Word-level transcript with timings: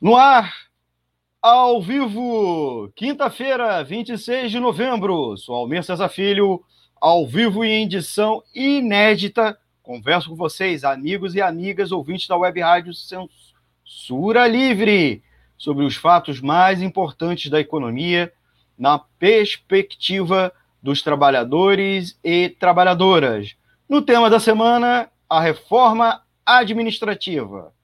No 0.00 0.14
ar, 0.14 0.54
ao 1.42 1.82
vivo, 1.82 2.88
quinta-feira, 2.94 3.82
26 3.82 4.48
de 4.48 4.60
novembro. 4.60 5.36
Sou 5.36 5.56
Almir 5.56 5.82
César 5.82 6.08
Filho, 6.08 6.62
ao 7.00 7.26
vivo 7.26 7.64
e 7.64 7.68
em 7.68 7.82
edição 7.82 8.40
inédita. 8.54 9.58
Converso 9.82 10.30
com 10.30 10.36
vocês, 10.36 10.84
amigos 10.84 11.34
e 11.34 11.40
amigas 11.40 11.90
ouvintes 11.90 12.28
da 12.28 12.36
Web 12.36 12.60
Rádio 12.60 12.92
Censura 12.94 14.46
Livre, 14.46 15.20
sobre 15.56 15.84
os 15.84 15.96
fatos 15.96 16.40
mais 16.40 16.80
importantes 16.80 17.50
da 17.50 17.58
economia 17.58 18.32
na 18.78 19.00
perspectiva 19.00 20.52
dos 20.80 21.02
trabalhadores 21.02 22.16
e 22.22 22.50
trabalhadoras. 22.50 23.56
No 23.88 24.00
tema 24.00 24.30
da 24.30 24.38
semana, 24.38 25.10
a 25.28 25.40
reforma 25.40 26.22
administrativa. 26.46 27.74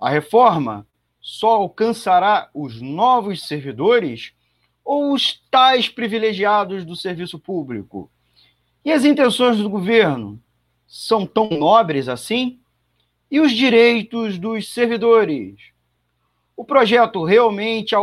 A 0.00 0.08
reforma 0.08 0.86
só 1.20 1.56
alcançará 1.56 2.48
os 2.54 2.80
novos 2.80 3.46
servidores 3.46 4.32
ou 4.84 5.12
os 5.12 5.40
tais 5.50 5.88
privilegiados 5.88 6.84
do 6.84 6.96
serviço 6.96 7.38
público? 7.38 8.10
E 8.84 8.90
as 8.90 9.04
intenções 9.04 9.58
do 9.58 9.68
governo 9.68 10.40
são 10.86 11.26
tão 11.26 11.50
nobres 11.50 12.08
assim? 12.08 12.58
E 13.30 13.38
os 13.38 13.52
direitos 13.52 14.38
dos 14.38 14.72
servidores? 14.72 15.70
O 16.56 16.64
projeto 16.64 17.22
realmente 17.22 17.94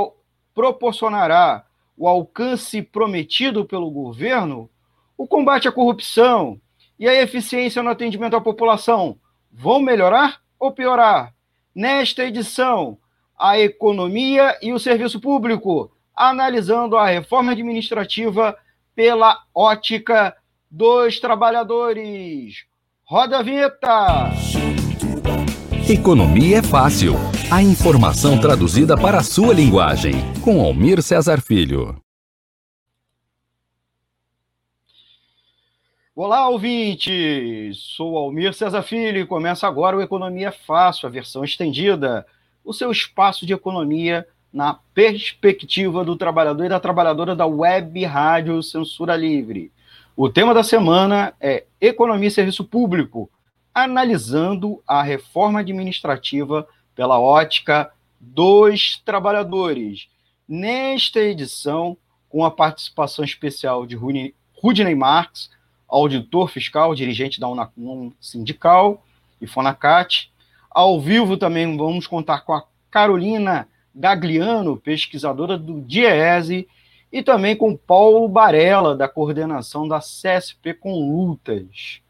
proporcionará 0.53 1.66
o 1.97 2.08
alcance 2.08 2.81
prometido 2.81 3.66
pelo 3.66 3.89
governo? 3.89 4.69
O 5.17 5.28
combate 5.28 5.67
à 5.67 5.72
corrupção 5.72 6.61
e 7.00 7.08
a 7.09 7.22
eficiência 7.22 7.81
no 7.81 7.89
atendimento 7.89 8.36
à 8.36 8.41
população 8.41 9.19
vão 9.52 9.80
melhorar 9.80 10.41
ou 10.59 10.72
piorar? 10.72 11.34
Nesta 11.75 12.23
edição, 12.23 12.97
a 13.38 13.59
economia 13.59 14.57
e 14.61 14.73
o 14.73 14.80
serviço 14.80 15.21
público, 15.21 15.91
analisando 16.16 16.97
a 16.97 17.05
reforma 17.05 17.52
administrativa 17.52 18.57
pela 18.95 19.38
ótica 19.53 20.35
dos 20.71 21.19
trabalhadores. 21.19 22.66
Roda 23.03 23.38
a 23.39 23.44
vinheta! 23.44 24.31
Economia 25.88 26.57
é 26.57 26.63
fácil. 26.63 27.13
A 27.49 27.61
informação 27.61 28.38
traduzida 28.38 28.97
para 28.97 29.19
a 29.19 29.23
sua 29.23 29.53
linguagem. 29.53 30.13
Com 30.44 30.59
Almir 30.59 31.01
Cesar 31.01 31.39
Filho. 31.39 31.95
Olá, 36.13 36.49
ouvintes! 36.49 37.77
Sou 37.95 38.17
Almir 38.17 38.53
Cesar 38.53 38.83
Filho 38.83 39.19
e 39.19 39.25
começa 39.25 39.67
agora 39.67 39.95
o 39.95 40.01
Economia 40.01 40.51
Fácil, 40.51 41.07
a 41.07 41.11
versão 41.11 41.44
estendida 41.44 42.25
o 42.67 42.73
seu 42.73 42.91
espaço 42.91 43.45
de 43.45 43.53
economia 43.53 44.27
na 44.51 44.73
perspectiva 44.93 46.03
do 46.03 46.17
trabalhador 46.17 46.65
e 46.65 46.69
da 46.69 46.81
trabalhadora 46.81 47.33
da 47.33 47.45
web 47.45 48.03
rádio 48.03 48.61
Censura 48.61 49.15
Livre. 49.15 49.71
O 50.17 50.27
tema 50.27 50.53
da 50.53 50.63
semana 50.63 51.33
é 51.39 51.63
Economia 51.79 52.27
e 52.27 52.31
Serviço 52.31 52.65
Público, 52.65 53.29
analisando 53.73 54.83
a 54.85 55.01
reforma 55.01 55.61
administrativa 55.61 56.67
pela 56.93 57.17
ótica 57.17 57.89
dos 58.19 59.01
trabalhadores. 59.05 60.09
Nesta 60.45 61.21
edição, 61.21 61.95
com 62.27 62.43
a 62.43 62.51
participação 62.51 63.23
especial 63.23 63.85
de 63.85 63.95
Rudney 63.95 64.95
Marx, 64.95 65.50
auditor 65.88 66.50
fiscal, 66.50 66.94
dirigente 66.94 67.39
da 67.39 67.47
Unacom 67.47 68.11
Sindical 68.19 69.06
e 69.39 69.47
Fonacat, 69.47 70.29
ao 70.77 71.01
vivo 71.01 71.38
também 71.38 71.75
vamos 71.75 72.05
contar 72.05 72.41
com 72.41 72.53
a 72.53 72.63
Carolina 72.91 73.67
Gagliano, 73.95 74.77
pesquisadora 74.77 75.57
do 75.57 75.81
DIEESE, 75.81 76.67
e 77.11 77.23
também 77.23 77.55
com 77.55 77.75
Paulo 77.75 78.27
Barella, 78.27 78.95
da 78.95 79.07
coordenação 79.07 79.88
da 79.88 79.97
CSP 79.97 80.75
com 80.75 80.93
Lutas. 80.93 82.03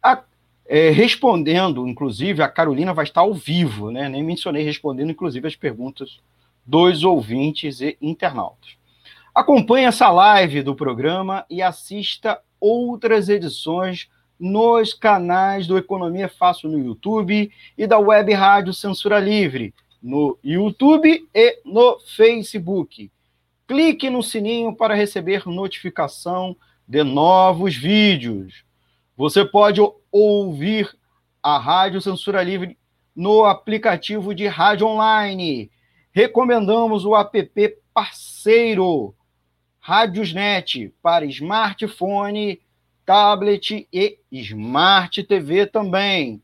A, 0.00 0.22
é, 0.64 0.90
respondendo, 0.90 1.88
inclusive, 1.88 2.40
a 2.40 2.46
Carolina 2.46 2.94
vai 2.94 3.04
estar 3.04 3.22
ao 3.22 3.34
vivo, 3.34 3.90
né? 3.90 4.08
nem 4.08 4.22
mencionei, 4.22 4.62
respondendo, 4.62 5.10
inclusive, 5.10 5.48
as 5.48 5.56
perguntas 5.56 6.20
dos 6.64 7.02
ouvintes 7.02 7.80
e 7.80 7.98
internautas. 8.00 8.76
Acompanhe 9.34 9.86
essa 9.86 10.08
live 10.08 10.62
do 10.62 10.76
programa 10.76 11.44
e 11.50 11.60
assista 11.60 12.38
outras 12.60 13.28
edições 13.28 14.08
nos 14.38 14.92
canais 14.92 15.66
do 15.66 15.78
Economia 15.78 16.28
Fácil 16.28 16.70
no 16.70 16.78
YouTube 16.78 17.50
e 17.76 17.86
da 17.86 17.98
Web 17.98 18.32
Rádio 18.32 18.72
Censura 18.72 19.18
Livre, 19.18 19.74
no 20.02 20.38
YouTube 20.42 21.28
e 21.34 21.60
no 21.64 21.98
Facebook. 22.00 23.10
Clique 23.66 24.10
no 24.10 24.22
sininho 24.22 24.74
para 24.74 24.94
receber 24.94 25.46
notificação 25.46 26.56
de 26.86 27.02
novos 27.02 27.74
vídeos. 27.74 28.64
Você 29.16 29.44
pode 29.44 29.80
ouvir 30.12 30.94
a 31.42 31.58
Rádio 31.58 32.00
Censura 32.00 32.42
Livre 32.42 32.76
no 33.14 33.44
aplicativo 33.44 34.34
de 34.34 34.46
rádio 34.46 34.86
online. 34.86 35.70
Recomendamos 36.12 37.04
o 37.04 37.16
app 37.16 37.76
parceiro 37.92 39.14
Rádiosnet 39.78 40.92
para 41.02 41.26
smartphone 41.26 42.60
tablet 43.04 43.88
e 43.92 44.18
Smart 44.30 45.22
TV 45.24 45.66
também. 45.66 46.40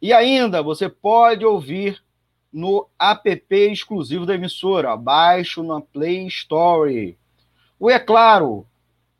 E 0.00 0.12
ainda, 0.12 0.62
você 0.62 0.88
pode 0.88 1.44
ouvir 1.44 2.00
no 2.52 2.86
app 2.98 3.44
exclusivo 3.50 4.24
da 4.24 4.34
emissora, 4.34 4.92
abaixo 4.92 5.62
na 5.62 5.80
Play 5.80 6.26
Store. 6.26 7.16
Ou 7.78 7.90
é 7.90 7.98
claro, 7.98 8.66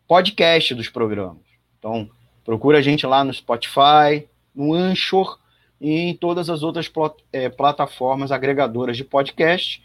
podcast 0.09 0.75
dos 0.75 0.89
programas. 0.89 1.45
Então, 1.79 2.11
procura 2.45 2.79
a 2.79 2.83
gente 2.83 3.07
lá 3.07 3.23
no 3.23 3.33
Spotify, 3.33 4.27
no 4.53 4.75
Anchor 4.75 5.41
e 5.83 5.99
em 5.99 6.15
todas 6.15 6.49
as 6.49 6.63
outras 6.63 6.91
é, 7.33 7.49
plataformas 7.49 8.31
agregadoras 8.31 8.97
de 8.97 9.03
podcast. 9.03 9.83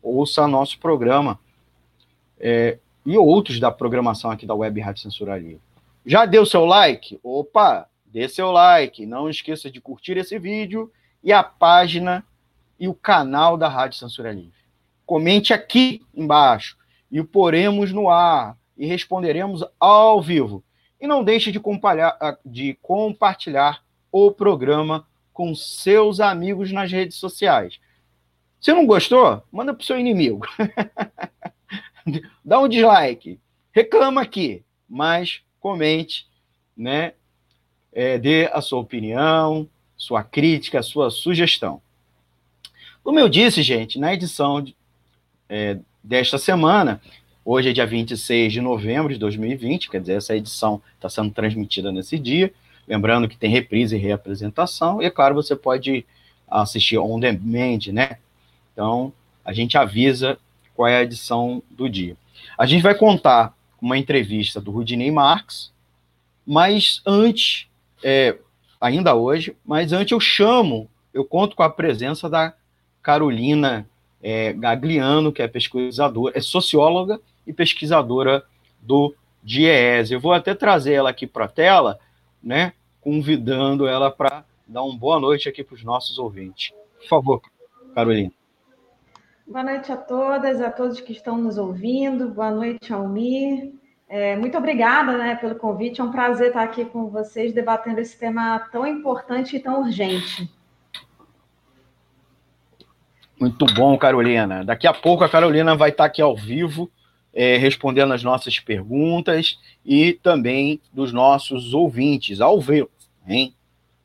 Ouça 0.00 0.46
nosso 0.46 0.78
programa 0.78 1.40
é, 2.38 2.78
e 3.04 3.18
outros 3.18 3.58
da 3.58 3.68
programação 3.68 4.30
aqui 4.30 4.46
da 4.46 4.54
Web 4.54 4.80
Rádio 4.80 5.02
Censura 5.02 5.36
Livre. 5.36 5.60
Já 6.06 6.24
deu 6.24 6.46
seu 6.46 6.64
like? 6.64 7.18
Opa, 7.20 7.88
dê 8.06 8.28
seu 8.28 8.52
like. 8.52 9.04
Não 9.04 9.28
esqueça 9.28 9.68
de 9.68 9.80
curtir 9.80 10.16
esse 10.16 10.38
vídeo 10.38 10.88
e 11.22 11.32
a 11.32 11.42
página 11.42 12.24
e 12.78 12.86
o 12.86 12.94
canal 12.94 13.56
da 13.56 13.68
Rádio 13.68 13.98
Censura 13.98 14.30
Livre. 14.30 14.54
Comente 15.04 15.52
aqui 15.52 16.00
embaixo 16.14 16.78
e 17.10 17.20
o 17.20 17.24
poremos 17.24 17.92
no 17.92 18.08
ar 18.08 18.56
e 18.78 18.86
responderemos 18.86 19.64
ao 19.80 20.22
vivo. 20.22 20.62
E 21.00 21.08
não 21.08 21.24
deixe 21.24 21.50
de 21.50 21.60
de 22.46 22.78
compartilhar 22.80 23.82
o 24.12 24.30
programa 24.30 25.09
com 25.40 25.54
seus 25.54 26.20
amigos 26.20 26.70
nas 26.70 26.92
redes 26.92 27.16
sociais. 27.16 27.80
Se 28.60 28.74
não 28.74 28.84
gostou, 28.84 29.42
manda 29.50 29.72
para 29.72 29.80
o 29.80 29.86
seu 29.86 29.98
inimigo. 29.98 30.46
Dá 32.44 32.60
um 32.60 32.68
dislike. 32.68 33.40
Reclama 33.72 34.20
aqui, 34.20 34.62
mas 34.86 35.40
comente, 35.58 36.26
né? 36.76 37.14
É, 37.90 38.18
dê 38.18 38.50
a 38.52 38.60
sua 38.60 38.80
opinião, 38.80 39.66
sua 39.96 40.22
crítica, 40.22 40.82
sua 40.82 41.10
sugestão. 41.10 41.80
Como 43.02 43.18
eu 43.18 43.26
disse, 43.26 43.62
gente, 43.62 43.98
na 43.98 44.12
edição 44.12 44.60
de, 44.60 44.76
é, 45.48 45.78
desta 46.04 46.36
semana, 46.36 47.00
hoje 47.42 47.70
é 47.70 47.72
dia 47.72 47.86
26 47.86 48.52
de 48.52 48.60
novembro 48.60 49.10
de 49.10 49.18
2020, 49.18 49.88
quer 49.88 50.02
dizer, 50.02 50.18
essa 50.18 50.36
edição 50.36 50.82
está 50.96 51.08
sendo 51.08 51.30
transmitida 51.30 51.90
nesse 51.90 52.18
dia. 52.18 52.52
Lembrando 52.90 53.28
que 53.28 53.36
tem 53.36 53.48
reprise 53.48 53.94
e 53.94 54.00
reapresentação, 54.00 55.00
e 55.00 55.04
é 55.04 55.10
claro, 55.10 55.32
você 55.32 55.54
pode 55.54 56.04
assistir 56.50 56.98
on 56.98 57.20
demand, 57.20 57.78
né? 57.92 58.18
Então, 58.72 59.12
a 59.44 59.52
gente 59.52 59.78
avisa 59.78 60.36
qual 60.74 60.88
é 60.88 60.96
a 60.96 61.02
edição 61.04 61.62
do 61.70 61.88
dia. 61.88 62.16
A 62.58 62.66
gente 62.66 62.82
vai 62.82 62.96
contar 62.96 63.56
uma 63.80 63.96
entrevista 63.96 64.60
do 64.60 64.72
Rudinei 64.72 65.08
Marx, 65.08 65.70
mas 66.44 67.00
antes, 67.06 67.68
é, 68.02 68.36
ainda 68.80 69.14
hoje, 69.14 69.56
mas 69.64 69.92
antes 69.92 70.10
eu 70.10 70.18
chamo, 70.18 70.90
eu 71.14 71.24
conto 71.24 71.54
com 71.54 71.62
a 71.62 71.70
presença 71.70 72.28
da 72.28 72.52
Carolina 73.00 73.86
é, 74.20 74.52
Gagliano, 74.52 75.30
que 75.30 75.42
é 75.42 75.46
pesquisadora, 75.46 76.36
é 76.36 76.40
socióloga 76.40 77.20
e 77.46 77.52
pesquisadora 77.52 78.42
do 78.82 79.14
DIEESE. 79.44 80.12
Eu 80.12 80.20
vou 80.20 80.32
até 80.32 80.56
trazer 80.56 80.94
ela 80.94 81.10
aqui 81.10 81.24
para 81.24 81.44
a 81.44 81.48
tela, 81.48 82.00
né, 82.42 82.72
convidando 83.00 83.86
ela 83.86 84.10
para 84.10 84.44
dar 84.66 84.82
uma 84.82 84.96
boa 84.96 85.18
noite 85.18 85.48
aqui 85.48 85.64
para 85.64 85.74
os 85.74 85.82
nossos 85.82 86.18
ouvintes. 86.18 86.72
Por 86.98 87.08
favor, 87.08 87.42
Carolina. 87.94 88.30
Boa 89.46 89.64
noite 89.64 89.90
a 89.90 89.96
todas, 89.96 90.60
a 90.60 90.70
todos 90.70 91.00
que 91.00 91.12
estão 91.12 91.36
nos 91.36 91.58
ouvindo. 91.58 92.28
Boa 92.28 92.50
noite, 92.50 92.92
Almir. 92.92 93.72
É, 94.08 94.36
muito 94.36 94.56
obrigada 94.58 95.16
né, 95.16 95.36
pelo 95.36 95.54
convite. 95.54 96.00
É 96.00 96.04
um 96.04 96.10
prazer 96.10 96.48
estar 96.48 96.62
aqui 96.62 96.84
com 96.84 97.08
vocês 97.08 97.52
debatendo 97.52 98.00
esse 98.00 98.18
tema 98.18 98.58
tão 98.70 98.86
importante 98.86 99.56
e 99.56 99.60
tão 99.60 99.82
urgente. 99.82 100.48
Muito 103.40 103.64
bom, 103.66 103.96
Carolina. 103.96 104.64
Daqui 104.64 104.86
a 104.86 104.92
pouco 104.92 105.24
a 105.24 105.28
Carolina 105.28 105.74
vai 105.74 105.90
estar 105.90 106.04
aqui 106.04 106.20
ao 106.20 106.36
vivo, 106.36 106.90
é, 107.32 107.56
respondendo 107.56 108.12
as 108.12 108.22
nossas 108.22 108.58
perguntas 108.58 109.58
e 109.84 110.14
também 110.14 110.80
dos 110.92 111.12
nossos 111.12 111.72
ouvintes, 111.72 112.40
ao 112.40 112.60
vivo, 112.60 112.90
hein? 113.26 113.54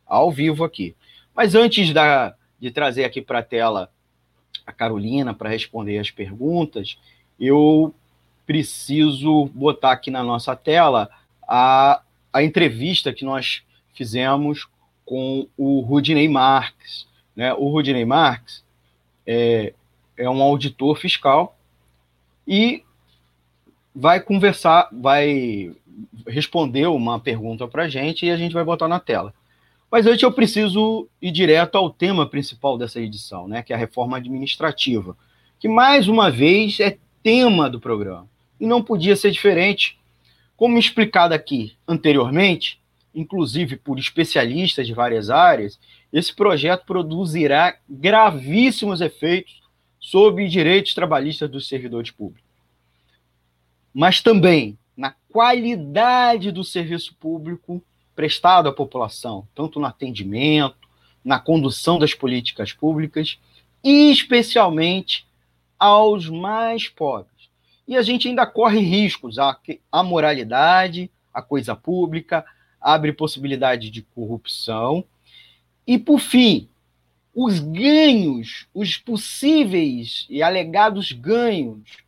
Ao 0.06 0.32
vivo 0.32 0.64
aqui. 0.64 0.96
Mas 1.36 1.56
antes 1.56 1.92
da, 1.92 2.36
de 2.60 2.72
trazer 2.72 3.04
aqui 3.04 3.22
para 3.22 3.40
a 3.40 3.44
tela 3.44 3.92
a 4.66 4.72
Carolina 4.72 5.34
para 5.34 5.50
responder 5.50 5.98
as 5.98 6.12
perguntas, 6.12 6.98
eu 7.40 7.94
preciso 8.46 9.46
botar 9.54 9.92
aqui 9.92 10.10
na 10.10 10.24
nossa 10.24 10.56
tela 10.56 11.10
a, 11.48 12.02
a 12.32 12.44
entrevista 12.44 13.12
que 13.12 13.26
nós 13.26 13.64
fizemos 13.94 14.68
com 15.04 15.48
o 15.58 15.82
Rudinei 15.82 16.28
Marques. 16.28 17.08
Né? 17.36 17.54
O 17.54 17.70
Rudinei 17.70 18.06
Marques 18.06 18.64
é, 19.26 19.74
é 20.18 20.30
um 20.30 20.42
auditor 20.42 20.98
fiscal 20.98 21.58
e 22.48 22.85
vai 23.96 24.20
conversar, 24.20 24.90
vai 24.92 25.72
responder 26.28 26.88
uma 26.88 27.20
pergunta 27.20 27.68
para 27.68 27.84
a 27.84 27.90
gente 27.90 28.26
e 28.26 28.32
a 28.32 28.36
gente 28.36 28.54
vai 28.54 28.64
botar 28.64 28.88
na 28.88 29.00
tela. 29.00 29.34
Mas 29.90 30.06
antes 30.06 30.24
eu 30.24 30.32
preciso 30.32 31.08
ir 31.22 31.32
direto 31.32 31.78
ao 31.78 31.90
tema 31.90 32.28
principal 32.28 32.78
dessa 32.78 33.00
edição, 33.00 33.48
né, 33.48 33.64
que 33.64 33.72
é 33.72 33.76
a 33.76 33.80
reforma 33.80 34.18
administrativa, 34.18 35.16
que 35.60 35.70
mais 35.70 36.08
uma 36.10 36.30
vez 36.30 36.80
é 36.82 36.98
tema 37.24 37.70
do 37.70 37.80
programa 37.80 38.28
e 38.60 38.68
não 38.68 38.84
podia 38.84 39.16
ser 39.16 39.32
diferente. 39.32 39.98
Como 40.58 40.78
explicado 40.78 41.34
aqui 41.34 41.74
anteriormente, 41.88 42.80
inclusive 43.14 43.78
por 43.78 43.98
especialistas 43.98 44.86
de 44.86 44.94
várias 44.94 45.30
áreas, 45.30 45.80
esse 46.12 46.36
projeto 46.36 46.86
produzirá 46.86 47.78
gravíssimos 47.90 49.00
efeitos 49.00 49.62
sobre 50.00 50.48
direitos 50.48 50.94
trabalhistas 50.94 51.50
dos 51.50 51.68
servidores 51.68 52.12
públicos. 52.12 52.45
Mas 53.96 54.20
também 54.20 54.78
na 54.98 55.16
qualidade 55.32 56.52
do 56.52 56.66
serviço 56.66 57.16
público 57.16 57.82
prestado 58.14 58.68
à 58.68 58.74
população, 58.74 59.48
tanto 59.56 59.80
no 59.80 59.86
atendimento, 59.86 60.90
na 61.24 61.40
condução 61.40 61.98
das 61.98 62.14
políticas 62.14 62.74
públicas 62.74 63.40
e 63.82 64.12
especialmente 64.12 65.26
aos 65.80 66.30
mais 66.30 66.90
pobres. 66.90 67.50
E 67.88 67.96
a 67.96 68.02
gente 68.02 68.28
ainda 68.28 68.46
corre 68.46 68.80
riscos, 68.80 69.40
a, 69.40 69.58
a 69.90 70.04
moralidade, 70.04 71.10
a 71.34 71.42
coisa 71.42 71.74
pública, 71.74 72.46
abre 72.82 73.14
possibilidade 73.14 73.90
de 73.90 74.02
corrupção. 74.02 75.06
E, 75.88 75.98
por 75.98 76.20
fim, 76.20 76.68
os 77.34 77.60
ganhos, 77.60 78.68
os 78.74 78.98
possíveis 78.98 80.26
e 80.30 80.44
alegados 80.44 81.14
ganhos 81.14 82.05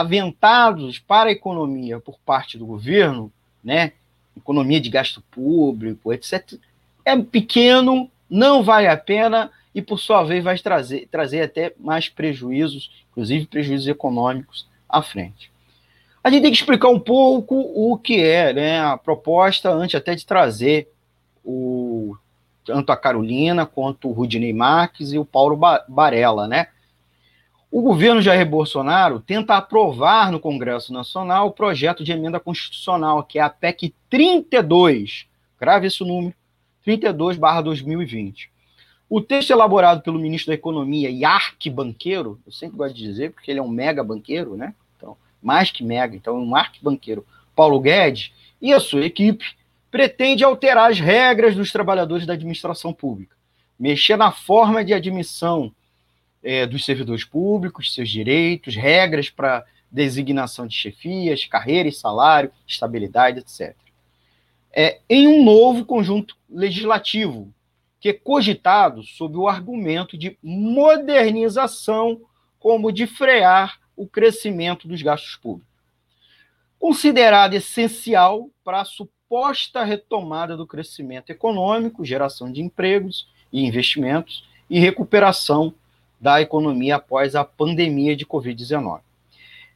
aventados 0.00 0.98
para 0.98 1.28
a 1.28 1.32
economia 1.32 2.00
por 2.00 2.18
parte 2.20 2.58
do 2.58 2.66
governo, 2.66 3.32
né, 3.62 3.92
economia 4.36 4.80
de 4.80 4.88
gasto 4.88 5.22
público, 5.30 6.12
etc., 6.12 6.54
é 7.04 7.16
pequeno, 7.16 8.10
não 8.28 8.62
vale 8.62 8.86
a 8.86 8.96
pena 8.96 9.50
e, 9.74 9.80
por 9.80 9.98
sua 9.98 10.22
vez, 10.22 10.42
vai 10.42 10.58
trazer, 10.58 11.08
trazer 11.10 11.42
até 11.42 11.72
mais 11.78 12.08
prejuízos, 12.08 12.90
inclusive 13.10 13.46
prejuízos 13.46 13.88
econômicos 13.88 14.66
à 14.88 15.02
frente. 15.02 15.50
A 16.22 16.30
gente 16.30 16.42
tem 16.42 16.50
que 16.50 16.58
explicar 16.58 16.88
um 16.88 17.00
pouco 17.00 17.54
o 17.56 17.96
que 17.96 18.22
é 18.22 18.52
né, 18.52 18.80
a 18.80 18.96
proposta, 18.96 19.70
antes 19.70 19.94
até 19.94 20.14
de 20.14 20.26
trazer 20.26 20.88
o, 21.44 22.16
tanto 22.64 22.92
a 22.92 22.96
Carolina 22.96 23.64
quanto 23.64 24.08
o 24.08 24.12
Rudinei 24.12 24.52
Marques 24.52 25.12
e 25.12 25.18
o 25.18 25.24
Paulo 25.24 25.58
Barella, 25.88 26.46
né? 26.46 26.68
O 27.72 27.82
governo 27.82 28.20
Jair 28.20 28.44
Bolsonaro 28.44 29.20
tenta 29.20 29.54
aprovar 29.54 30.32
no 30.32 30.40
Congresso 30.40 30.92
Nacional 30.92 31.46
o 31.46 31.52
projeto 31.52 32.02
de 32.02 32.10
emenda 32.10 32.40
constitucional, 32.40 33.22
que 33.22 33.38
é 33.38 33.42
a 33.42 33.48
PEC 33.48 33.94
32, 34.10 35.26
grave 35.56 35.86
esse 35.86 36.02
número, 36.02 36.34
32/2020. 36.84 38.50
O 39.08 39.20
texto 39.20 39.50
elaborado 39.50 40.02
pelo 40.02 40.18
ministro 40.18 40.48
da 40.50 40.54
Economia 40.54 41.10
e 41.10 41.24
arquibanqueiro, 41.24 42.40
eu 42.44 42.50
sempre 42.50 42.76
gosto 42.76 42.96
de 42.96 43.04
dizer, 43.04 43.30
porque 43.30 43.52
ele 43.52 43.60
é 43.60 43.62
um 43.62 43.68
mega 43.68 44.02
banqueiro, 44.02 44.56
né? 44.56 44.74
Então, 44.96 45.16
mais 45.40 45.70
que 45.70 45.84
mega, 45.84 46.16
então 46.16 46.42
um 46.42 46.56
arquibanqueiro, 46.56 47.24
Paulo 47.54 47.78
Guedes, 47.78 48.32
e 48.60 48.72
a 48.72 48.80
sua 48.80 49.04
equipe, 49.04 49.44
pretende 49.92 50.42
alterar 50.42 50.90
as 50.90 50.98
regras 50.98 51.54
dos 51.54 51.70
trabalhadores 51.70 52.26
da 52.26 52.32
administração 52.32 52.92
pública, 52.92 53.36
mexer 53.78 54.16
na 54.16 54.32
forma 54.32 54.84
de 54.84 54.92
admissão 54.92 55.72
é, 56.42 56.66
dos 56.66 56.84
servidores 56.84 57.24
públicos, 57.24 57.94
seus 57.94 58.08
direitos, 58.08 58.74
regras 58.74 59.28
para 59.28 59.64
designação 59.90 60.66
de 60.66 60.74
chefias, 60.74 61.44
carreira 61.44 61.88
e 61.88 61.92
salário, 61.92 62.52
estabilidade, 62.66 63.40
etc. 63.40 63.76
É, 64.72 65.00
em 65.08 65.26
um 65.26 65.44
novo 65.44 65.84
conjunto 65.84 66.36
legislativo, 66.48 67.52
que 67.98 68.08
é 68.08 68.12
cogitado 68.12 69.02
sob 69.02 69.36
o 69.36 69.48
argumento 69.48 70.16
de 70.16 70.38
modernização, 70.42 72.20
como 72.58 72.92
de 72.92 73.06
frear 73.06 73.78
o 73.96 74.06
crescimento 74.06 74.88
dos 74.88 75.02
gastos 75.02 75.36
públicos. 75.36 75.68
Considerado 76.78 77.52
essencial 77.52 78.48
para 78.64 78.80
a 78.80 78.84
suposta 78.86 79.84
retomada 79.84 80.56
do 80.56 80.66
crescimento 80.66 81.30
econômico, 81.30 82.04
geração 82.04 82.50
de 82.50 82.62
empregos 82.62 83.28
e 83.52 83.66
investimentos 83.66 84.48
e 84.68 84.78
recuperação 84.78 85.74
da 86.20 86.40
economia 86.40 86.96
após 86.96 87.34
a 87.34 87.44
pandemia 87.44 88.14
de 88.14 88.26
Covid-19. 88.26 89.00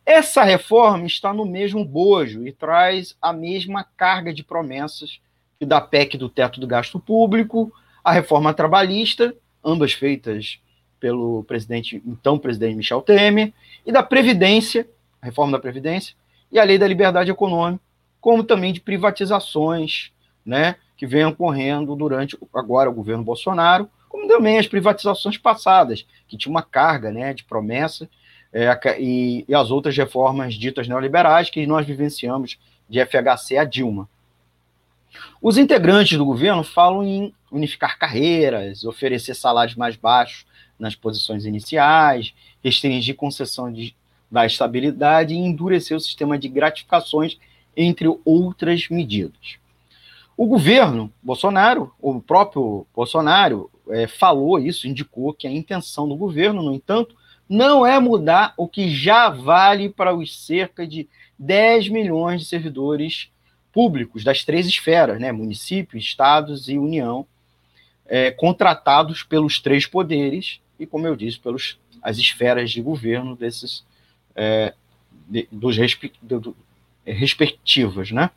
Essa 0.05 0.45
reforma 0.45 1.07
está 1.07 1.33
no 1.33 1.47
mesmo 1.47 1.85
bojo 1.85 2.47
e 2.47 2.53
traz 2.53 3.17
a 3.23 3.33
mesma 3.33 3.85
carga 3.97 4.35
de 4.35 4.45
promessas 4.45 5.19
que 5.59 5.65
da 5.65 5.81
PEC 5.81 6.19
do 6.19 6.29
teto 6.29 6.61
do 6.61 6.67
gasto 6.67 7.01
público, 7.01 7.73
a 8.03 8.13
reforma 8.13 8.53
trabalhista, 8.53 9.35
ambas 9.65 9.95
feitas 9.95 10.59
pelo 11.01 11.43
presidente, 11.45 12.03
então 12.07 12.39
presidente 12.39 12.77
Michel 12.77 13.01
Temer, 13.01 13.53
e 13.87 13.93
da 13.93 14.03
Previdência, 14.03 14.87
a 15.23 15.27
reforma 15.27 15.53
da 15.53 15.59
Previdência, 15.59 16.15
e 16.53 16.59
a 16.59 16.65
lei 16.65 16.77
da 16.77 16.87
liberdade 16.87 17.31
econômica, 17.31 17.83
como 18.21 18.45
também 18.45 18.73
de 18.73 18.81
privatizações, 18.81 20.13
né, 20.45 20.77
que 20.97 21.07
vem 21.07 21.25
ocorrendo 21.25 21.97
durante 21.97 22.39
agora 22.55 22.91
o 22.91 22.95
governo 22.95 23.25
Bolsonaro, 23.25 23.89
como 24.15 24.29
também 24.29 24.61
as 24.61 24.69
privatizações 24.69 25.37
passadas, 25.37 26.07
que 26.29 26.37
tinha 26.37 26.49
uma 26.49 26.63
carga 26.63 27.11
né, 27.11 27.35
de 27.35 27.43
promessa, 27.43 28.09
é, 28.53 28.71
e, 29.01 29.45
e, 29.49 29.53
as 29.53 29.73
outras 29.73 29.97
reformas 29.97 30.55
ditas 30.55 30.87
neoliberais 30.87 31.51
que 31.51 31.67
nós 31.67 31.85
vivenciamos 31.85 32.57
de 32.89 33.05
FHC 33.05 33.57
a 33.57 33.65
Dilma. 33.65 34.09
Os 35.43 35.59
integrantes 35.59 36.17
do 36.17 36.25
governo 36.25 36.63
falam 36.63 37.03
em 37.03 37.35
unificar 37.51 37.99
carreiras, 37.99 38.85
oferecer 38.85 39.35
salários 39.35 39.75
mais 39.75 39.97
baixos 39.97 40.47
nas 40.79 40.95
posições 40.95 41.45
iniciais, 41.45 42.33
restringir 42.63 43.17
concessão 43.17 43.73
de, 43.73 43.97
da 44.31 44.47
estabilidade 44.47 45.35
e 45.35 45.39
endurecer 45.39 45.97
o 45.97 46.01
sistema 46.01 46.39
de 46.39 46.47
gratificações 46.47 47.37
entre 47.77 48.07
outras 48.25 48.89
medidas. 48.89 49.59
O 50.37 50.47
governo 50.47 51.13
Bolsonaro, 51.21 51.93
o 52.01 52.21
próprio 52.21 52.87
Bolsonaro, 52.95 53.69
é, 53.91 54.07
falou 54.07 54.59
isso, 54.59 54.89
indicou 54.89 55.33
que 55.33 55.47
a 55.47 55.53
intenção 55.53 56.09
do 56.09 56.17
governo, 56.17 56.63
no 56.63 56.73
entanto, 56.73 57.15
não 57.49 57.87
é 57.87 57.99
mudar 57.99 58.55
o 58.57 58.67
que 58.67 58.89
já 58.89 59.29
vale 59.29 59.89
para 59.89 60.15
os 60.15 60.45
cerca 60.45 60.87
de 60.87 61.09
10 61.39 61.89
milhões 61.89 62.41
de 62.41 62.47
servidores 62.47 63.31
públicos 63.73 64.23
das 64.23 64.45
três 64.45 64.67
esferas, 64.67 65.21
né, 65.21 65.33
municípios, 65.33 66.05
estados 66.05 66.69
e 66.69 66.79
União, 66.79 67.27
é, 68.07 68.31
contratados 68.31 69.23
pelos 69.23 69.61
três 69.61 69.87
poderes 69.87 70.61
e, 70.79 70.87
como 70.87 71.07
eu 71.07 71.17
disse, 71.17 71.39
pelas 71.39 71.79
as 72.03 72.19
esferas 72.19 72.71
de 72.71 72.83
governo 72.83 73.35
desses 73.35 73.83
é, 74.37 74.75
de, 75.27 75.49
dos 75.51 75.77
respe, 75.77 76.13
do, 76.21 76.55
respectivas, 77.07 78.11
né? 78.11 78.31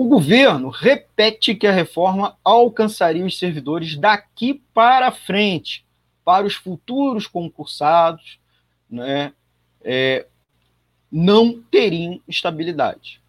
O 0.00 0.08
governo 0.08 0.70
repete 0.70 1.54
que 1.54 1.66
a 1.66 1.72
reforma 1.72 2.34
alcançaria 2.42 3.22
os 3.22 3.38
servidores 3.38 3.98
daqui 3.98 4.62
para 4.72 5.12
frente, 5.12 5.84
para 6.24 6.46
os 6.46 6.54
futuros 6.54 7.26
concursados, 7.26 8.38
né, 8.88 9.34
é, 9.82 10.26
não 11.12 11.60
teriam 11.70 12.18
estabilidade. 12.26 13.20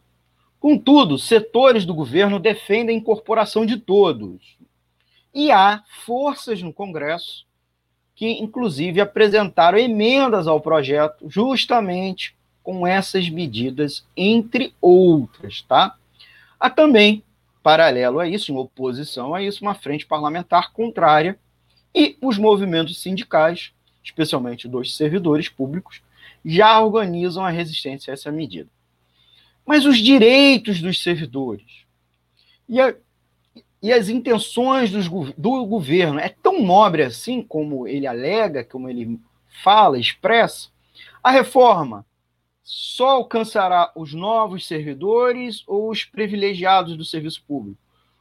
Contudo, 0.62 1.20
setores 1.20 1.84
do 1.84 1.94
governo 1.94 2.40
defendem 2.40 2.96
a 2.96 3.00
incorporação 3.00 3.66
de 3.66 3.76
todos. 3.76 4.58
E 5.34 5.52
há 5.52 5.84
forças 6.06 6.62
no 6.62 6.72
Congresso 6.72 7.46
que, 8.16 8.42
inclusive, 8.42 9.02
apresentaram 9.02 9.78
emendas 9.78 10.48
ao 10.48 10.62
projeto 10.62 11.30
justamente 11.30 12.34
com 12.64 12.88
essas 12.88 13.30
medidas, 13.30 14.06
entre 14.16 14.74
outras, 14.80 15.64
tá? 15.64 15.98
Há 16.62 16.70
também, 16.70 17.24
paralelo 17.64 18.20
a 18.20 18.28
isso, 18.28 18.52
em 18.52 18.56
oposição 18.56 19.34
a 19.34 19.42
isso, 19.42 19.64
uma 19.64 19.74
frente 19.74 20.06
parlamentar 20.06 20.72
contrária 20.72 21.40
e 21.94 22.16
os 22.22 22.38
movimentos 22.38 23.02
sindicais, 23.02 23.74
especialmente 24.04 24.68
dos 24.68 24.96
servidores 24.96 25.50
públicos, 25.50 26.04
já 26.46 26.80
organizam 26.80 27.44
a 27.44 27.50
resistência 27.50 28.12
a 28.12 28.14
essa 28.14 28.32
medida. 28.32 28.70
Mas 29.66 29.88
os 29.88 29.98
direitos 29.98 30.80
dos 30.80 31.02
servidores 31.02 31.84
e, 32.70 32.80
a, 32.80 32.94
e 33.82 33.92
as 33.92 34.08
intenções 34.08 34.92
dos, 34.92 35.10
do 35.36 35.66
governo 35.66 36.20
é 36.20 36.30
tão 36.30 36.62
nobre 36.62 37.02
assim 37.02 37.42
como 37.42 37.88
ele 37.88 38.06
alega, 38.06 38.64
como 38.64 38.88
ele 38.88 39.20
fala, 39.64 39.98
expressa, 39.98 40.70
a 41.24 41.32
reforma 41.32 42.06
só 42.74 43.10
alcançará 43.10 43.92
os 43.94 44.14
novos 44.14 44.66
servidores 44.66 45.62
ou 45.68 45.90
os 45.90 46.06
privilegiados 46.06 46.96
do 46.96 47.04
serviço 47.04 47.44
público? 47.46 47.78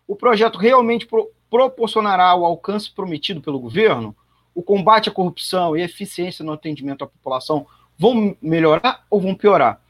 O 0.09 0.16
projeto 0.16 0.59
realmente 0.59 1.07
pro 1.07 1.30
proporcionará 1.49 2.35
o 2.35 2.45
alcance 2.45 2.90
prometido 2.90 3.40
pelo 3.40 3.61
governo? 3.61 4.14
O 4.52 4.61
combate 4.61 5.09
à 5.09 5.12
corrupção 5.12 5.76
e 5.76 5.83
eficiência 5.83 6.45
no 6.45 6.52
atendimento 6.52 7.04
à 7.04 7.07
população 7.07 7.64
vão 7.97 8.37
melhorar 8.42 9.04
ou 9.09 9.21
vão 9.21 9.37
piorar? 9.37 9.80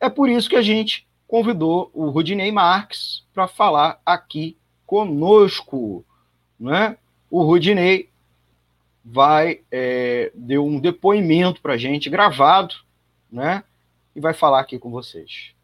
É 0.00 0.08
por 0.08 0.28
isso 0.28 0.48
que 0.48 0.56
a 0.56 0.62
gente 0.62 1.06
convidou 1.26 1.90
o 1.92 2.08
Rudinei 2.08 2.50
Marques 2.50 3.26
para 3.32 3.46
falar 3.46 4.00
aqui 4.06 4.56
conosco. 4.86 6.02
Né? 6.58 6.96
O 7.30 7.42
Rudinei 7.42 8.08
vai 9.04 9.60
é, 9.70 10.32
deu 10.34 10.64
um 10.64 10.80
depoimento 10.80 11.60
para 11.60 11.74
a 11.74 11.78
gente 11.78 12.08
gravado, 12.08 12.74
né? 13.30 13.64
E 14.14 14.20
vai 14.20 14.34
falar 14.34 14.60
aqui 14.60 14.78
com 14.78 14.90
vocês. 14.90 15.54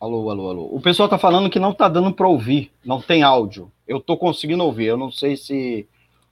Alô, 0.00 0.30
alô, 0.30 0.50
alô. 0.50 0.68
O 0.72 0.80
pessoal 0.80 1.08
tá 1.08 1.18
falando 1.18 1.50
que 1.50 1.58
não 1.58 1.74
tá 1.74 1.88
dando 1.88 2.12
para 2.12 2.28
ouvir, 2.28 2.70
não 2.84 3.00
tem 3.00 3.22
áudio. 3.22 3.70
Eu 3.86 4.00
tô 4.00 4.16
conseguindo 4.16 4.64
ouvir. 4.64 4.86
Eu 4.86 4.96
não 4.96 5.10
sei 5.10 5.36
se 5.36 5.86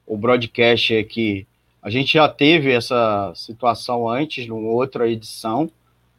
o 0.06 0.16
broadcast 0.16 0.94
é 0.94 1.02
que 1.02 1.46
a 1.82 1.90
gente 1.90 2.14
já 2.14 2.28
teve 2.28 2.72
essa 2.72 3.32
situação 3.34 4.08
antes, 4.08 4.46
numa 4.46 4.70
outra 4.70 5.08
edição, 5.08 5.70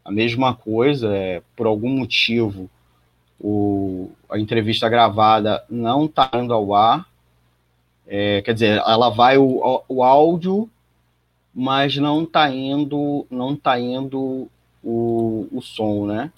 a 0.05 0.11
mesma 0.11 0.53
coisa, 0.53 1.15
é, 1.15 1.41
por 1.55 1.65
algum 1.65 1.89
motivo 1.89 2.69
o, 3.39 4.11
a 4.29 4.37
entrevista 4.37 4.89
gravada 4.89 5.63
não 5.69 6.05
está 6.05 6.29
indo 6.35 6.53
ao 6.53 6.73
ar. 6.73 7.07
É, 8.05 8.41
quer 8.41 8.53
dizer, 8.53 8.81
ela 8.85 9.09
vai 9.09 9.37
o, 9.37 9.83
o 9.87 10.03
áudio, 10.03 10.69
mas 11.53 11.95
não 11.97 12.23
está 12.23 12.49
indo, 12.49 13.25
não 13.29 13.55
tá 13.55 13.79
indo 13.79 14.49
o, 14.83 15.47
o 15.51 15.61
som, 15.61 16.05
né? 16.05 16.31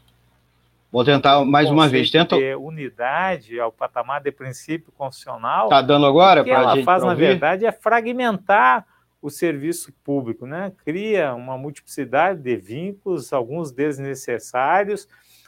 Vou 0.91 1.05
tentar 1.05 1.45
mais 1.45 1.69
uma 1.69 1.87
vez. 1.87 2.11
Tenta. 2.11 2.35
De 2.35 2.53
unidade 2.55 3.57
ao 3.59 3.71
patamar 3.71 4.21
de 4.21 4.31
princípio 4.31 4.91
constitucional. 4.91 5.65
Está 5.65 5.81
dando 5.81 6.05
agora? 6.05 6.41
O 6.41 6.43
que 6.43 6.51
ela 6.51 6.83
faz, 6.83 7.03
na 7.03 7.13
verdade, 7.13 7.65
é 7.65 7.71
fragmentar 7.71 8.85
o 9.21 9.29
serviço 9.29 9.93
público, 10.03 10.45
né? 10.45 10.73
Cria 10.83 11.33
uma 11.33 11.57
multiplicidade 11.57 12.41
de 12.41 12.57
vínculos, 12.57 13.31
alguns 13.31 13.71
desnecessários, 13.71 15.07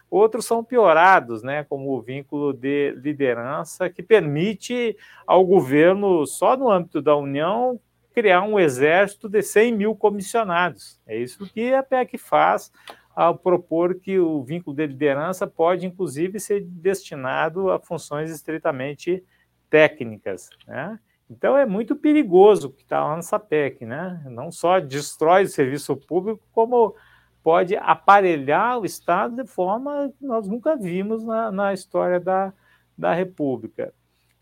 outros 0.09 0.45
são 0.45 0.63
piorados, 0.63 1.43
né? 1.43 1.65
Como 1.67 1.91
o 1.91 2.01
vínculo 2.01 2.53
de 2.53 2.91
liderança, 2.91 3.89
que 3.89 4.03
permite 4.03 4.95
ao 5.27 5.43
governo, 5.43 6.25
só 6.25 6.55
no 6.55 6.69
âmbito 6.69 7.01
da 7.01 7.15
União, 7.17 7.79
criar 8.13 8.43
um 8.43 8.59
exército 8.59 9.27
de 9.27 9.41
100 9.41 9.73
mil 9.73 9.95
comissionados. 9.95 11.01
É 11.07 11.17
isso 11.17 11.51
que 11.51 11.73
a 11.73 11.81
PEC 11.81 12.17
faz 12.17 12.71
ao 13.15 13.37
propor 13.37 13.95
que 13.95 14.19
o 14.19 14.43
vínculo 14.43 14.75
de 14.75 14.87
liderança 14.87 15.45
pode, 15.45 15.85
inclusive, 15.85 16.39
ser 16.39 16.61
destinado 16.61 17.69
a 17.69 17.79
funções 17.79 18.31
estritamente 18.31 19.23
técnicas, 19.69 20.49
né? 20.67 20.99
Então 21.29 21.57
é 21.57 21.65
muito 21.65 21.95
perigoso 21.95 22.67
o 22.67 22.71
que 22.71 22.83
está 22.83 23.03
lá 23.03 23.15
nessa 23.15 23.39
PEC, 23.39 23.85
né? 23.85 24.21
Não 24.25 24.51
só 24.51 24.79
destrói 24.79 25.43
o 25.43 25.47
serviço 25.47 25.95
público, 25.95 26.45
como 26.51 26.95
pode 27.43 27.75
aparelhar 27.75 28.79
o 28.79 28.85
Estado 28.85 29.43
de 29.43 29.49
forma 29.49 30.11
que 30.17 30.25
nós 30.25 30.47
nunca 30.47 30.75
vimos 30.75 31.23
na, 31.23 31.51
na 31.51 31.73
história 31.73 32.19
da, 32.19 32.53
da 32.97 33.13
República. 33.13 33.93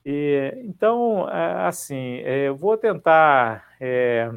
E, 0.06 0.54
então, 0.64 1.30
é, 1.30 1.68
assim, 1.68 2.18
é, 2.24 2.48
eu 2.48 2.56
vou 2.56 2.78
tentar 2.78 3.66
é, 3.80 4.32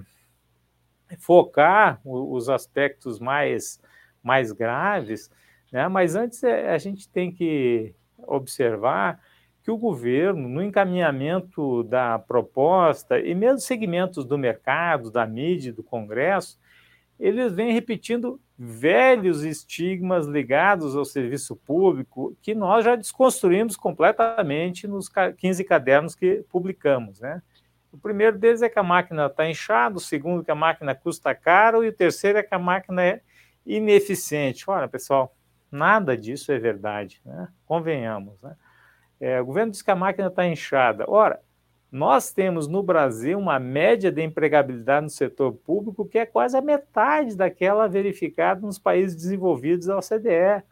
focar 1.18 2.00
os 2.04 2.48
aspectos 2.48 3.18
mais, 3.18 3.80
mais 4.24 4.50
graves, 4.50 5.30
né? 5.70 5.86
mas 5.86 6.16
antes 6.16 6.42
é, 6.42 6.70
a 6.70 6.78
gente 6.78 7.08
tem 7.08 7.30
que 7.30 7.94
observar 8.26 9.20
que 9.62 9.70
o 9.70 9.76
governo, 9.76 10.48
no 10.48 10.62
encaminhamento 10.62 11.84
da 11.84 12.18
proposta 12.18 13.18
e 13.18 13.34
mesmo 13.34 13.60
segmentos 13.60 14.24
do 14.24 14.36
mercado, 14.36 15.10
da 15.10 15.26
mídia, 15.26 15.72
do 15.72 15.82
Congresso, 15.82 16.58
eles 17.18 17.52
vêm 17.54 17.72
repetindo 17.72 18.40
velhos 18.58 19.42
estigmas 19.42 20.26
ligados 20.26 20.96
ao 20.96 21.04
serviço 21.04 21.56
público 21.56 22.36
que 22.42 22.54
nós 22.54 22.84
já 22.84 22.94
desconstruímos 22.94 23.76
completamente 23.76 24.86
nos 24.86 25.08
15 25.38 25.64
cadernos 25.64 26.14
que 26.14 26.44
publicamos, 26.50 27.20
né? 27.20 27.42
O 27.92 27.98
primeiro 27.98 28.36
deles 28.36 28.60
é 28.60 28.68
que 28.68 28.78
a 28.78 28.82
máquina 28.82 29.26
está 29.26 29.48
inchada, 29.48 29.96
o 29.96 30.00
segundo 30.00 30.44
que 30.44 30.50
a 30.50 30.54
máquina 30.54 30.94
custa 30.94 31.34
caro 31.34 31.84
e 31.84 31.88
o 31.88 31.92
terceiro 31.92 32.38
é 32.38 32.42
que 32.42 32.54
a 32.54 32.58
máquina 32.58 33.02
é 33.02 33.20
ineficiente. 33.66 34.64
Olha, 34.68 34.88
pessoal, 34.88 35.34
nada 35.70 36.16
disso 36.16 36.52
é 36.52 36.58
verdade, 36.58 37.20
né? 37.24 37.48
Convenhamos, 37.66 38.40
né? 38.42 38.56
É, 39.20 39.40
o 39.40 39.46
governo 39.46 39.72
diz 39.72 39.80
que 39.80 39.90
a 39.90 39.96
máquina 39.96 40.28
está 40.28 40.46
inchada. 40.46 41.04
Ora, 41.08 41.40
nós 41.90 42.32
temos 42.32 42.66
no 42.66 42.82
Brasil 42.82 43.38
uma 43.38 43.58
média 43.58 44.10
de 44.10 44.20
empregabilidade 44.20 45.04
no 45.04 45.10
setor 45.10 45.52
público 45.52 46.04
que 46.04 46.18
é 46.18 46.26
quase 46.26 46.56
a 46.56 46.60
metade 46.60 47.36
daquela 47.36 47.86
verificada 47.86 48.60
nos 48.60 48.78
países 48.78 49.16
desenvolvidos 49.16 49.86
da 49.86 49.96
OCDE. 49.96 50.64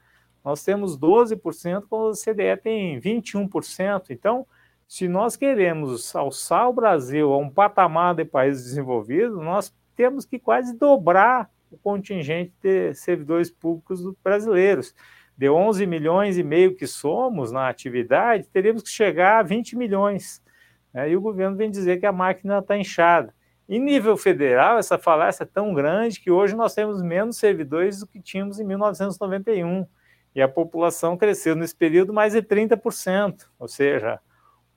Nós 0.45 0.65
temos 0.65 0.99
12%, 0.99 1.85
quando 1.89 2.07
a 2.07 2.11
OCDE 2.11 2.61
tem 2.61 3.01
21%. 3.01 4.11
Então, 4.11 4.45
se 4.89 5.07
nós 5.07 5.37
queremos 5.37 6.15
alçar 6.15 6.69
o 6.69 6.73
Brasil 6.73 7.33
a 7.33 7.39
um 7.39 7.49
patamar 7.49 8.17
de 8.17 8.25
países 8.25 8.65
desenvolvidos, 8.65 9.39
nós 9.39 9.73
temos 9.95 10.25
que 10.25 10.39
quase 10.39 10.77
dobrar 10.77 11.49
o 11.75 11.79
contingente 11.79 12.53
de 12.63 12.95
servidores 12.95 13.51
públicos 13.51 14.03
brasileiros 14.23 14.95
de 15.37 15.49
11 15.49 15.87
milhões 15.87 16.39
e 16.39 16.43
meio 16.43 16.77
que 16.77 16.87
somos 16.87 17.51
na 17.51 17.69
atividade, 17.69 18.47
teríamos 18.53 18.83
que 18.83 18.91
chegar 18.91 19.39
a 19.39 19.43
20 19.43 19.77
milhões. 19.77 20.43
Né? 20.93 21.11
E 21.11 21.17
o 21.17 21.21
governo 21.21 21.57
vem 21.57 21.71
dizer 21.71 21.99
que 21.99 22.07
a 22.07 22.13
máquina 22.13 22.59
está 22.59 22.77
inchada. 22.77 23.35
Em 23.69 23.81
nível 23.81 24.17
federal, 24.17 24.79
essa 24.79 24.99
falácia 24.99 25.45
é 25.45 25.47
tão 25.47 25.73
grande 25.73 26.21
que 26.21 26.31
hoje 26.31 26.55
nós 26.55 26.75
temos 26.75 27.03
menos 27.03 27.39
servidores 27.39 28.01
do 28.01 28.07
que 28.07 28.21
tínhamos 28.21 28.61
em 28.61 28.65
1991. 28.65 29.87
E 30.35 30.43
a 30.43 30.49
população 30.49 31.17
cresceu 31.17 31.55
nesse 31.55 31.75
período 31.75 32.13
mais 32.13 32.35
de 32.35 32.43
30%. 32.43 33.47
Ou 33.59 33.69
seja, 33.69 34.21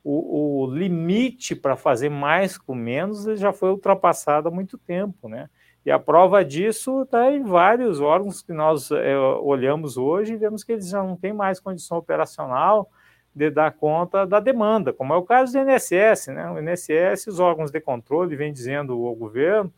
o, 0.04 0.64
o 0.64 0.68
limite 0.68 1.56
para 1.56 1.76
fazer 1.76 2.10
mais 2.10 2.58
com 2.58 2.76
menos 2.76 3.26
já 3.40 3.52
foi 3.52 3.70
ultrapassado 3.70 4.48
há 4.48 4.52
muito 4.52 4.78
tempo. 4.78 5.28
Né? 5.28 5.50
E 5.86 5.92
a 5.92 6.00
prova 6.00 6.44
disso 6.44 7.04
está 7.04 7.32
em 7.32 7.44
vários 7.44 8.02
órgãos 8.02 8.42
que 8.42 8.52
nós 8.52 8.90
é, 8.90 9.16
olhamos 9.18 9.98
hoje 9.98 10.34
e 10.34 10.38
vemos 10.38 10.64
que 10.64 10.72
eles 10.72 10.90
já 10.90 11.04
não 11.04 11.16
têm 11.16 11.32
mais 11.32 11.60
condição 11.60 11.98
operacional 11.98 12.90
de 13.36 13.52
dar 13.52 13.72
conta 13.72 14.26
da 14.26 14.40
demanda, 14.40 14.92
como 14.92 15.14
é 15.14 15.18
o 15.18 15.24
caso 15.24 15.54
do 15.54 15.60
INSS. 15.60 16.28
Né? 16.28 16.50
O 16.50 16.60
INSS, 16.60 17.28
os 17.28 17.40
órgãos 17.40 17.70
de 17.70 17.80
controle 17.80 18.36
vêm 18.36 18.52
dizendo 18.52 18.94
ao 19.06 19.14
governo 19.14 19.72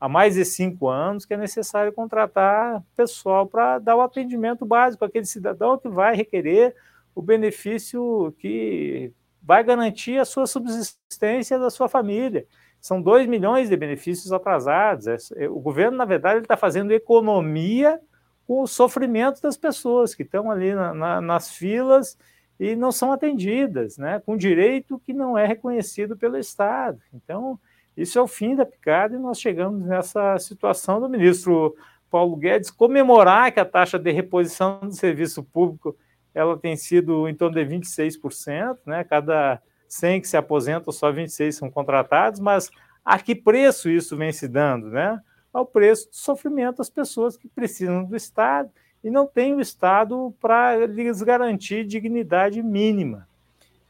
há 0.00 0.08
mais 0.08 0.34
de 0.34 0.46
cinco 0.46 0.88
anos 0.88 1.26
que 1.26 1.34
é 1.34 1.36
necessário 1.36 1.92
contratar 1.92 2.82
pessoal 2.96 3.46
para 3.46 3.78
dar 3.78 3.96
o 3.96 4.00
atendimento 4.00 4.64
básico 4.64 5.04
àquele 5.04 5.26
cidadão 5.26 5.76
que 5.76 5.90
vai 5.90 6.16
requerer 6.16 6.74
o 7.14 7.20
benefício 7.20 8.34
que 8.38 9.12
vai 9.42 9.62
garantir 9.62 10.18
a 10.18 10.24
sua 10.24 10.46
subsistência 10.46 11.58
da 11.58 11.68
sua 11.68 11.88
família. 11.88 12.46
São 12.80 13.00
2 13.00 13.26
milhões 13.26 13.68
de 13.68 13.76
benefícios 13.76 14.32
atrasados. 14.32 15.06
É, 15.06 15.44
é, 15.44 15.48
o 15.48 15.60
governo, 15.60 15.98
na 15.98 16.04
verdade, 16.04 16.40
está 16.40 16.56
fazendo 16.56 16.92
economia 16.92 18.00
com 18.46 18.62
o 18.62 18.66
sofrimento 18.66 19.40
das 19.42 19.56
pessoas 19.56 20.14
que 20.14 20.22
estão 20.22 20.50
ali 20.50 20.74
na, 20.74 20.94
na, 20.94 21.20
nas 21.20 21.52
filas 21.52 22.16
e 22.58 22.74
não 22.74 22.90
são 22.90 23.12
atendidas, 23.12 23.96
né, 23.96 24.20
com 24.24 24.36
direito 24.36 25.00
que 25.06 25.12
não 25.12 25.36
é 25.36 25.46
reconhecido 25.46 26.16
pelo 26.16 26.36
Estado. 26.36 27.00
Então, 27.14 27.58
isso 27.96 28.18
é 28.18 28.22
o 28.22 28.26
fim 28.26 28.54
da 28.54 28.66
picada 28.66 29.14
e 29.14 29.18
nós 29.18 29.40
chegamos 29.40 29.86
nessa 29.86 30.38
situação 30.38 31.00
do 31.00 31.08
ministro 31.08 31.74
Paulo 32.10 32.36
Guedes 32.36 32.70
comemorar 32.70 33.52
que 33.52 33.60
a 33.60 33.64
taxa 33.64 33.98
de 33.98 34.10
reposição 34.10 34.80
do 34.80 34.92
serviço 34.92 35.42
público 35.42 35.96
ela 36.34 36.56
tem 36.56 36.76
sido 36.76 37.28
em 37.28 37.34
torno 37.34 37.54
de 37.54 37.64
26%, 37.64 38.78
né, 38.84 39.04
cada 39.04 39.60
100 39.90 40.20
que 40.20 40.28
se 40.28 40.36
aposentam, 40.36 40.92
só 40.92 41.10
26 41.10 41.56
são 41.56 41.70
contratados, 41.70 42.38
mas 42.38 42.70
a 43.04 43.18
que 43.18 43.34
preço 43.34 43.90
isso 43.90 44.16
vem 44.16 44.32
se 44.32 44.46
dando? 44.46 44.88
Né? 44.88 45.20
Ao 45.52 45.66
preço 45.66 46.08
do 46.08 46.16
sofrimento 46.16 46.76
das 46.76 46.88
pessoas 46.88 47.36
que 47.36 47.48
precisam 47.48 48.04
do 48.04 48.14
Estado 48.16 48.70
e 49.02 49.10
não 49.10 49.26
tem 49.26 49.54
o 49.54 49.60
Estado 49.60 50.32
para 50.40 50.86
lhes 50.86 51.22
garantir 51.22 51.84
dignidade 51.84 52.62
mínima. 52.62 53.28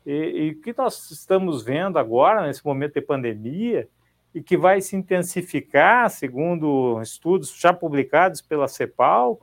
E, 0.06 0.56
o 0.56 0.62
que 0.62 0.74
nós 0.76 1.10
estamos 1.10 1.62
vendo 1.62 1.98
agora, 1.98 2.46
nesse 2.46 2.64
momento 2.64 2.94
de 2.94 3.02
pandemia, 3.02 3.86
e 4.34 4.42
que 4.42 4.56
vai 4.56 4.80
se 4.80 4.96
intensificar, 4.96 6.08
segundo 6.08 7.00
estudos 7.02 7.54
já 7.54 7.72
publicados 7.72 8.40
pela 8.40 8.68
CEPAL, 8.68 9.40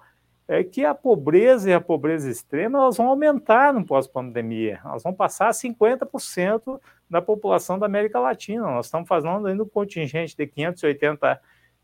é 0.47 0.63
que 0.63 0.85
a 0.85 0.95
pobreza 0.95 1.69
e 1.69 1.73
a 1.73 1.81
pobreza 1.81 2.29
extrema 2.29 2.79
elas 2.79 2.97
vão 2.97 3.09
aumentar 3.09 3.73
no 3.73 3.85
pós-pandemia. 3.85 4.79
Elas 4.83 5.03
vão 5.03 5.13
passar 5.13 5.49
a 5.49 5.51
50% 5.51 6.79
da 7.09 7.21
população 7.21 7.77
da 7.77 7.85
América 7.85 8.19
Latina. 8.19 8.63
Nós 8.63 8.85
estamos 8.85 9.07
fazendo 9.07 9.45
ainda 9.45 9.63
um 9.63 9.67
contingente 9.67 10.37
de 10.37 10.47
580 10.47 11.41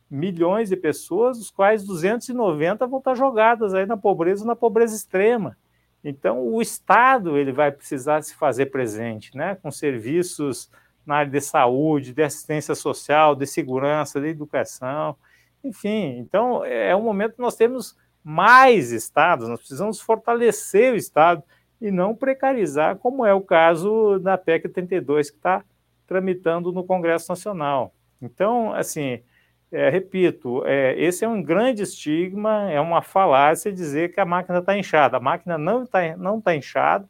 milhões 0.09 0.69
de 0.69 0.77
pessoas, 0.77 1.39
dos 1.39 1.51
quais 1.51 1.83
290 1.83 2.87
vão 2.87 2.99
estar 2.99 3.15
jogadas 3.15 3.73
aí 3.73 3.85
na 3.85 3.97
pobreza, 3.97 4.45
na 4.45 4.55
pobreza 4.55 4.95
extrema. 4.95 5.57
Então, 6.03 6.47
o 6.47 6.61
Estado 6.61 7.37
ele 7.37 7.51
vai 7.51 7.71
precisar 7.71 8.21
se 8.21 8.35
fazer 8.35 8.67
presente, 8.67 9.35
né, 9.35 9.55
com 9.55 9.71
serviços 9.71 10.69
na 11.05 11.17
área 11.17 11.31
de 11.31 11.41
saúde, 11.41 12.13
de 12.13 12.21
assistência 12.21 12.75
social, 12.75 13.35
de 13.35 13.45
segurança, 13.47 14.21
de 14.21 14.27
educação, 14.27 15.15
enfim. 15.63 16.17
Então, 16.19 16.63
é 16.63 16.95
um 16.95 17.01
momento 17.01 17.35
que 17.35 17.41
nós 17.41 17.55
temos 17.55 17.97
mais 18.23 18.91
estados, 18.91 19.47
nós 19.47 19.59
precisamos 19.59 19.99
fortalecer 19.99 20.93
o 20.93 20.95
Estado 20.95 21.43
e 21.81 21.91
não 21.91 22.15
precarizar, 22.15 22.97
como 22.97 23.25
é 23.25 23.33
o 23.33 23.41
caso 23.41 24.17
da 24.19 24.37
PEC 24.37 24.69
32, 24.69 25.29
que 25.29 25.37
está 25.37 25.63
tramitando 26.07 26.71
no 26.71 26.83
Congresso 26.83 27.29
Nacional. 27.29 27.93
Então, 28.21 28.73
assim, 28.73 29.21
é, 29.69 29.89
repito, 29.89 30.63
é, 30.65 30.93
esse 30.97 31.25
é 31.25 31.27
um 31.27 31.41
grande 31.41 31.81
estigma, 31.81 32.71
é 32.71 32.79
uma 32.79 33.01
falácia 33.01 33.71
dizer 33.71 34.13
que 34.13 34.19
a 34.19 34.25
máquina 34.25 34.59
está 34.59 34.77
inchada. 34.77 35.17
A 35.17 35.19
máquina 35.19 35.57
não 35.57 35.83
está 35.83 36.15
não 36.15 36.39
tá 36.39 36.55
inchada. 36.55 37.09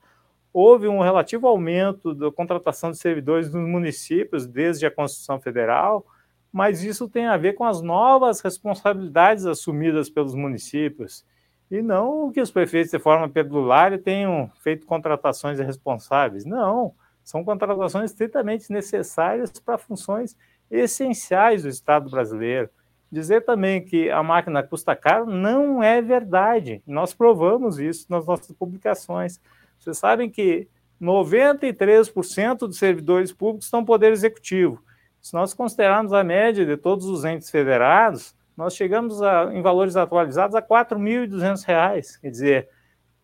Houve 0.52 0.88
um 0.88 1.02
relativo 1.02 1.46
aumento 1.46 2.16
da 2.16 2.32
contratação 2.32 2.90
de 2.90 2.98
servidores 2.98 3.54
nos 3.54 3.68
municípios 3.68 4.48
desde 4.48 4.86
a 4.86 4.92
Constituição 4.92 5.40
Federal 5.40 6.06
mas 6.54 6.84
isso 6.84 7.10
tem 7.10 7.26
a 7.26 7.36
ver 7.36 7.54
com 7.54 7.66
as 7.66 7.82
novas 7.82 8.40
responsabilidades 8.40 9.48
assumidas 9.48 10.08
pelos 10.08 10.36
municípios 10.36 11.26
e 11.72 11.82
não 11.82 12.32
que 12.32 12.40
os 12.40 12.52
prefeitos, 12.52 12.92
de 12.92 13.00
forma 13.00 13.28
perdulária, 13.28 13.98
tenham 13.98 14.52
feito 14.60 14.86
contratações 14.86 15.60
irresponsáveis. 15.60 16.46
Não, 16.46 16.94
são 17.24 17.44
contratações 17.44 18.12
estritamente 18.12 18.72
necessárias 18.72 19.52
para 19.54 19.80
funções 19.80 20.38
essenciais 20.70 21.64
do 21.64 21.70
Estado 21.70 22.12
brasileiro. 22.12 22.70
Dizer 23.12 23.42
também 23.42 23.84
que 23.84 24.12
a 24.12 24.22
máquina 24.22 24.62
custa 24.62 24.96
caro 24.96 25.26
não 25.26 25.82
é 25.82 26.00
verdade. 26.00 26.84
Nós 26.86 27.12
provamos 27.12 27.80
isso 27.80 28.06
nas 28.08 28.28
nossas 28.28 28.52
publicações. 28.56 29.42
Vocês 29.80 29.98
sabem 29.98 30.30
que 30.30 30.68
93% 31.02 32.60
dos 32.60 32.78
servidores 32.78 33.32
públicos 33.32 33.66
estão 33.66 33.80
no 33.80 33.86
poder 33.88 34.12
executivo. 34.12 34.80
Se 35.24 35.34
nós 35.34 35.54
considerarmos 35.54 36.12
a 36.12 36.22
média 36.22 36.66
de 36.66 36.76
todos 36.76 37.06
os 37.06 37.24
entes 37.24 37.50
federados, 37.50 38.36
nós 38.58 38.76
chegamos 38.76 39.22
a, 39.22 39.54
em 39.54 39.62
valores 39.62 39.96
atualizados 39.96 40.54
a 40.54 40.60
R$ 40.60 40.66
4.200. 40.68 42.20
Quer 42.20 42.30
dizer, 42.30 42.70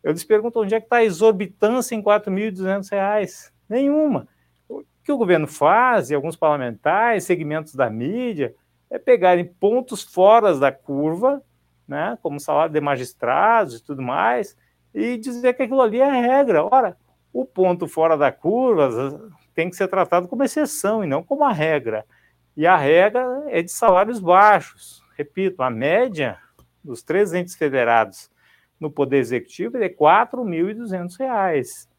eu 0.01 0.13
lhes 0.13 0.23
pergunto 0.23 0.61
onde 0.61 0.73
é 0.73 0.79
que 0.79 0.85
está 0.85 0.95
a 0.95 1.03
exorbitância 1.03 1.93
em 1.93 1.97
R$ 1.97 2.05
4.200? 2.05 3.51
Nenhuma. 3.67 4.29
O 4.69 4.81
que 5.03 5.11
o 5.11 5.17
governo 5.17 5.45
faz, 5.45 6.09
e 6.09 6.15
alguns 6.15 6.37
parlamentares, 6.37 7.25
segmentos 7.25 7.75
da 7.75 7.89
mídia, 7.89 8.55
é 8.89 8.97
pegarem 8.97 9.43
pontos 9.43 10.01
fora 10.01 10.57
da 10.57 10.71
curva, 10.71 11.43
né, 11.85 12.17
como 12.21 12.39
salário 12.39 12.71
de 12.71 12.79
magistrados 12.79 13.75
e 13.75 13.83
tudo 13.83 14.01
mais, 14.01 14.55
e 14.93 15.17
dizer 15.17 15.53
que 15.53 15.63
aquilo 15.63 15.81
ali 15.81 15.99
é 15.99 16.09
a 16.09 16.13
regra. 16.13 16.63
Ora, 16.63 16.95
o 17.33 17.45
ponto 17.45 17.89
fora 17.89 18.15
da 18.15 18.31
curva 18.31 18.89
tem 19.59 19.69
que 19.69 19.75
ser 19.75 19.89
tratado 19.89 20.25
como 20.25 20.41
exceção 20.41 21.03
e 21.03 21.07
não 21.07 21.21
como 21.21 21.43
a 21.43 21.51
regra. 21.51 22.05
E 22.55 22.65
a 22.65 22.77
regra 22.77 23.43
é 23.47 23.61
de 23.61 23.69
salários 23.69 24.17
baixos. 24.17 25.03
Repito, 25.17 25.61
a 25.61 25.69
média 25.69 26.37
dos 26.81 27.03
três 27.03 27.33
entes 27.33 27.57
federados 27.57 28.31
no 28.79 28.89
Poder 28.89 29.17
Executivo 29.17 29.75
é 29.75 29.81
R$ 29.81 29.89
4.200. 29.89 31.89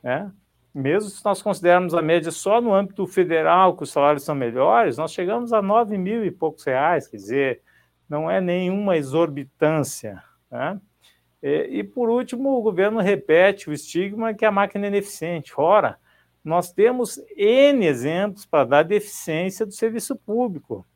Né? 0.00 0.30
Mesmo 0.72 1.10
se 1.10 1.24
nós 1.24 1.42
considerarmos 1.42 1.92
a 1.92 2.00
média 2.00 2.30
só 2.30 2.60
no 2.60 2.72
âmbito 2.72 3.04
federal, 3.04 3.76
que 3.76 3.82
os 3.82 3.90
salários 3.90 4.22
são 4.22 4.36
melhores, 4.36 4.96
nós 4.96 5.12
chegamos 5.12 5.52
a 5.52 5.60
9 5.60 5.98
mil 5.98 6.24
e 6.24 6.30
poucos 6.30 6.62
reais, 6.62 7.08
quer 7.08 7.16
dizer, 7.16 7.62
não 8.08 8.30
é 8.30 8.40
nenhuma 8.40 8.96
exorbitância. 8.96 10.22
Né? 10.48 10.80
E, 11.42 11.80
e, 11.80 11.82
por 11.82 12.10
último, 12.10 12.56
o 12.56 12.62
governo 12.62 13.00
repete 13.00 13.68
o 13.68 13.72
estigma 13.72 14.34
que 14.34 14.44
a 14.44 14.52
máquina 14.52 14.86
é 14.86 14.88
ineficiente. 14.88 15.52
Ora, 15.56 15.98
nós 16.44 16.72
temos 16.72 17.20
N 17.36 17.86
exemplos 17.86 18.46
para 18.46 18.64
dar 18.64 18.82
deficiência 18.82 19.66
do 19.66 19.72
serviço 19.72 20.16
público. 20.16 20.86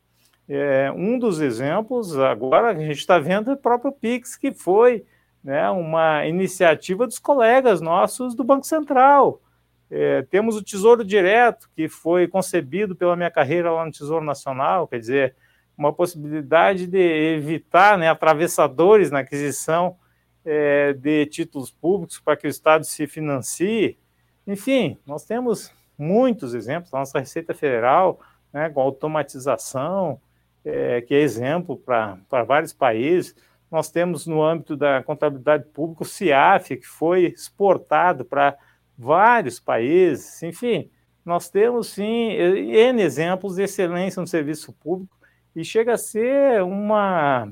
É, 0.47 0.91
um 0.91 1.17
dos 1.17 1.39
exemplos, 1.39 2.17
agora, 2.17 2.69
a 2.69 2.75
gente 2.75 2.97
está 2.97 3.17
vendo 3.17 3.51
é 3.51 3.53
o 3.53 3.57
próprio 3.57 3.91
PIX, 3.91 4.35
que 4.35 4.51
foi 4.51 5.05
né, 5.43 5.69
uma 5.69 6.25
iniciativa 6.25 7.05
dos 7.05 7.19
colegas 7.19 7.81
nossos 7.81 8.35
do 8.35 8.43
Banco 8.43 8.65
Central. 8.65 9.41
É, 9.89 10.23
temos 10.23 10.55
o 10.55 10.63
Tesouro 10.63 11.03
Direto, 11.03 11.69
que 11.75 11.87
foi 11.87 12.27
concebido 12.27 12.95
pela 12.95 13.15
minha 13.15 13.29
carreira 13.29 13.71
lá 13.71 13.85
no 13.85 13.91
Tesouro 13.91 14.25
Nacional, 14.25 14.87
quer 14.87 14.99
dizer, 14.99 15.35
uma 15.77 15.93
possibilidade 15.93 16.87
de 16.87 16.99
evitar 17.35 17.97
né, 17.97 18.09
atravessadores 18.09 19.11
na 19.11 19.19
aquisição 19.19 19.97
é, 20.45 20.93
de 20.93 21.25
títulos 21.27 21.71
públicos 21.71 22.19
para 22.19 22.35
que 22.35 22.47
o 22.47 22.49
Estado 22.49 22.85
se 22.85 23.07
financie. 23.07 23.97
Enfim, 24.45 24.97
nós 25.05 25.25
temos 25.25 25.71
muitos 25.97 26.53
exemplos, 26.53 26.93
a 26.93 26.99
nossa 26.99 27.19
Receita 27.19 27.53
Federal, 27.53 28.19
né, 28.51 28.69
com 28.69 28.81
automatização, 28.81 30.19
é, 30.65 31.01
que 31.01 31.13
é 31.13 31.19
exemplo 31.21 31.77
para 31.77 32.43
vários 32.43 32.73
países. 32.73 33.35
Nós 33.71 33.89
temos 33.89 34.27
no 34.27 34.43
âmbito 34.43 34.75
da 34.75 35.01
contabilidade 35.03 35.65
pública 35.65 36.03
o 36.03 36.05
CIAF, 36.05 36.77
que 36.77 36.87
foi 36.87 37.25
exportado 37.25 38.23
para 38.23 38.57
vários 38.97 39.59
países, 39.59 40.43
enfim, 40.43 40.89
nós 41.25 41.49
temos 41.49 41.87
sim 41.87 42.31
N 42.33 43.01
exemplos 43.01 43.55
de 43.55 43.63
excelência 43.63 44.19
no 44.19 44.27
serviço 44.27 44.73
público 44.73 45.17
e 45.55 45.63
chega 45.63 45.93
a 45.93 45.97
ser 45.97 46.61
uma, 46.63 47.47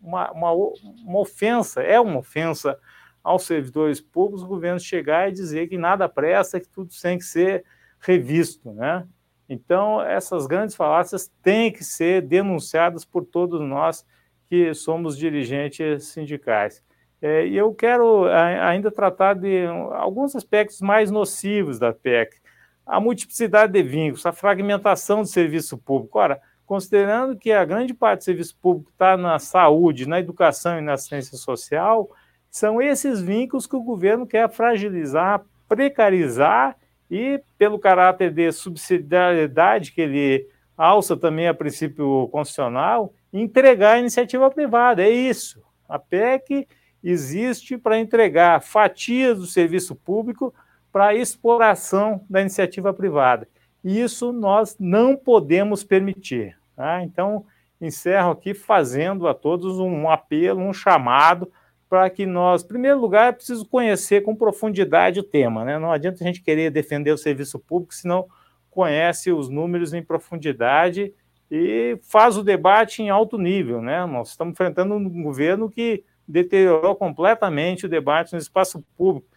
uma, 0.00 0.30
uma, 0.30 0.52
uma 0.52 1.18
ofensa, 1.18 1.82
é 1.82 2.00
uma 2.00 2.18
ofensa 2.18 2.78
aos 3.22 3.44
servidores 3.44 4.00
públicos 4.00 4.42
o 4.42 4.48
governo 4.48 4.80
chegar 4.80 5.28
e 5.28 5.32
dizer 5.32 5.68
que 5.68 5.78
nada 5.78 6.08
presta, 6.08 6.60
que 6.60 6.68
tudo 6.68 6.90
tem 7.00 7.18
que 7.18 7.24
ser 7.24 7.64
revisto, 8.00 8.72
né? 8.72 9.06
Então, 9.48 10.00
essas 10.00 10.46
grandes 10.46 10.74
falácias 10.74 11.30
têm 11.42 11.70
que 11.70 11.84
ser 11.84 12.22
denunciadas 12.22 13.04
por 13.04 13.24
todos 13.24 13.60
nós 13.60 14.04
que 14.48 14.72
somos 14.74 15.16
dirigentes 15.16 16.06
sindicais. 16.06 16.82
É, 17.20 17.46
e 17.46 17.56
eu 17.56 17.72
quero 17.72 18.24
ainda 18.26 18.90
tratar 18.90 19.34
de 19.34 19.66
alguns 19.92 20.34
aspectos 20.34 20.80
mais 20.80 21.10
nocivos 21.10 21.78
da 21.78 21.92
PEC. 21.92 22.36
A 22.84 22.98
multiplicidade 22.98 23.72
de 23.72 23.82
vínculos, 23.82 24.26
a 24.26 24.32
fragmentação 24.32 25.22
do 25.22 25.28
serviço 25.28 25.78
público. 25.78 26.18
Ora, 26.18 26.40
considerando 26.66 27.36
que 27.36 27.52
a 27.52 27.64
grande 27.64 27.94
parte 27.94 28.20
do 28.20 28.24
serviço 28.24 28.56
público 28.56 28.90
está 28.90 29.16
na 29.16 29.38
saúde, 29.38 30.08
na 30.08 30.18
educação 30.18 30.78
e 30.78 30.80
na 30.80 30.94
assistência 30.94 31.38
social, 31.38 32.10
são 32.52 32.82
esses 32.82 33.22
vínculos 33.22 33.66
que 33.66 33.74
o 33.74 33.82
governo 33.82 34.26
quer 34.26 34.48
fragilizar, 34.50 35.42
precarizar 35.66 36.76
e, 37.10 37.40
pelo 37.56 37.78
caráter 37.78 38.30
de 38.30 38.52
subsidiariedade 38.52 39.90
que 39.90 40.02
ele 40.02 40.46
alça 40.76 41.16
também 41.16 41.48
a 41.48 41.54
princípio 41.54 42.28
constitucional, 42.30 43.14
entregar 43.32 43.92
a 43.92 43.98
iniciativa 43.98 44.50
privada. 44.50 45.02
É 45.02 45.08
isso. 45.08 45.62
A 45.88 45.98
PEC 45.98 46.68
existe 47.02 47.78
para 47.78 47.98
entregar 47.98 48.60
fatias 48.60 49.38
do 49.38 49.46
serviço 49.46 49.96
público 49.96 50.54
para 50.92 51.14
exploração 51.14 52.22
da 52.28 52.42
iniciativa 52.42 52.92
privada. 52.92 53.48
E 53.82 53.98
isso 53.98 54.30
nós 54.30 54.76
não 54.78 55.16
podemos 55.16 55.82
permitir. 55.82 56.54
Tá? 56.76 57.02
Então, 57.02 57.46
encerro 57.80 58.32
aqui 58.32 58.52
fazendo 58.52 59.26
a 59.26 59.32
todos 59.32 59.78
um 59.78 60.10
apelo, 60.10 60.60
um 60.60 60.72
chamado 60.74 61.50
para 61.92 62.08
que 62.08 62.24
nós, 62.24 62.64
em 62.64 62.68
primeiro 62.68 62.98
lugar, 62.98 63.28
é 63.28 63.32
preciso 63.32 63.66
conhecer 63.66 64.22
com 64.22 64.34
profundidade 64.34 65.20
o 65.20 65.22
tema. 65.22 65.62
Né? 65.62 65.78
Não 65.78 65.92
adianta 65.92 66.24
a 66.24 66.26
gente 66.26 66.40
querer 66.40 66.70
defender 66.70 67.10
o 67.10 67.18
serviço 67.18 67.58
público 67.58 67.94
se 67.94 68.08
não 68.08 68.26
conhece 68.70 69.30
os 69.30 69.50
números 69.50 69.92
em 69.92 70.02
profundidade 70.02 71.12
e 71.50 71.98
faz 72.00 72.38
o 72.38 72.42
debate 72.42 73.02
em 73.02 73.10
alto 73.10 73.36
nível. 73.36 73.82
Né? 73.82 74.06
Nós 74.06 74.30
estamos 74.30 74.52
enfrentando 74.52 74.94
um 74.94 75.22
governo 75.22 75.68
que 75.68 76.02
deteriorou 76.26 76.96
completamente 76.96 77.84
o 77.84 77.90
debate 77.90 78.32
no 78.32 78.38
espaço 78.38 78.82
público. 78.96 79.28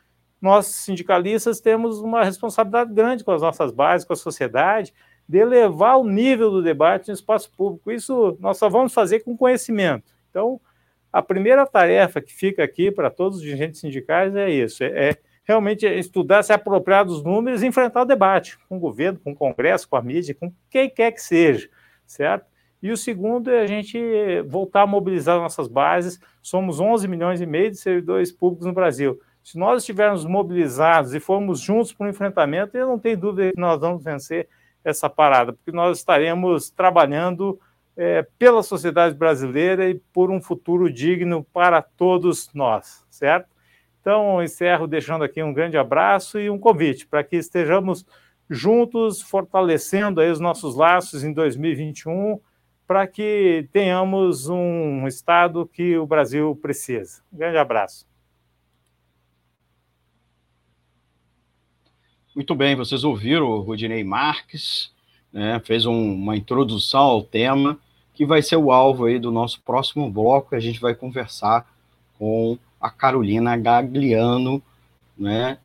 Nós, 0.42 0.68
sindicalistas, 0.68 1.60
temos 1.60 2.00
uma 2.00 2.24
responsabilidade 2.24 2.94
grande 2.94 3.26
com 3.26 3.32
as 3.32 3.42
nossas 3.42 3.74
bases, 3.74 4.08
com 4.08 4.14
a 4.14 4.16
sociedade, 4.16 4.94
de 5.28 5.40
elevar 5.40 5.98
o 5.98 6.08
nível 6.08 6.50
do 6.50 6.64
debate 6.64 7.10
no 7.10 7.14
espaço 7.16 7.52
público. 7.52 7.92
Isso 7.92 8.38
nós 8.40 8.58
só 8.58 8.70
vamos 8.70 8.94
fazer 8.94 9.26
com 9.26 9.36
conhecimento. 9.36 10.16
Então, 10.30 10.62
a 11.16 11.22
primeira 11.22 11.66
tarefa 11.66 12.20
que 12.20 12.34
fica 12.34 12.62
aqui 12.62 12.92
para 12.92 13.10
todos 13.10 13.38
os 13.38 13.42
dirigentes 13.42 13.80
sindicais 13.80 14.36
é 14.36 14.50
isso: 14.50 14.84
é, 14.84 15.12
é 15.12 15.18
realmente 15.46 15.86
estudar, 15.86 16.44
se 16.44 16.52
apropriar 16.52 17.06
dos 17.06 17.24
números 17.24 17.64
e 17.64 17.68
enfrentar 17.68 18.02
o 18.02 18.06
debate 18.06 18.60
com 18.68 18.76
o 18.76 18.80
governo, 18.82 19.18
com 19.24 19.32
o 19.32 19.36
Congresso, 19.36 19.88
com 19.88 19.96
a 19.96 20.02
mídia, 20.02 20.36
com 20.36 20.52
quem 20.70 20.90
quer 20.90 21.14
que 21.14 21.22
seja, 21.22 21.70
certo? 22.06 22.46
E 22.84 22.92
o 22.92 22.98
segundo 22.98 23.50
é 23.50 23.62
a 23.62 23.66
gente 23.66 23.98
voltar 24.42 24.82
a 24.82 24.88
mobilizar 24.88 25.38
nossas 25.38 25.70
bases. 25.70 26.20
Somos 26.42 26.82
11 26.82 27.08
milhões 27.08 27.40
e 27.40 27.46
meio 27.46 27.72
de 27.72 27.78
servidores 27.78 28.30
públicos 28.30 28.68
no 28.68 28.74
Brasil. 28.74 29.18
Se 29.42 29.58
nós 29.58 29.84
estivermos 29.84 30.26
mobilizados 30.26 31.14
e 31.14 31.20
formos 31.22 31.62
juntos 31.62 31.94
para 31.94 32.08
o 32.08 32.10
enfrentamento, 32.10 32.76
eu 32.76 32.88
não 32.88 33.00
tenho 33.00 33.18
dúvida 33.18 33.54
que 33.54 33.60
nós 33.60 33.80
vamos 33.80 34.04
vencer 34.04 34.50
essa 34.84 35.10
parada, 35.10 35.54
porque 35.54 35.72
nós 35.72 35.98
estaremos 35.98 36.70
trabalhando 36.70 37.58
é, 37.98 38.28
pela 38.38 38.62
sociedade 38.62 39.16
brasileira 39.16 39.90
e 39.90 39.96
por 39.96 40.30
um 40.30 40.42
futuro 40.42 40.92
digno 40.92 41.44
para 41.54 41.82
todos 41.82 42.50
nós, 42.54 43.06
certo? 43.10 43.50
Então, 44.02 44.44
encerro 44.44 44.86
deixando 44.86 45.24
aqui 45.24 45.42
um 45.42 45.54
grande 45.54 45.78
abraço 45.78 46.40
e 46.40 46.50
um 46.50 46.60
convite 46.60 47.08
para 47.08 47.24
que 47.24 47.36
estejamos 47.38 48.06
juntos, 48.50 49.22
fortalecendo 49.22 50.22
aí 50.22 50.30
os 50.30 50.40
nossos 50.40 50.76
laços 50.76 51.24
em 51.24 51.34
2021 51.34 52.40
para 52.88 53.08
que 53.08 53.68
tenhamos 53.72 54.48
um 54.48 55.08
Estado 55.08 55.66
que 55.66 55.98
o 55.98 56.06
Brasil 56.06 56.56
precisa. 56.62 57.24
Um 57.34 57.38
grande 57.38 57.58
abraço. 57.58 58.08
Muito 62.36 62.54
bem, 62.54 62.76
vocês 62.76 63.04
ouviram 63.04 63.46
o 63.46 63.62
Rodinei 63.62 64.04
Marques, 64.04 64.94
né, 65.32 65.60
fez 65.64 65.86
um, 65.86 66.14
uma 66.14 66.36
introdução 66.36 67.02
ao 67.02 67.24
tema, 67.24 67.80
que 68.16 68.26
vai 68.26 68.42
ser 68.42 68.56
o 68.56 68.72
alvo 68.72 69.06
aí 69.06 69.20
do 69.20 69.32
nosso 69.32 69.62
próximo 69.62 70.10
bloco, 70.10 70.56
a 70.56 70.60
gente 70.60 70.80
vai 70.80 70.96
conversar 70.96 71.68
com 72.18 72.58
a 72.80 72.90
Carolina 72.90 73.58
Gagliano, 73.58 74.62
né, 75.18 75.58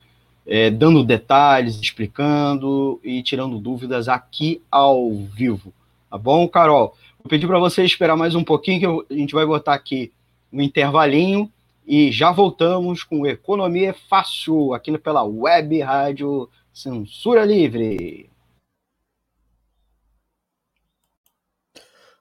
é, 0.46 0.70
dando 0.70 1.04
detalhes, 1.04 1.76
explicando 1.76 3.00
e 3.04 3.22
tirando 3.22 3.58
dúvidas 3.58 4.08
aqui 4.08 4.60
ao 4.70 5.12
vivo. 5.12 5.72
Tá 6.10 6.18
bom, 6.18 6.48
Carol? 6.48 6.96
Vou 7.22 7.28
pedir 7.28 7.46
para 7.46 7.58
você 7.58 7.84
esperar 7.84 8.16
mais 8.16 8.34
um 8.34 8.42
pouquinho, 8.42 8.80
que 8.80 8.86
eu, 8.86 9.06
a 9.08 9.14
gente 9.14 9.34
vai 9.34 9.46
botar 9.46 9.74
aqui 9.74 10.10
um 10.52 10.60
intervalinho 10.60 11.50
e 11.86 12.10
já 12.10 12.32
voltamos 12.32 13.04
com 13.04 13.26
Economia 13.26 13.94
Fácil, 14.08 14.74
aqui 14.74 14.96
pela 14.98 15.22
Web 15.22 15.80
Rádio 15.80 16.48
Censura 16.72 17.44
Livre. 17.44 18.29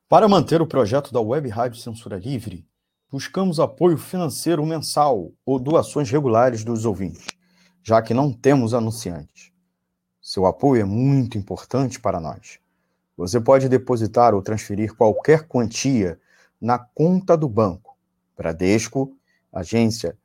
Para 0.09 0.27
manter 0.27 0.59
o 0.59 0.65
projeto 0.65 1.13
da 1.13 1.21
Web 1.21 1.47
Rádio 1.49 1.79
Censura 1.79 2.17
Livre, 2.17 2.65
buscamos 3.11 3.59
apoio 3.59 3.95
financeiro 3.95 4.65
mensal 4.65 5.31
ou 5.45 5.59
doações 5.59 6.09
regulares 6.09 6.63
dos 6.63 6.83
ouvintes, 6.83 7.27
já 7.83 8.01
que 8.01 8.11
não 8.11 8.33
temos 8.33 8.73
anunciantes. 8.73 9.51
Seu 10.19 10.47
apoio 10.47 10.81
é 10.81 10.83
muito 10.83 11.37
importante 11.37 11.99
para 11.99 12.19
nós. 12.19 12.57
Você 13.15 13.39
pode 13.39 13.69
depositar 13.69 14.33
ou 14.33 14.41
transferir 14.41 14.95
qualquer 14.95 15.47
quantia 15.47 16.19
na 16.59 16.79
conta 16.79 17.37
do 17.37 17.47
banco. 17.47 17.95
Bradesco, 18.35 19.15
agência 19.53 20.17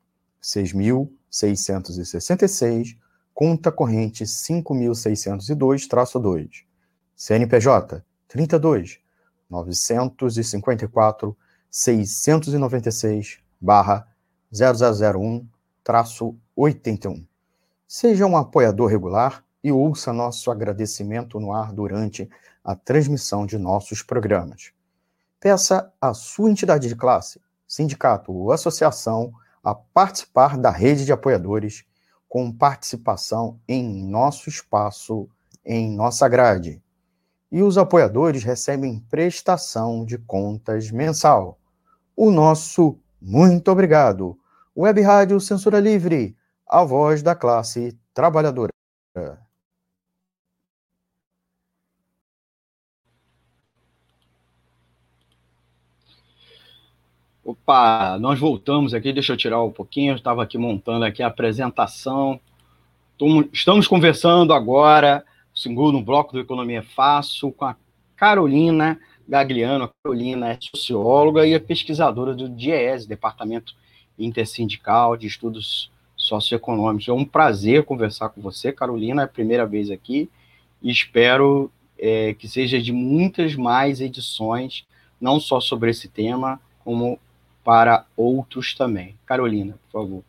6.666, 0.43 2.97
conta 3.35 3.71
corrente 3.71 4.25
5.602-2, 4.25 6.65
CNPJ 7.15 8.03
32 8.27 9.04
954 9.63 11.37
696 11.71 13.39
barra 13.61 14.09
0001 14.53 15.47
traço 15.83 16.37
81. 16.57 17.25
Seja 17.87 18.27
um 18.27 18.37
apoiador 18.37 18.89
regular 18.89 19.45
e 19.63 19.71
ouça 19.71 20.13
nosso 20.13 20.51
agradecimento 20.51 21.39
no 21.39 21.53
ar 21.53 21.73
durante 21.73 22.29
a 22.65 22.75
transmissão 22.75 23.47
de 23.47 23.59
nossos 23.59 24.03
programas. 24.03 24.73
Peça 25.39 25.93
à 26.01 26.15
sua 26.15 26.51
entidade 26.51 26.89
de 26.89 26.97
classe, 26.97 27.41
sindicato 27.67 28.33
ou 28.33 28.53
associação 28.53 29.33
a 29.63 29.75
participar 29.75 30.57
da 30.57 30.71
rede 30.71 31.05
de 31.05 31.13
apoiadores 31.13 31.85
com 32.29 32.51
participação 32.51 33.59
em 33.69 34.05
nosso 34.07 34.49
espaço, 34.49 35.29
em 35.65 35.95
nossa 35.95 36.29
grade 36.29 36.83
e 37.55 37.63
os 37.63 37.79
apoiadores 37.79 38.43
recebem 38.43 38.99
prestação 39.09 40.05
de 40.05 40.19
contas 40.19 40.91
mensal. 40.91 41.57
O 42.17 42.33
nosso 42.33 42.99
muito 43.23 43.71
obrigado. 43.71 44.37
Web 44.77 45.01
Rádio 45.03 45.39
Censura 45.39 45.79
Livre, 45.79 46.37
a 46.69 46.83
voz 46.83 47.23
da 47.23 47.33
classe 47.33 47.97
trabalhadora. 48.13 48.73
Opa, 57.45 58.19
nós 58.19 58.41
voltamos 58.41 58.93
aqui, 58.95 59.13
deixa 59.13 59.33
eu 59.33 59.37
tirar 59.37 59.63
um 59.63 59.71
pouquinho, 59.71 60.17
estava 60.17 60.43
aqui 60.43 60.59
montando 60.59 61.05
aqui 61.05 61.23
a 61.23 61.29
apresentação. 61.29 62.41
Estamos 63.53 63.87
conversando 63.87 64.53
agora 64.53 65.25
segundo 65.55 66.01
bloco 66.01 66.33
do 66.33 66.41
Economia 66.41 66.83
Fácil, 66.83 67.53
com 67.53 67.65
a 67.67 67.77
Carolina 68.17 68.99
Gagliano. 69.29 69.85
A 69.85 69.91
Carolina 70.03 70.51
é 70.51 70.59
socióloga 70.61 71.47
e 71.47 71.55
é 71.55 71.59
pesquisadora 71.59 72.35
do 72.35 72.49
DIES, 72.49 73.07
Departamento 73.07 73.75
Intersindical 74.19 75.17
de 75.17 75.27
Estudos 75.27 75.91
Socioeconômicos. 76.17 77.09
É 77.09 77.13
um 77.13 77.25
prazer 77.25 77.85
conversar 77.85 78.31
com 78.31 78.41
você, 78.41 78.73
Carolina, 78.73 79.23
é 79.23 79.25
a 79.25 79.29
primeira 79.29 79.67
vez 79.67 79.91
aqui, 79.91 80.29
e 80.83 80.91
espero 80.91 81.71
é, 81.99 82.35
que 82.35 82.49
seja 82.49 82.81
de 82.81 82.93
muitas 82.93 83.55
mais 83.55 84.01
edições, 84.01 84.85
não 85.21 85.39
só 85.39 85.61
sobre 85.61 85.91
esse 85.91 86.09
tema, 86.09 86.61
como 86.85 87.19
para 87.63 88.05
outros 88.17 88.75
também. 88.75 89.17
Carolina, 89.25 89.79
por 89.91 90.01
favor. 90.01 90.25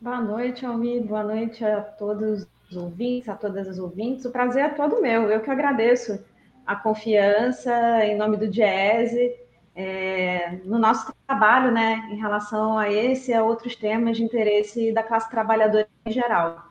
Boa 0.00 0.20
noite, 0.20 0.66
Almir. 0.66 1.02
Boa 1.04 1.22
noite 1.22 1.64
a 1.64 1.80
todos 1.80 2.46
os 2.72 2.76
ouvintes, 2.76 3.28
a 3.28 3.36
todas 3.36 3.68
as 3.68 3.78
ouvintes. 3.78 4.24
O 4.24 4.30
prazer 4.30 4.64
é 4.64 4.68
todo 4.70 5.00
meu. 5.00 5.30
Eu 5.30 5.40
que 5.40 5.50
agradeço 5.50 6.22
a 6.66 6.74
confiança 6.76 8.04
em 8.04 8.16
nome 8.16 8.36
do 8.36 8.48
Diese 8.48 9.36
é, 9.74 10.60
no 10.64 10.78
nosso 10.78 11.12
trabalho, 11.26 11.72
né, 11.72 12.08
em 12.10 12.16
relação 12.16 12.78
a 12.78 12.90
esse 12.90 13.30
e 13.30 13.34
a 13.34 13.42
outros 13.42 13.74
temas 13.74 14.16
de 14.16 14.22
interesse 14.22 14.92
da 14.92 15.02
classe 15.02 15.30
trabalhadora 15.30 15.88
em 16.04 16.12
geral. 16.12 16.66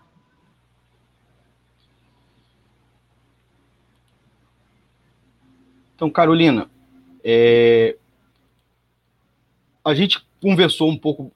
Então, 5.95 6.09
Carolina, 6.09 6.69
é, 7.23 7.95
a 9.83 9.93
gente 9.93 10.25
conversou 10.41 10.89
um 10.89 10.97
pouco 10.97 11.31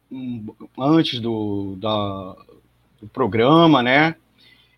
antes 0.77 1.19
do, 1.19 1.75
da, 1.75 2.35
do 2.99 3.07
programa, 3.07 3.83
né? 3.83 4.15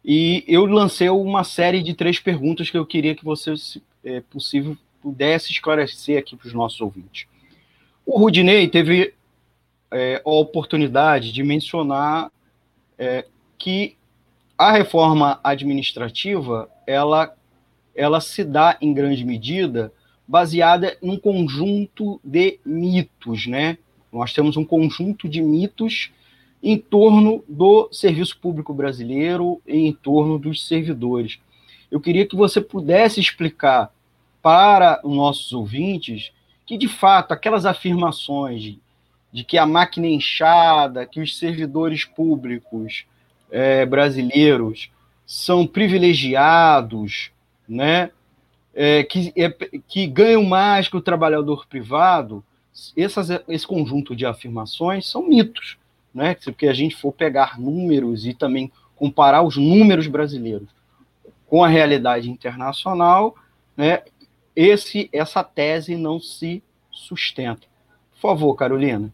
E 0.09 0.45
eu 0.47 0.65
lancei 0.65 1.09
uma 1.09 1.43
série 1.43 1.83
de 1.83 1.93
três 1.93 2.17
perguntas 2.17 2.69
que 2.69 2.77
eu 2.77 2.85
queria 2.85 3.13
que 3.13 3.25
você, 3.25 3.57
se 3.57 3.83
é, 4.05 4.21
possível, 4.21 4.77
pudesse 5.01 5.51
esclarecer 5.51 6.17
aqui 6.17 6.33
para 6.37 6.47
os 6.47 6.53
nossos 6.53 6.79
ouvintes. 6.79 7.27
O 8.05 8.17
Rudinei 8.17 8.69
teve 8.69 9.13
é, 9.91 10.21
a 10.25 10.29
oportunidade 10.29 11.33
de 11.33 11.43
mencionar 11.43 12.31
é, 12.97 13.25
que 13.57 13.97
a 14.57 14.71
reforma 14.71 15.41
administrativa 15.43 16.69
ela, 16.87 17.35
ela 17.93 18.21
se 18.21 18.45
dá 18.45 18.77
em 18.79 18.93
grande 18.93 19.25
medida 19.25 19.91
baseada 20.25 20.97
num 21.01 21.19
conjunto 21.19 22.17
de 22.23 22.61
mitos, 22.65 23.45
né? 23.45 23.77
Nós 24.09 24.31
temos 24.31 24.55
um 24.55 24.63
conjunto 24.63 25.27
de 25.27 25.41
mitos 25.41 26.11
em 26.61 26.77
torno 26.77 27.43
do 27.47 27.89
serviço 27.91 28.37
público 28.39 28.73
brasileiro 28.73 29.61
e 29.67 29.77
em 29.77 29.93
torno 29.93 30.39
dos 30.39 30.65
servidores. 30.65 31.39
Eu 31.89 32.01
queria 32.01 32.25
que 32.25 32.35
você 32.35 32.59
pudesse 32.59 33.19
explicar 33.19 33.91
para 34.41 34.99
os 35.03 35.15
nossos 35.15 35.53
ouvintes 35.53 36.31
que, 36.65 36.77
de 36.77 36.87
fato, 36.87 37.31
aquelas 37.31 37.65
afirmações 37.65 38.61
de, 38.61 38.79
de 39.31 39.43
que 39.43 39.57
a 39.57 39.65
máquina 39.65 40.07
é 40.07 40.11
inchada, 40.11 41.05
que 41.05 41.21
os 41.21 41.37
servidores 41.37 42.03
públicos 42.03 43.05
é, 43.49 43.85
brasileiros 43.85 44.89
são 45.25 45.65
privilegiados, 45.65 47.31
né, 47.67 48.11
é, 48.73 49.03
que, 49.03 49.31
é, 49.35 49.49
que 49.87 50.07
ganham 50.07 50.43
mais 50.43 50.87
que 50.87 50.97
o 50.97 51.01
trabalhador 51.01 51.65
privado, 51.67 52.43
essas, 52.95 53.29
esse 53.47 53.65
conjunto 53.65 54.15
de 54.15 54.25
afirmações 54.25 55.09
são 55.09 55.27
mitos 55.27 55.77
né? 56.17 56.35
Porque 56.43 56.67
a 56.67 56.73
gente 56.73 56.95
for 56.95 57.11
pegar 57.11 57.59
números 57.59 58.25
e 58.25 58.33
também 58.33 58.71
comparar 58.95 59.43
os 59.43 59.55
números 59.55 60.07
brasileiros 60.07 60.67
com 61.45 61.63
a 61.63 61.67
realidade 61.67 62.27
internacional, 62.29 63.35
né? 63.77 64.01
Esse, 64.55 65.07
essa 65.13 65.43
tese 65.43 65.95
não 65.95 66.19
se 66.19 66.63
sustenta. 66.91 67.67
Por 68.13 68.19
favor, 68.19 68.55
Carolina. 68.55 69.13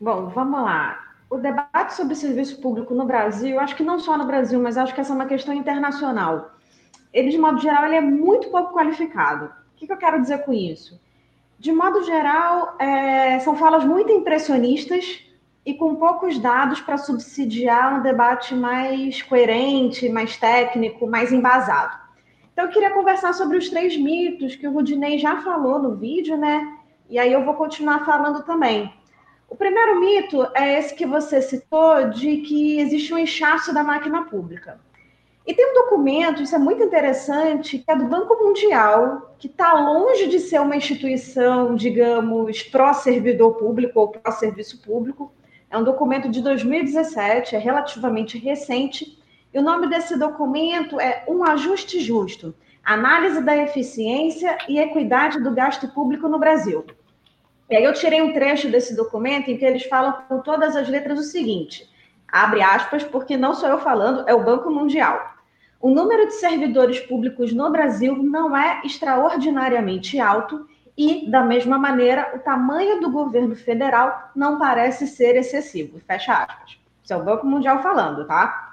Bom, 0.00 0.28
vamos 0.28 0.62
lá. 0.62 0.98
O 1.28 1.36
debate 1.36 1.92
sobre 1.92 2.14
serviço 2.14 2.58
público 2.58 2.94
no 2.94 3.04
Brasil, 3.04 3.60
acho 3.60 3.76
que 3.76 3.82
não 3.82 3.98
só 4.00 4.16
no 4.16 4.24
Brasil, 4.24 4.58
mas 4.58 4.78
acho 4.78 4.94
que 4.94 5.02
essa 5.02 5.12
é 5.12 5.14
uma 5.14 5.26
questão 5.26 5.52
internacional. 5.52 6.52
Ele, 7.12 7.28
de 7.28 7.36
modo 7.36 7.60
geral, 7.60 7.84
ele 7.84 7.96
é 7.96 8.00
muito 8.00 8.48
pouco 8.48 8.72
qualificado. 8.72 9.52
O 9.74 9.76
que 9.76 9.92
eu 9.92 9.98
quero 9.98 10.22
dizer 10.22 10.38
com 10.38 10.54
isso? 10.54 10.98
De 11.58 11.72
modo 11.72 12.04
geral, 12.04 12.76
é, 12.78 13.40
são 13.40 13.56
falas 13.56 13.84
muito 13.84 14.12
impressionistas 14.12 15.24
e 15.66 15.74
com 15.74 15.96
poucos 15.96 16.38
dados 16.38 16.80
para 16.80 16.96
subsidiar 16.96 17.98
um 17.98 18.02
debate 18.02 18.54
mais 18.54 19.20
coerente, 19.22 20.08
mais 20.08 20.36
técnico, 20.36 21.06
mais 21.06 21.32
embasado. 21.32 21.98
Então, 22.52 22.66
eu 22.66 22.70
queria 22.70 22.90
conversar 22.90 23.32
sobre 23.34 23.58
os 23.58 23.68
três 23.68 23.96
mitos 23.96 24.54
que 24.54 24.68
o 24.68 24.72
Rudinei 24.72 25.18
já 25.18 25.42
falou 25.42 25.80
no 25.80 25.96
vídeo, 25.96 26.36
né? 26.36 26.76
E 27.10 27.18
aí 27.18 27.32
eu 27.32 27.44
vou 27.44 27.54
continuar 27.54 28.04
falando 28.04 28.44
também. 28.44 28.92
O 29.48 29.56
primeiro 29.56 29.98
mito 29.98 30.46
é 30.54 30.78
esse 30.78 30.94
que 30.94 31.06
você 31.06 31.42
citou, 31.42 32.10
de 32.10 32.38
que 32.38 32.78
existe 32.78 33.12
um 33.12 33.18
inchaço 33.18 33.74
da 33.74 33.82
máquina 33.82 34.24
pública. 34.24 34.78
E 35.48 35.54
tem 35.54 35.70
um 35.70 35.74
documento, 35.74 36.42
isso 36.42 36.54
é 36.54 36.58
muito 36.58 36.82
interessante, 36.82 37.78
que 37.78 37.90
é 37.90 37.96
do 37.96 38.04
Banco 38.04 38.34
Mundial, 38.36 39.34
que 39.38 39.46
está 39.46 39.72
longe 39.72 40.26
de 40.26 40.40
ser 40.40 40.60
uma 40.60 40.76
instituição, 40.76 41.74
digamos, 41.74 42.62
pró-servidor 42.64 43.54
público 43.54 43.98
ou 43.98 44.08
pró-serviço 44.08 44.82
público. 44.82 45.32
É 45.70 45.78
um 45.78 45.82
documento 45.82 46.28
de 46.28 46.42
2017, 46.42 47.56
é 47.56 47.58
relativamente 47.58 48.36
recente. 48.36 49.18
E 49.50 49.58
o 49.58 49.62
nome 49.62 49.88
desse 49.88 50.18
documento 50.18 51.00
é 51.00 51.24
Um 51.26 51.42
Ajuste 51.42 51.98
Justo 51.98 52.54
Análise 52.84 53.42
da 53.42 53.56
Eficiência 53.56 54.58
e 54.68 54.78
Equidade 54.78 55.42
do 55.42 55.50
Gasto 55.52 55.88
Público 55.88 56.28
no 56.28 56.38
Brasil. 56.38 56.84
E 57.70 57.76
aí 57.76 57.84
eu 57.84 57.94
tirei 57.94 58.20
um 58.20 58.34
trecho 58.34 58.68
desse 58.68 58.94
documento 58.94 59.50
em 59.50 59.56
que 59.56 59.64
eles 59.64 59.84
falam 59.84 60.12
com 60.28 60.42
todas 60.42 60.76
as 60.76 60.90
letras 60.90 61.18
o 61.18 61.22
seguinte: 61.22 61.88
abre 62.30 62.60
aspas, 62.60 63.02
porque 63.02 63.34
não 63.34 63.54
sou 63.54 63.70
eu 63.70 63.78
falando, 63.78 64.28
é 64.28 64.34
o 64.34 64.44
Banco 64.44 64.70
Mundial. 64.70 65.37
O 65.80 65.90
número 65.90 66.26
de 66.26 66.34
servidores 66.34 66.98
públicos 67.00 67.52
no 67.52 67.70
Brasil 67.70 68.16
não 68.22 68.56
é 68.56 68.82
extraordinariamente 68.84 70.18
alto 70.18 70.66
e, 70.96 71.30
da 71.30 71.44
mesma 71.44 71.78
maneira, 71.78 72.32
o 72.34 72.40
tamanho 72.40 73.00
do 73.00 73.10
governo 73.10 73.54
federal 73.54 74.30
não 74.34 74.58
parece 74.58 75.06
ser 75.06 75.36
excessivo. 75.36 76.00
Fecha 76.00 76.34
aspas. 76.34 76.78
Isso 77.04 77.12
é 77.12 77.16
o 77.16 77.22
Banco 77.22 77.46
Mundial 77.46 77.80
falando, 77.80 78.26
tá? 78.26 78.68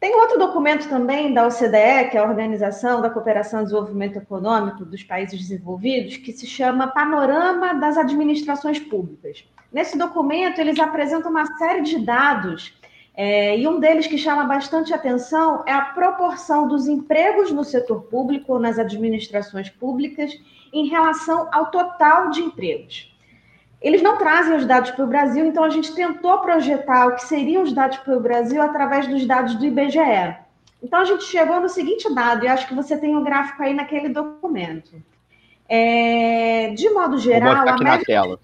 Tem 0.00 0.14
outro 0.14 0.38
documento 0.38 0.88
também 0.88 1.32
da 1.32 1.46
OCDE, 1.46 2.10
que 2.10 2.16
é 2.16 2.18
a 2.18 2.28
Organização 2.28 3.00
da 3.00 3.08
Cooperação 3.08 3.60
e 3.60 3.64
Desenvolvimento 3.64 4.16
Econômico 4.18 4.84
dos 4.84 5.02
Países 5.02 5.40
Desenvolvidos, 5.40 6.18
que 6.18 6.32
se 6.32 6.46
chama 6.46 6.88
Panorama 6.88 7.74
das 7.74 7.96
Administrações 7.96 8.78
Públicas. 8.78 9.48
Nesse 9.72 9.96
documento, 9.96 10.60
eles 10.60 10.78
apresentam 10.78 11.30
uma 11.30 11.46
série 11.56 11.82
de 11.82 11.98
dados, 11.98 12.78
é, 13.16 13.58
e 13.58 13.66
um 13.66 13.80
deles 13.80 14.06
que 14.06 14.18
chama 14.18 14.44
bastante 14.44 14.92
atenção 14.92 15.62
é 15.66 15.72
a 15.72 15.80
proporção 15.80 16.68
dos 16.68 16.86
empregos 16.86 17.50
no 17.50 17.64
setor 17.64 18.02
público 18.02 18.52
ou 18.52 18.58
nas 18.58 18.78
administrações 18.78 19.70
públicas 19.70 20.38
em 20.70 20.86
relação 20.88 21.48
ao 21.50 21.70
total 21.70 22.28
de 22.28 22.42
empregos. 22.42 23.16
Eles 23.80 24.02
não 24.02 24.18
trazem 24.18 24.56
os 24.56 24.66
dados 24.66 24.90
para 24.90 25.04
o 25.04 25.08
Brasil, 25.08 25.46
então 25.46 25.64
a 25.64 25.70
gente 25.70 25.94
tentou 25.94 26.38
projetar 26.40 27.06
o 27.06 27.14
que 27.14 27.24
seriam 27.24 27.62
os 27.62 27.72
dados 27.72 27.96
para 27.98 28.16
o 28.16 28.20
Brasil 28.20 28.60
através 28.60 29.06
dos 29.06 29.24
dados 29.26 29.54
do 29.54 29.64
IBGE. 29.64 30.36
Então 30.82 31.00
a 31.00 31.04
gente 31.06 31.24
chegou 31.24 31.58
no 31.58 31.70
seguinte 31.70 32.12
dado, 32.14 32.44
e 32.44 32.48
acho 32.48 32.68
que 32.68 32.74
você 32.74 32.98
tem 32.98 33.14
o 33.14 33.20
um 33.20 33.24
gráfico 33.24 33.62
aí 33.62 33.72
naquele 33.72 34.10
documento. 34.10 35.02
É, 35.66 36.70
de 36.74 36.90
modo 36.90 37.18
geral. 37.18 37.54
Vou 37.54 37.58
botar 37.60 37.74
aqui 37.74 37.84
média... 37.84 37.98
na 37.98 38.04
tela. 38.04 38.40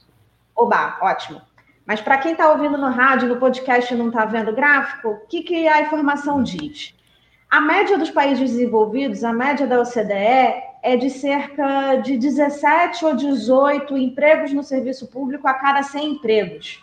Oba, 0.57 0.99
ótimo. 1.03 1.43
Mas 1.87 2.01
para 2.01 2.19
quem 2.19 2.33
está 2.33 2.51
ouvindo 2.51 2.79
no 2.79 2.91
rádio, 2.91 3.29
no 3.29 3.37
podcast 3.37 3.93
e 3.93 3.97
não 3.97 4.09
está 4.09 4.25
vendo 4.25 4.51
o 4.51 4.55
gráfico, 4.55 5.09
o 5.09 5.27
que, 5.27 5.43
que 5.43 5.67
a 5.67 5.83
informação 5.83 6.43
diz? 6.43 6.95
A 7.51 7.61
média 7.61 7.99
dos 7.99 8.11
países 8.11 8.51
desenvolvidos, 8.51 9.25
a 9.25 9.33
média 9.33 9.67
da 9.67 9.81
OCDE, 9.81 10.63
é 10.83 10.97
de 10.97 11.11
cerca 11.11 11.97
de 11.97 12.17
17 12.17 13.05
ou 13.05 13.15
18 13.15 13.97
empregos 13.97 14.53
no 14.53 14.63
serviço 14.63 15.07
público 15.09 15.47
a 15.47 15.55
cada 15.55 15.83
100 15.83 16.13
empregos. 16.13 16.83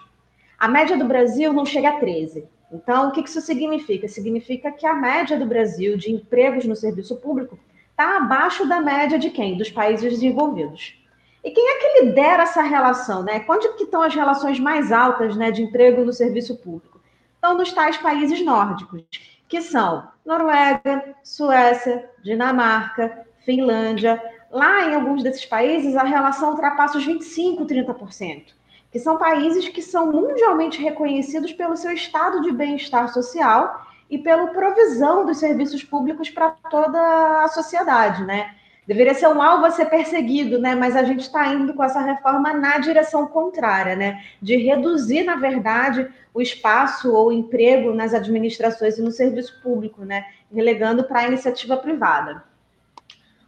A 0.57 0.67
média 0.67 0.97
do 0.97 1.05
Brasil 1.05 1.51
não 1.53 1.65
chega 1.65 1.89
a 1.89 1.99
13. 1.99 2.47
Então, 2.71 3.09
o 3.09 3.11
que 3.11 3.21
isso 3.21 3.41
significa? 3.41 4.07
Significa 4.07 4.71
que 4.71 4.85
a 4.85 4.93
média 4.93 5.37
do 5.37 5.45
Brasil 5.45 5.97
de 5.97 6.11
empregos 6.11 6.65
no 6.65 6.75
serviço 6.75 7.15
público 7.15 7.57
está 7.89 8.17
abaixo 8.17 8.67
da 8.67 8.79
média 8.79 9.17
de 9.17 9.29
quem? 9.29 9.57
Dos 9.57 9.71
países 9.71 10.11
desenvolvidos. 10.13 10.95
E 11.43 11.51
quem 11.51 11.67
é 11.67 11.79
que 11.79 12.05
lidera 12.05 12.43
essa 12.43 12.61
relação? 12.61 13.23
Né? 13.23 13.43
Onde 13.47 13.69
que 13.73 13.83
estão 13.83 14.01
as 14.01 14.13
relações 14.13 14.59
mais 14.59 14.91
altas 14.91 15.35
né, 15.35 15.51
de 15.51 15.63
emprego 15.63 16.03
no 16.03 16.11
serviço 16.11 16.57
público? 16.57 16.99
Estão 17.35 17.57
nos 17.57 17.71
tais 17.71 17.97
países 17.97 18.43
nórdicos, 18.43 19.03
que 19.47 19.61
são 19.61 20.07
Noruega, 20.25 21.15
Suécia, 21.23 22.09
Dinamarca, 22.21 23.25
Finlândia. 23.45 24.21
Lá 24.51 24.89
em 24.89 24.95
alguns 24.95 25.23
desses 25.23 25.45
países, 25.45 25.95
a 25.95 26.03
relação 26.03 26.51
ultrapassa 26.51 26.97
os 26.97 27.07
25%, 27.07 27.65
30%, 27.65 28.47
que 28.91 28.99
são 28.99 29.17
países 29.17 29.69
que 29.69 29.81
são 29.81 30.11
mundialmente 30.11 30.81
reconhecidos 30.81 31.53
pelo 31.53 31.77
seu 31.77 31.91
estado 31.91 32.41
de 32.41 32.51
bem-estar 32.51 33.07
social 33.13 33.87
e 34.09 34.17
pela 34.17 34.47
provisão 34.47 35.25
dos 35.25 35.37
serviços 35.37 35.83
públicos 35.83 36.29
para 36.29 36.51
toda 36.69 37.43
a 37.43 37.47
sociedade, 37.47 38.25
né? 38.25 38.55
Deveria 38.89 39.13
ser 39.13 39.27
um 39.27 39.39
alvo 39.39 39.67
a 39.67 39.69
ser 39.69 39.85
perseguido, 39.85 40.57
né? 40.57 40.73
Mas 40.73 40.95
a 40.95 41.03
gente 41.03 41.19
está 41.19 41.45
indo 41.53 41.75
com 41.75 41.83
essa 41.83 42.01
reforma 42.01 42.51
na 42.53 42.79
direção 42.79 43.27
contrária, 43.27 43.95
né? 43.95 44.23
De 44.41 44.57
reduzir, 44.57 45.21
na 45.21 45.35
verdade, 45.35 46.09
o 46.33 46.41
espaço 46.41 47.13
ou 47.13 47.31
emprego 47.31 47.93
nas 47.93 48.15
administrações 48.15 48.97
e 48.97 49.03
no 49.03 49.11
serviço 49.11 49.61
público, 49.61 50.03
né? 50.03 50.25
Relegando 50.51 51.03
para 51.03 51.19
a 51.19 51.27
iniciativa 51.27 51.77
privada. 51.77 52.43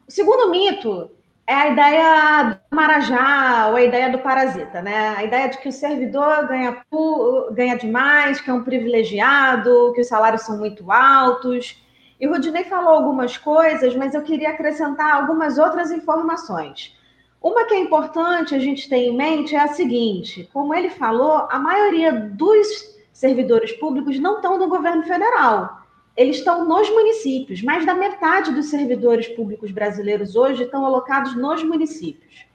O 0.08 0.12
segundo 0.12 0.52
mito 0.52 1.10
é 1.48 1.56
a 1.56 1.70
ideia 1.70 2.60
do 2.70 2.76
marajá 2.76 3.66
ou 3.70 3.78
a 3.78 3.82
ideia 3.82 4.12
do 4.12 4.20
parasita, 4.20 4.80
né? 4.80 5.16
A 5.18 5.24
ideia 5.24 5.50
de 5.50 5.58
que 5.58 5.70
o 5.70 5.74
servidor 5.74 6.48
ganha, 6.48 6.86
ganha 7.52 7.76
demais, 7.80 8.40
que 8.40 8.52
é 8.52 8.54
um 8.54 8.64
privilegiado, 8.64 9.92
que 9.96 10.02
os 10.02 10.08
salários 10.08 10.44
são 10.44 10.60
muito 10.60 10.92
altos. 10.92 11.82
E 12.22 12.28
o 12.28 12.32
Rudinei 12.32 12.64
falou 12.64 12.94
algumas 12.94 13.36
coisas, 13.36 13.96
mas 13.96 14.14
eu 14.14 14.22
queria 14.22 14.52
acrescentar 14.52 15.16
algumas 15.16 15.58
outras 15.58 15.92
informações. 15.92 16.96
Uma 17.42 17.66
que 17.66 17.74
é 17.74 17.80
importante 17.80 18.56
a 18.56 18.60
gente 18.60 18.88
ter 18.88 18.98
em 18.98 19.18
mente 19.18 19.56
é 19.56 19.60
a 19.60 19.70
seguinte: 19.70 20.48
como 20.54 20.74
ele 20.74 20.92
falou, 20.92 21.48
a 21.50 21.60
maioria 21.60 22.14
dos 22.14 22.96
servidores 23.12 23.74
públicos 23.74 24.20
não 24.20 24.36
estão 24.36 24.58
no 24.58 24.70
governo 24.70 25.04
federal 25.04 25.82
eles 26.16 26.38
estão 26.38 26.66
nos 26.66 26.90
municípios. 26.90 27.62
Mais 27.62 27.86
da 27.86 27.94
metade 27.94 28.52
dos 28.52 28.68
servidores 28.68 29.28
públicos 29.30 29.72
brasileiros 29.72 30.36
hoje 30.36 30.64
estão 30.64 30.86
alocados 30.86 31.36
nos 31.36 31.64
municípios. 31.64 32.46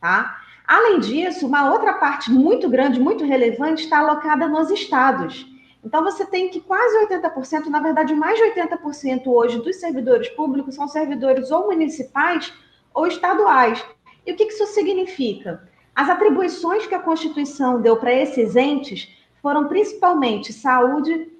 Tá? 0.00 0.38
Além 0.66 1.00
disso, 1.00 1.46
uma 1.46 1.70
outra 1.70 1.94
parte 1.94 2.30
muito 2.30 2.68
grande, 2.68 2.98
muito 2.98 3.24
relevante, 3.24 3.84
está 3.84 3.98
alocada 3.98 4.48
nos 4.48 4.70
estados. 4.70 5.46
Então, 5.84 6.02
você 6.02 6.24
tem 6.24 6.48
que 6.48 6.60
quase 6.60 7.06
80%, 7.06 7.66
na 7.66 7.80
verdade, 7.80 8.14
mais 8.14 8.38
de 8.38 8.44
80% 8.44 9.26
hoje 9.26 9.58
dos 9.58 9.76
servidores 9.76 10.28
públicos 10.30 10.74
são 10.74 10.88
servidores 10.88 11.50
ou 11.50 11.66
municipais 11.66 12.52
ou 12.94 13.06
estaduais. 13.06 13.84
E 14.26 14.32
o 14.32 14.36
que 14.36 14.44
isso 14.44 14.66
significa? 14.68 15.68
As 15.94 16.08
atribuições 16.08 16.86
que 16.86 16.94
a 16.94 17.00
Constituição 17.00 17.82
deu 17.82 17.98
para 17.98 18.12
esses 18.12 18.56
entes 18.56 19.08
foram 19.42 19.68
principalmente 19.68 20.52
saúde, 20.52 21.30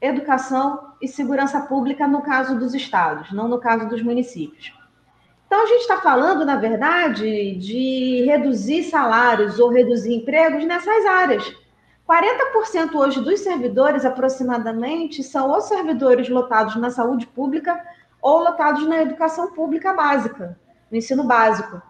educação 0.00 0.92
e 1.00 1.08
segurança 1.08 1.60
pública 1.62 2.06
no 2.06 2.20
caso 2.20 2.58
dos 2.58 2.74
estados, 2.74 3.32
não 3.32 3.48
no 3.48 3.58
caso 3.58 3.88
dos 3.88 4.02
municípios. 4.02 4.72
Então, 5.46 5.62
a 5.62 5.66
gente 5.66 5.80
está 5.80 6.00
falando, 6.00 6.44
na 6.44 6.56
verdade, 6.56 7.56
de 7.56 8.24
reduzir 8.26 8.82
salários 8.84 9.58
ou 9.58 9.70
reduzir 9.70 10.12
empregos 10.12 10.64
nessas 10.66 11.06
áreas. 11.06 11.63
40% 12.08 12.94
hoje 12.94 13.20
dos 13.20 13.40
servidores, 13.40 14.04
aproximadamente, 14.04 15.22
são 15.22 15.50
ou 15.50 15.60
servidores 15.60 16.28
lotados 16.28 16.76
na 16.76 16.90
saúde 16.90 17.26
pública 17.26 17.82
ou 18.20 18.40
lotados 18.40 18.86
na 18.86 19.02
educação 19.02 19.52
pública 19.52 19.92
básica, 19.92 20.58
no 20.90 20.96
ensino 20.96 21.24
básico. 21.24 21.80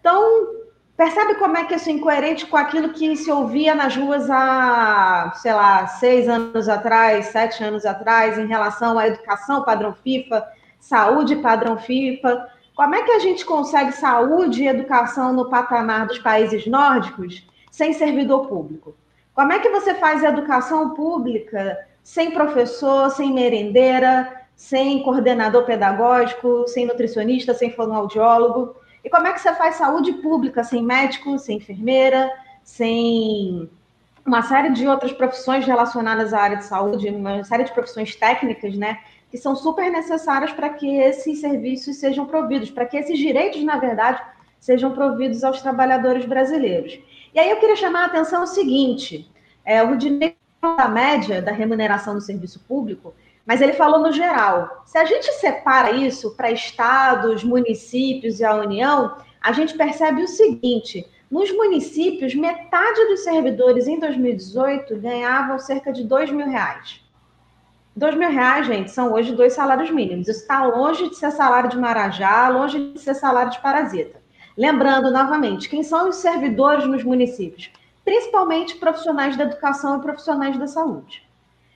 Então, 0.00 0.60
Percebe 1.00 1.36
como 1.36 1.56
é 1.56 1.64
que 1.64 1.74
isso 1.74 1.88
é 1.88 1.92
incoerente 1.92 2.44
com 2.44 2.58
aquilo 2.58 2.90
que 2.90 3.16
se 3.16 3.32
ouvia 3.32 3.74
nas 3.74 3.96
ruas 3.96 4.28
há, 4.28 5.32
sei 5.36 5.54
lá, 5.54 5.86
seis 5.86 6.28
anos 6.28 6.68
atrás, 6.68 7.24
sete 7.28 7.64
anos 7.64 7.86
atrás, 7.86 8.38
em 8.38 8.46
relação 8.46 8.98
à 8.98 9.08
educação 9.08 9.64
padrão 9.64 9.94
FIFA, 9.94 10.46
saúde 10.78 11.36
padrão 11.36 11.78
FIFA? 11.78 12.46
Como 12.74 12.94
é 12.94 13.02
que 13.02 13.12
a 13.12 13.18
gente 13.18 13.46
consegue 13.46 13.92
saúde 13.92 14.62
e 14.62 14.68
educação 14.68 15.32
no 15.32 15.48
patamar 15.48 16.06
dos 16.06 16.18
países 16.18 16.66
nórdicos 16.66 17.48
sem 17.70 17.94
servidor 17.94 18.46
público? 18.46 18.94
Como 19.34 19.52
é 19.52 19.58
que 19.58 19.68
você 19.68 19.94
faz 19.94 20.22
educação 20.22 20.94
pública 20.94 21.78
sem 22.02 22.30
professor, 22.30 23.10
sem 23.10 23.32
merendeira, 23.32 24.40
sem 24.56 25.02
coordenador 25.02 25.64
pedagógico, 25.64 26.66
sem 26.68 26.86
nutricionista, 26.86 27.54
sem 27.54 27.70
fonoaudiólogo? 27.70 28.76
E 29.04 29.08
como 29.08 29.26
é 29.26 29.32
que 29.32 29.40
você 29.40 29.54
faz 29.54 29.76
saúde 29.76 30.12
pública 30.14 30.62
sem 30.62 30.82
médico, 30.82 31.38
sem 31.38 31.56
enfermeira, 31.56 32.30
sem 32.62 33.70
uma 34.26 34.42
série 34.42 34.70
de 34.70 34.86
outras 34.86 35.12
profissões 35.12 35.64
relacionadas 35.64 36.34
à 36.34 36.40
área 36.40 36.56
de 36.58 36.64
saúde, 36.64 37.08
uma 37.08 37.42
série 37.44 37.64
de 37.64 37.72
profissões 37.72 38.14
técnicas, 38.14 38.76
né? 38.76 38.98
Que 39.30 39.38
são 39.38 39.56
super 39.56 39.90
necessárias 39.90 40.52
para 40.52 40.68
que 40.68 40.98
esses 40.98 41.40
serviços 41.40 41.96
sejam 41.96 42.26
providos, 42.26 42.70
para 42.70 42.84
que 42.84 42.96
esses 42.96 43.18
direitos, 43.18 43.62
na 43.64 43.78
verdade, 43.78 44.20
sejam 44.58 44.92
providos 44.92 45.42
aos 45.42 45.62
trabalhadores 45.62 46.26
brasileiros. 46.26 47.00
E 47.34 47.38
aí 47.38 47.50
eu 47.50 47.58
queria 47.58 47.76
chamar 47.76 48.02
a 48.02 48.06
atenção 48.06 48.42
o 48.42 48.46
seguinte: 48.46 49.30
é, 49.64 49.82
o 49.82 49.88
Rudinei 49.88 50.36
da 50.76 50.88
média 50.88 51.40
da 51.40 51.52
remuneração 51.52 52.14
do 52.14 52.20
serviço 52.20 52.60
público, 52.60 53.14
mas 53.46 53.60
ele 53.60 53.72
falou 53.72 54.00
no 54.00 54.12
geral. 54.12 54.82
Se 54.84 54.98
a 54.98 55.04
gente 55.04 55.32
separa 55.34 55.92
isso 55.92 56.36
para 56.36 56.50
estados, 56.50 57.42
municípios 57.42 58.40
e 58.40 58.44
a 58.44 58.54
União, 58.54 59.16
a 59.40 59.52
gente 59.52 59.74
percebe 59.74 60.22
o 60.22 60.28
seguinte: 60.28 61.06
nos 61.30 61.50
municípios, 61.52 62.34
metade 62.34 63.06
dos 63.06 63.20
servidores 63.20 63.86
em 63.86 63.98
2018 63.98 64.96
ganhavam 64.96 65.58
cerca 65.58 65.92
de 65.92 66.04
dois 66.04 66.30
mil 66.30 66.46
reais. 66.46 67.00
Dois 67.94 68.14
mil 68.14 68.30
reais, 68.30 68.66
gente, 68.66 68.90
são 68.90 69.12
hoje 69.12 69.34
dois 69.34 69.52
salários 69.52 69.90
mínimos. 69.90 70.28
Isso 70.28 70.40
está 70.40 70.64
longe 70.64 71.08
de 71.08 71.16
ser 71.16 71.30
salário 71.30 71.70
de 71.70 71.78
Marajá, 71.78 72.48
longe 72.48 72.92
de 72.92 73.00
ser 73.00 73.14
salário 73.14 73.52
de 73.52 73.60
parasita. 73.60 74.19
Lembrando 74.56 75.10
novamente, 75.10 75.68
quem 75.68 75.82
são 75.82 76.08
os 76.08 76.16
servidores 76.16 76.86
nos 76.86 77.04
municípios? 77.04 77.70
Principalmente 78.04 78.76
profissionais 78.76 79.36
da 79.36 79.44
educação 79.44 79.98
e 79.98 80.02
profissionais 80.02 80.58
da 80.58 80.66
saúde. 80.66 81.22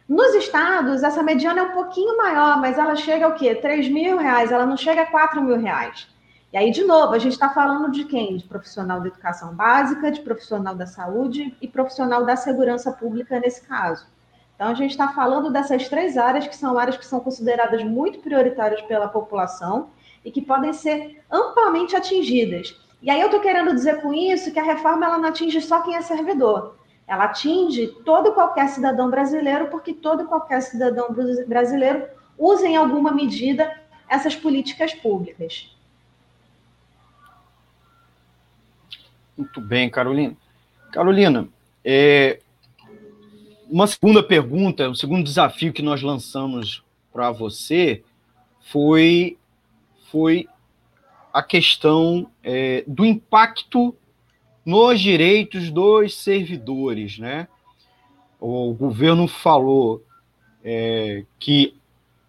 Nos 0.09 0.35
estados, 0.35 1.03
essa 1.03 1.23
mediana 1.23 1.61
é 1.61 1.63
um 1.63 1.73
pouquinho 1.73 2.17
maior, 2.17 2.61
mas 2.61 2.77
ela 2.77 2.95
chega 2.95 3.25
ao 3.25 3.35
quê? 3.35 3.55
3 3.55 3.89
mil 3.89 4.19
reais, 4.19 4.53
ela 4.53 4.67
não 4.67 4.77
chega 4.77 5.03
a 5.03 5.07
4 5.07 5.41
mil 5.41 5.57
reais. 5.57 6.09
E 6.53 6.57
aí, 6.57 6.71
de 6.71 6.85
novo, 6.85 7.15
a 7.15 7.19
gente 7.19 7.33
está 7.33 7.49
falando 7.49 7.91
de 7.91 8.05
quem? 8.05 8.37
De 8.37 8.45
profissional 8.45 9.01
da 9.01 9.09
educação 9.09 9.55
básica, 9.55 10.11
de 10.11 10.21
profissional 10.21 10.75
da 10.75 10.87
saúde 10.87 11.57
e 11.61 11.67
profissional 11.67 12.25
da 12.25 12.37
segurança 12.37 12.93
pública 12.93 13.41
nesse 13.41 13.63
caso. 13.67 14.07
Então, 14.55 14.69
a 14.69 14.75
gente 14.75 14.91
está 14.91 15.09
falando 15.09 15.51
dessas 15.51 15.89
três 15.89 16.17
áreas 16.17 16.47
que 16.47 16.55
são 16.55 16.79
áreas 16.79 16.97
que 16.97 17.07
são 17.07 17.19
consideradas 17.19 17.83
muito 17.83 18.21
prioritárias 18.21 18.83
pela 18.83 19.09
população 19.09 19.89
e 20.25 20.31
que 20.31 20.41
podem 20.41 20.73
ser 20.73 21.23
amplamente 21.31 21.95
atingidas. 21.95 22.77
E 23.03 23.11
aí 23.11 23.21
eu 23.21 23.27
estou 23.27 23.41
querendo 23.41 23.75
dizer 23.75 24.01
com 24.01 24.15
isso 24.15 24.53
que 24.53 24.59
a 24.59 24.65
reforma 24.65 25.05
ela 25.05 25.19
não 25.19 25.29
atinge 25.29 25.61
só 25.61 25.83
quem 25.83 25.95
é 25.95 26.01
servidor. 26.01 26.77
Ela 27.07 27.25
atinge 27.25 27.89
todo 28.05 28.33
qualquer 28.33 28.69
cidadão 28.69 29.11
brasileiro, 29.11 29.69
porque 29.69 29.93
todo 29.93 30.25
qualquer 30.25 30.63
cidadão 30.63 31.09
brasileiro 31.47 32.07
usa 32.39 32.67
em 32.67 32.77
alguma 32.77 33.13
medida 33.13 33.79
essas 34.09 34.35
políticas 34.35 34.95
públicas. 34.95 35.71
Muito 39.37 39.61
bem, 39.61 39.91
Carolina. 39.91 40.37
Carolina, 40.93 41.49
é, 41.85 42.41
uma 43.69 43.87
segunda 43.87 44.23
pergunta, 44.23 44.89
um 44.89 44.95
segundo 44.95 45.25
desafio 45.25 45.73
que 45.73 45.83
nós 45.83 46.01
lançamos 46.03 46.83
para 47.13 47.31
você 47.33 48.03
foi, 48.61 49.37
foi 50.11 50.47
a 51.33 51.43
questão 51.43 52.31
é, 52.43 52.85
do 52.87 53.05
impacto 53.05 53.95
nos 54.65 55.01
direitos 55.01 55.71
dos 55.71 56.15
servidores, 56.15 57.19
né? 57.19 57.49
O 58.41 58.73
governo 58.73 59.27
falou 59.27 60.03
é, 60.63 61.25
que 61.39 61.75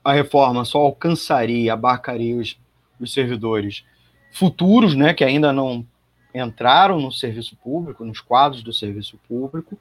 a 0.03 0.13
reforma 0.13 0.65
só 0.65 0.80
alcançaria, 0.80 1.73
abarcaria 1.73 2.36
os, 2.36 2.57
os 2.99 3.13
servidores 3.13 3.84
futuros, 4.32 4.95
né, 4.95 5.13
que 5.13 5.23
ainda 5.23 5.53
não 5.53 5.86
entraram 6.34 6.99
no 6.99 7.11
serviço 7.11 7.55
público, 7.55 8.03
nos 8.03 8.19
quadros 8.19 8.61
do 8.61 8.73
serviço 8.73 9.17
público, 9.28 9.80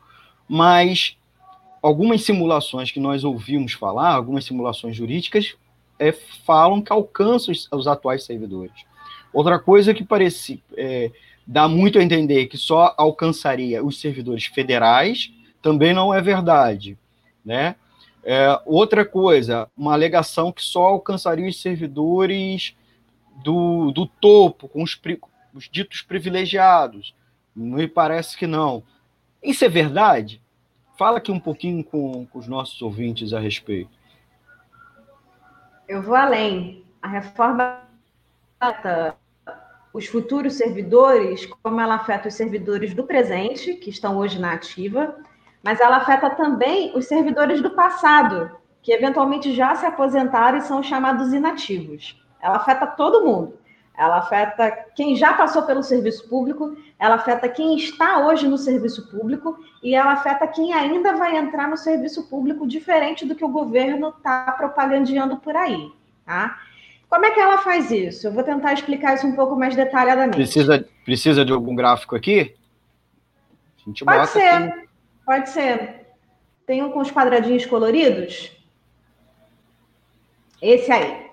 mas 0.48 1.16
algumas 1.82 2.22
simulações 2.22 2.90
que 2.90 3.00
nós 3.00 3.24
ouvimos 3.24 3.72
falar, 3.72 4.14
algumas 4.14 4.44
simulações 4.44 4.96
jurídicas, 4.96 5.56
é, 5.98 6.12
falam 6.12 6.82
que 6.82 6.92
alcançam 6.92 7.52
os, 7.52 7.68
os, 7.70 7.86
atuais 7.86 8.24
servidores. 8.24 8.84
Outra 9.32 9.58
coisa 9.58 9.94
que 9.94 10.04
parece 10.04 10.62
é, 10.76 11.10
dá 11.46 11.68
muito 11.68 11.98
a 11.98 12.02
entender 12.02 12.46
que 12.46 12.56
só 12.56 12.94
alcançaria 12.96 13.84
os 13.84 14.00
servidores 14.00 14.46
federais 14.46 15.32
também 15.60 15.92
não 15.92 16.12
é 16.12 16.20
verdade, 16.20 16.98
né? 17.44 17.76
É, 18.22 18.58
outra 18.64 19.04
coisa, 19.04 19.68
uma 19.76 19.92
alegação 19.92 20.50
que 20.50 20.62
só 20.62 20.84
alcançaria 20.84 21.48
os 21.48 21.60
servidores 21.60 22.74
do, 23.42 23.90
do 23.92 24.06
topo, 24.06 24.66
com 24.68 24.82
os, 24.82 24.98
os 25.52 25.68
ditos 25.70 26.00
privilegiados. 26.00 27.14
Me 27.54 27.86
parece 27.86 28.36
que 28.36 28.46
não. 28.46 28.82
Isso 29.42 29.64
é 29.64 29.68
verdade? 29.68 30.40
Fala 30.96 31.18
aqui 31.18 31.30
um 31.30 31.40
pouquinho 31.40 31.84
com, 31.84 32.24
com 32.26 32.38
os 32.38 32.48
nossos 32.48 32.80
ouvintes 32.80 33.32
a 33.34 33.40
respeito. 33.40 33.90
Eu 35.86 36.02
vou 36.02 36.14
além. 36.14 36.84
A 37.02 37.08
reforma 37.08 37.80
afeta 38.58 39.16
os 39.92 40.06
futuros 40.06 40.54
servidores, 40.54 41.46
como 41.62 41.80
ela 41.80 41.96
afeta 41.96 42.28
os 42.28 42.34
servidores 42.34 42.94
do 42.94 43.04
presente, 43.04 43.74
que 43.74 43.90
estão 43.90 44.16
hoje 44.16 44.40
na 44.40 44.52
ativa, 44.52 45.16
mas 45.62 45.80
ela 45.80 45.98
afeta 45.98 46.30
também 46.30 46.96
os 46.96 47.06
servidores 47.06 47.60
do 47.60 47.70
passado, 47.70 48.50
que 48.82 48.92
eventualmente 48.92 49.54
já 49.54 49.74
se 49.74 49.86
aposentaram 49.86 50.58
e 50.58 50.62
são 50.62 50.82
chamados 50.82 51.32
inativos. 51.32 52.20
Ela 52.40 52.56
afeta 52.56 52.86
todo 52.86 53.24
mundo 53.24 53.58
ela 53.96 54.18
afeta 54.18 54.70
quem 54.96 55.14
já 55.14 55.32
passou 55.34 55.62
pelo 55.62 55.82
serviço 55.82 56.28
público, 56.28 56.76
ela 56.98 57.14
afeta 57.14 57.48
quem 57.48 57.76
está 57.76 58.26
hoje 58.26 58.48
no 58.48 58.58
serviço 58.58 59.08
público 59.08 59.56
e 59.82 59.94
ela 59.94 60.12
afeta 60.12 60.46
quem 60.48 60.72
ainda 60.72 61.14
vai 61.16 61.36
entrar 61.36 61.68
no 61.68 61.76
serviço 61.76 62.28
público, 62.28 62.66
diferente 62.66 63.24
do 63.24 63.34
que 63.34 63.44
o 63.44 63.48
governo 63.48 64.08
está 64.08 64.50
propagandeando 64.52 65.36
por 65.36 65.56
aí, 65.56 65.92
tá? 66.26 66.58
Como 67.08 67.24
é 67.24 67.30
que 67.30 67.38
ela 67.38 67.58
faz 67.58 67.92
isso? 67.92 68.26
Eu 68.26 68.32
vou 68.32 68.42
tentar 68.42 68.72
explicar 68.72 69.14
isso 69.14 69.26
um 69.26 69.36
pouco 69.36 69.54
mais 69.54 69.76
detalhadamente. 69.76 70.36
Precisa, 70.36 70.84
precisa 71.04 71.44
de 71.44 71.52
algum 71.52 71.76
gráfico 71.76 72.16
aqui? 72.16 72.56
pode 74.04 74.28
ser, 74.30 74.48
aqui. 74.48 74.88
pode 75.24 75.50
ser. 75.50 76.06
Tem 76.66 76.82
um 76.82 76.90
com 76.90 76.98
os 77.00 77.12
quadradinhos 77.12 77.66
coloridos? 77.66 78.50
Esse 80.60 80.90
aí. 80.90 81.23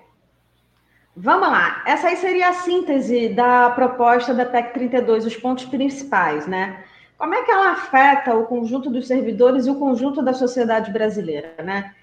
Vamos 1.14 1.48
lá. 1.48 1.82
Essa 1.86 2.08
aí 2.08 2.16
seria 2.16 2.48
a 2.48 2.54
síntese 2.54 3.28
da 3.28 3.68
proposta 3.70 4.32
da 4.32 4.46
PEC 4.46 4.72
32, 4.72 5.26
os 5.26 5.36
pontos 5.36 5.66
principais, 5.66 6.46
né? 6.46 6.84
Como 7.18 7.34
é 7.34 7.42
que 7.44 7.50
ela 7.50 7.72
afeta 7.72 8.34
o 8.34 8.46
conjunto 8.46 8.88
dos 8.88 9.06
servidores 9.06 9.66
e 9.66 9.70
o 9.70 9.78
conjunto 9.78 10.22
da 10.22 10.32
sociedade 10.32 10.90
brasileira, 10.90 11.54
né? 11.62 11.94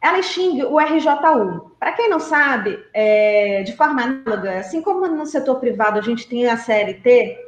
Ela 0.00 0.18
extingue 0.18 0.64
o 0.64 0.78
RJU. 0.78 1.72
Para 1.78 1.92
quem 1.92 2.08
não 2.08 2.18
sabe, 2.18 2.82
é, 2.94 3.62
de 3.62 3.76
forma 3.76 4.02
análoga, 4.02 4.58
assim 4.58 4.80
como 4.80 5.06
no 5.06 5.26
setor 5.26 5.60
privado 5.60 5.98
a 5.98 6.02
gente 6.02 6.26
tem 6.26 6.46
a 6.46 6.56
CLT, 6.56 7.38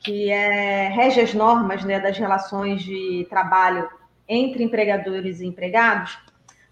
que 0.00 0.30
é, 0.30 0.88
rege 0.88 1.20
as 1.20 1.32
normas 1.32 1.82
né, 1.82 1.98
das 1.98 2.18
relações 2.18 2.82
de 2.82 3.26
trabalho 3.30 3.88
entre 4.28 4.62
empregadores 4.62 5.40
e 5.40 5.46
empregados, 5.46 6.18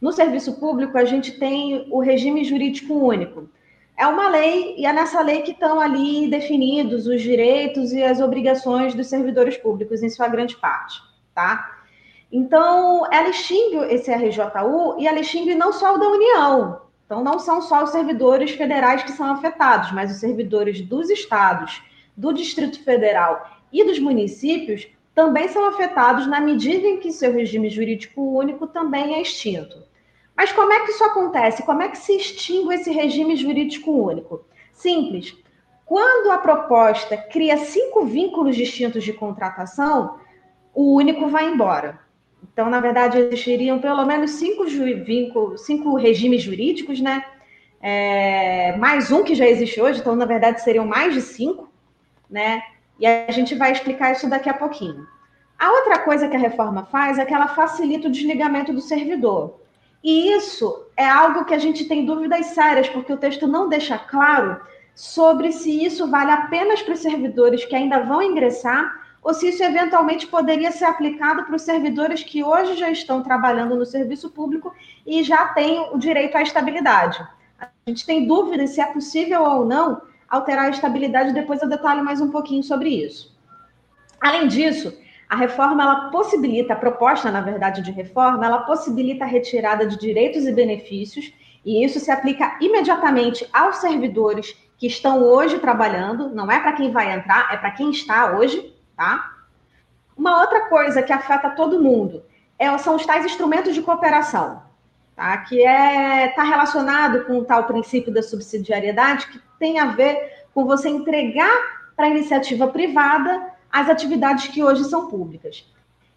no 0.01 0.13
serviço 0.13 0.61
público 0.61 0.99
a 0.99 1.05
gente 1.05 1.33
tem 1.39 1.89
o 1.91 2.01
regime 2.01 2.45
jurídico 2.45 2.95
único 2.95 3.49
é 3.97 4.07
uma 4.07 4.29
lei, 4.29 4.75
e 4.77 4.85
é 4.85 4.93
nessa 4.93 5.21
lei 5.23 5.43
que 5.43 5.53
estão 5.53 5.81
ali 5.81 6.29
definidos 6.29 7.07
os 7.07 7.23
direitos 7.23 7.93
e 7.93 8.03
as 8.03 8.21
obrigações 8.21 8.95
dos 8.95 9.07
servidores 9.07 9.57
públicos, 9.57 10.03
em 10.03 10.11
sua 10.11 10.29
grande 10.29 10.57
parte, 10.57 11.01
tá? 11.35 11.77
Então, 12.31 13.07
ela 13.11 13.31
extingue 13.31 13.77
esse 13.95 14.13
RJU 14.13 14.97
e 14.99 15.07
ela 15.07 15.21
extingue 15.21 15.55
não 15.55 15.73
só 15.73 15.95
o 15.95 15.99
da 15.99 16.09
União. 16.09 16.83
Então, 17.07 17.23
não 17.23 17.39
são 17.39 17.63
só 17.63 17.85
os 17.85 17.91
servidores 17.91 18.51
federais 18.51 19.03
que 19.03 19.13
são 19.13 19.31
afetados, 19.31 19.93
mas 19.93 20.11
os 20.11 20.19
servidores 20.19 20.81
dos 20.83 21.09
estados, 21.09 21.83
do 22.17 22.33
Distrito 22.33 22.83
Federal 22.83 23.51
e 23.73 23.85
dos 23.85 23.99
municípios 23.99 24.89
também 25.15 25.49
são 25.49 25.67
afetados 25.67 26.27
na 26.27 26.41
medida 26.41 26.87
em 26.87 26.99
que 26.99 27.13
seu 27.13 27.33
regime 27.33 27.71
jurídico 27.71 28.21
único 28.21 28.67
também 28.67 29.15
é 29.15 29.23
extinto. 29.23 29.83
Mas 30.37 30.53
como 30.53 30.73
é 30.73 30.81
que 30.85 30.91
isso 30.91 31.05
acontece? 31.05 31.63
Como 31.63 31.83
é 31.83 31.89
que 31.89 31.99
se 31.99 32.17
extingue 32.17 32.75
esse 32.75 32.91
regime 32.91 33.37
jurídico 33.37 33.91
único? 33.91 34.45
Simples. 34.73 35.35
Quando 35.87 36.31
a 36.31 36.39
proposta 36.39 37.17
cria 37.17 37.57
cinco 37.57 38.05
vínculos 38.05 38.57
distintos 38.57 39.03
de 39.05 39.13
contratação, 39.13 40.19
o 40.75 40.95
único 40.95 41.29
vai 41.29 41.49
embora. 41.49 41.99
Então, 42.53 42.69
na 42.69 42.81
verdade, 42.81 43.19
existiriam 43.19 43.79
pelo 43.79 44.05
menos 44.05 44.33
cinco, 44.33 44.65
vínculos, 44.65 45.65
cinco 45.65 45.97
regimes 45.97 46.43
jurídicos, 46.43 47.01
né? 47.01 47.25
É, 47.81 48.77
mais 48.77 49.13
um 49.13 49.23
que 49.23 49.35
já 49.35 49.47
existe 49.47 49.81
hoje, 49.81 50.01
então, 50.01 50.17
na 50.17 50.25
verdade, 50.25 50.63
seriam 50.63 50.87
mais 50.87 51.15
de 51.15 51.21
cinco, 51.21 51.71
né? 52.29 52.63
E 52.99 53.07
a 53.07 53.31
gente 53.31 53.55
vai 53.55 53.73
explicar 53.73 54.13
isso 54.13 54.29
daqui 54.29 54.49
a 54.49 54.55
pouquinho. 54.55 55.07
A 55.59 55.71
outra 55.71 56.01
coisa 56.01 56.29
que 56.29 56.37
a 56.37 56.39
reforma 56.39 56.85
faz 56.85 57.19
é 57.19 57.25
que 57.25 57.33
ela 57.33 57.49
facilita 57.49 58.09
o 58.09 58.11
desligamento 58.11 58.73
do 58.73 58.81
servidor. 58.81 59.61
E 60.03 60.31
isso 60.33 60.87
é 60.97 61.09
algo 61.09 61.45
que 61.45 61.55
a 61.55 61.59
gente 61.59 61.87
tem 61.87 62.05
dúvidas 62.05 62.47
sérias, 62.47 62.89
porque 62.89 63.13
o 63.13 63.17
texto 63.17 63.47
não 63.47 63.69
deixa 63.69 63.99
claro 63.99 64.61
sobre 64.95 65.53
se 65.53 65.85
isso 65.85 66.09
vale 66.09 66.31
apenas 66.31 66.81
para 66.81 66.95
os 66.95 67.01
servidores 67.01 67.65
que 67.65 67.77
ainda 67.77 68.01
vão 68.01 68.23
ingressar 68.23 69.07
ou 69.27 69.35
se 69.35 69.49
isso 69.49 69.63
eventualmente 69.63 70.27
poderia 70.27 70.71
ser 70.71 70.85
aplicado 70.85 71.45
para 71.45 71.57
os 71.57 71.63
servidores 71.63 72.23
que 72.23 72.45
hoje 72.45 72.77
já 72.77 72.89
estão 72.91 73.25
trabalhando 73.25 73.75
no 73.75 73.85
serviço 73.85 74.31
público 74.31 74.73
e 75.05 75.23
já 75.25 75.49
têm 75.49 75.81
o 75.93 75.99
direito 75.99 76.37
à 76.37 76.43
estabilidade. 76.43 77.27
A 77.59 77.69
gente 77.89 78.07
tem 78.07 78.27
dúvidas 78.27 78.71
se 78.71 78.81
é 78.81 78.87
possível 78.87 79.43
ou 79.43 79.65
não 79.65 80.01
alterar 80.29 80.67
a 80.67 80.71
estabilidade, 80.71 81.33
depois 81.33 81.61
eu 81.61 81.69
detalho 81.69 82.05
mais 82.05 82.21
um 82.21 82.31
pouquinho 82.31 82.63
sobre 82.63 82.89
isso. 82.89 83.37
Além 84.21 84.47
disso, 84.47 84.97
a 85.29 85.37
reforma 85.37 85.83
ela 85.83 86.11
possibilita, 86.11 86.73
a 86.73 86.77
proposta, 86.77 87.31
na 87.31 87.41
verdade, 87.41 87.83
de 87.83 87.91
reforma, 87.91 88.45
ela 88.45 88.61
possibilita 88.61 89.25
a 89.25 89.29
retirada 89.29 89.87
de 89.87 89.99
direitos 89.99 90.47
e 90.47 90.53
benefícios, 90.53 91.33
e 91.65 91.85
isso 91.85 91.99
se 91.99 92.11
aplica 92.11 92.57
imediatamente 92.61 93.49
aos 93.53 93.79
servidores 93.79 94.57
que 94.79 94.87
estão 94.87 95.23
hoje 95.23 95.59
trabalhando, 95.59 96.29
não 96.29 96.51
é 96.51 96.61
para 96.61 96.73
quem 96.73 96.93
vai 96.93 97.13
entrar, 97.13 97.53
é 97.53 97.57
para 97.57 97.73
quem 97.73 97.91
está 97.91 98.37
hoje, 98.37 98.75
tá? 98.97 99.33
Uma 100.17 100.41
outra 100.41 100.69
coisa 100.69 101.03
que 101.03 101.13
afeta 101.13 101.51
todo 101.51 101.83
mundo 101.83 102.23
é, 102.59 102.77
são 102.79 102.95
os 102.95 103.05
tais 103.05 103.25
instrumentos 103.25 103.75
de 103.75 103.83
cooperação, 103.83 104.63
tá? 105.17 105.37
Que 105.39 105.67
é 105.67 106.27
está 106.27 106.45
relacionado 106.45 107.25
com 107.25 107.39
o 107.39 107.45
tal 107.45 107.65
princípio 107.65 108.13
da 108.13 108.23
subsidiariedade 108.23 109.27
que 109.27 109.41
tem 109.59 109.79
a 109.79 109.87
ver 109.87 110.45
com 110.55 110.65
você 110.65 110.89
entregar 110.89 111.57
para 111.97 112.07
a 112.07 112.11
iniciativa 112.11 112.69
privada 112.69 113.56
as 113.71 113.89
atividades 113.89 114.49
que 114.49 114.63
hoje 114.63 114.85
são 114.85 115.09
públicas. 115.09 115.65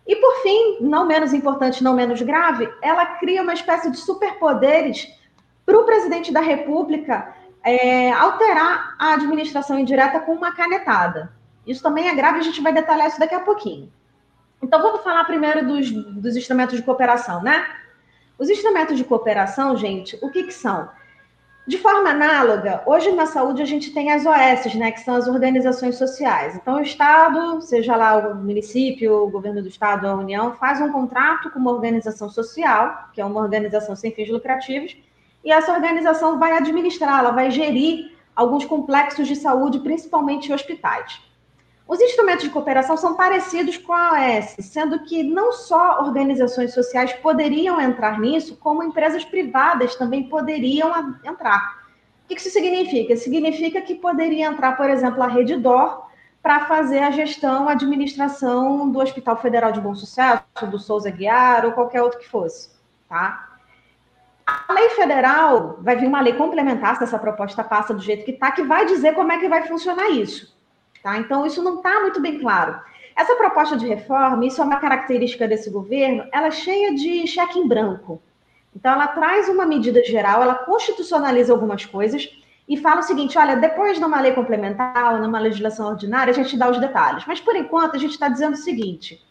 E 0.05 0.15
por 0.15 0.41
fim, 0.41 0.77
não 0.81 1.05
menos 1.05 1.33
importante, 1.33 1.83
não 1.83 1.93
menos 1.95 2.21
grave, 2.21 2.67
ela 2.81 3.05
cria 3.05 3.43
uma 3.43 3.53
espécie 3.53 3.91
de 3.91 3.97
superpoderes 3.97 5.07
para 5.65 5.77
o 5.77 5.85
presidente 5.85 6.31
da 6.31 6.41
República 6.41 7.33
é, 7.63 8.11
alterar 8.11 8.95
a 8.97 9.13
administração 9.13 9.77
indireta 9.77 10.19
com 10.19 10.33
uma 10.33 10.51
canetada. 10.51 11.31
Isso 11.65 11.83
também 11.83 12.07
é 12.07 12.15
grave, 12.15 12.39
a 12.39 12.43
gente 12.43 12.61
vai 12.61 12.73
detalhar 12.73 13.07
isso 13.07 13.19
daqui 13.19 13.35
a 13.35 13.39
pouquinho. 13.41 13.91
Então 14.61 14.81
vamos 14.81 15.01
falar 15.01 15.23
primeiro 15.25 15.67
dos, 15.67 15.91
dos 15.91 16.35
instrumentos 16.35 16.75
de 16.75 16.83
cooperação, 16.83 17.43
né? 17.43 17.67
Os 18.37 18.49
instrumentos 18.49 18.97
de 18.97 19.03
cooperação, 19.03 19.75
gente, 19.75 20.17
o 20.21 20.31
que, 20.31 20.43
que 20.43 20.53
são? 20.53 20.89
De 21.69 21.77
forma 21.77 22.09
análoga, 22.09 22.81
hoje 22.83 23.11
na 23.11 23.27
saúde 23.27 23.61
a 23.61 23.65
gente 23.65 23.93
tem 23.93 24.11
as 24.11 24.25
OS, 24.25 24.73
né, 24.73 24.91
que 24.91 25.01
são 25.01 25.13
as 25.13 25.27
organizações 25.27 25.99
sociais. 25.99 26.55
Então, 26.55 26.77
o 26.77 26.81
Estado, 26.81 27.61
seja 27.61 27.95
lá 27.95 28.17
o 28.17 28.35
município, 28.37 29.13
o 29.25 29.29
governo 29.29 29.61
do 29.61 29.67
Estado, 29.67 30.07
a 30.07 30.15
União, 30.15 30.55
faz 30.55 30.81
um 30.81 30.91
contrato 30.91 31.51
com 31.51 31.59
uma 31.59 31.71
organização 31.71 32.27
social, 32.27 33.11
que 33.13 33.21
é 33.21 33.25
uma 33.25 33.39
organização 33.39 33.95
sem 33.95 34.11
fins 34.11 34.31
lucrativos, 34.31 34.97
e 35.45 35.51
essa 35.51 35.71
organização 35.71 36.39
vai 36.39 36.53
administrar, 36.57 37.19
ela 37.19 37.29
vai 37.29 37.51
gerir 37.51 38.17
alguns 38.35 38.65
complexos 38.65 39.27
de 39.27 39.35
saúde, 39.35 39.77
principalmente 39.77 40.51
hospitais. 40.51 41.21
Os 41.89 41.99
instrumentos 41.99 42.43
de 42.43 42.51
cooperação 42.51 42.95
são 42.95 43.15
parecidos 43.15 43.75
com 43.75 43.91
a 43.91 44.11
OS, 44.11 44.57
sendo 44.59 44.99
que 45.05 45.23
não 45.23 45.51
só 45.51 46.01
organizações 46.01 46.71
sociais 46.71 47.13
poderiam 47.13 47.81
entrar 47.81 48.19
nisso, 48.19 48.55
como 48.57 48.83
empresas 48.83 49.25
privadas 49.25 49.95
também 49.95 50.29
poderiam 50.29 51.17
entrar. 51.25 51.79
O 52.23 52.27
que 52.27 52.35
isso 52.35 52.51
significa? 52.51 53.15
Significa 53.17 53.81
que 53.81 53.95
poderia 53.95 54.45
entrar, 54.45 54.77
por 54.77 54.87
exemplo, 54.87 55.23
a 55.23 55.27
Rede 55.27 55.55
DOR 55.55 56.07
para 56.43 56.67
fazer 56.67 56.99
a 56.99 57.09
gestão, 57.09 57.67
a 57.67 57.71
administração 57.71 58.87
do 58.87 58.99
Hospital 58.99 59.37
Federal 59.37 59.71
de 59.71 59.81
Bom 59.81 59.95
Sucesso, 59.95 60.43
do 60.69 60.77
Souza 60.77 61.09
Guiar 61.09 61.65
ou 61.65 61.71
qualquer 61.71 62.03
outro 62.03 62.19
que 62.19 62.29
fosse, 62.29 62.69
tá? 63.09 63.49
A 64.45 64.71
lei 64.73 64.89
federal 64.89 65.79
vai 65.81 65.95
vir 65.95 66.07
uma 66.07 66.21
lei 66.21 66.33
complementar 66.33 66.97
se 66.97 67.03
essa 67.03 67.17
proposta 67.17 67.63
passa 67.63 67.95
do 67.95 68.01
jeito 68.01 68.25
que 68.25 68.31
está, 68.31 68.51
que 68.51 68.61
vai 68.61 68.85
dizer 68.85 69.15
como 69.15 69.31
é 69.31 69.39
que 69.39 69.49
vai 69.49 69.67
funcionar 69.67 70.07
isso. 70.11 70.58
Tá? 71.03 71.17
Então, 71.17 71.45
isso 71.45 71.63
não 71.63 71.77
está 71.77 72.01
muito 72.01 72.21
bem 72.21 72.39
claro. 72.39 72.79
Essa 73.15 73.35
proposta 73.35 73.75
de 73.75 73.87
reforma, 73.87 74.45
isso 74.45 74.61
é 74.61 74.65
uma 74.65 74.79
característica 74.79 75.47
desse 75.47 75.69
governo, 75.69 76.25
ela 76.31 76.47
é 76.47 76.51
cheia 76.51 76.93
de 76.93 77.25
cheque 77.27 77.59
em 77.59 77.67
branco. 77.67 78.21
Então, 78.75 78.93
ela 78.93 79.07
traz 79.07 79.49
uma 79.49 79.65
medida 79.65 80.03
geral, 80.03 80.41
ela 80.41 80.55
constitucionaliza 80.55 81.51
algumas 81.51 81.85
coisas 81.85 82.29
e 82.67 82.77
fala 82.77 82.99
o 82.99 83.03
seguinte: 83.03 83.37
olha, 83.37 83.55
depois 83.55 83.97
de 83.97 84.05
uma 84.05 84.21
lei 84.21 84.31
complementar 84.31 85.19
numa 85.21 85.39
legislação 85.39 85.87
ordinária, 85.87 86.31
a 86.31 86.35
gente 86.35 86.57
dá 86.57 86.69
os 86.69 86.79
detalhes. 86.79 87.25
Mas, 87.27 87.39
por 87.39 87.55
enquanto, 87.55 87.95
a 87.95 87.99
gente 87.99 88.11
está 88.11 88.29
dizendo 88.29 88.53
o 88.53 88.57
seguinte: 88.57 89.21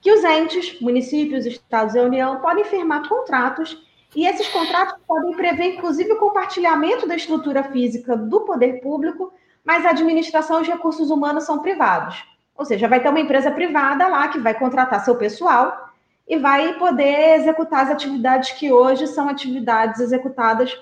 que 0.00 0.12
os 0.12 0.24
entes, 0.24 0.80
municípios, 0.80 1.46
estados 1.46 1.94
e 1.94 2.00
União 2.00 2.40
podem 2.40 2.64
firmar 2.64 3.08
contratos 3.08 3.78
e 4.14 4.26
esses 4.26 4.48
contratos 4.48 4.96
podem 5.06 5.36
prever, 5.36 5.76
inclusive, 5.76 6.12
o 6.12 6.18
compartilhamento 6.18 7.06
da 7.06 7.14
estrutura 7.14 7.62
física 7.64 8.16
do 8.16 8.40
poder 8.40 8.80
público 8.80 9.32
mas 9.64 9.84
a 9.84 9.90
administração 9.90 10.58
e 10.58 10.62
os 10.62 10.68
recursos 10.68 11.10
humanos 11.10 11.44
são 11.44 11.60
privados. 11.60 12.24
Ou 12.56 12.64
seja, 12.64 12.88
vai 12.88 13.00
ter 13.00 13.08
uma 13.08 13.20
empresa 13.20 13.50
privada 13.50 14.06
lá 14.06 14.28
que 14.28 14.38
vai 14.38 14.54
contratar 14.54 15.04
seu 15.04 15.16
pessoal 15.16 15.90
e 16.28 16.36
vai 16.36 16.74
poder 16.78 17.36
executar 17.36 17.84
as 17.84 17.90
atividades 17.90 18.52
que 18.52 18.72
hoje 18.72 19.06
são 19.06 19.28
atividades 19.28 20.00
executadas 20.00 20.78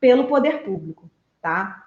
pelo 0.00 0.26
poder 0.26 0.62
público, 0.62 1.10
tá? 1.40 1.84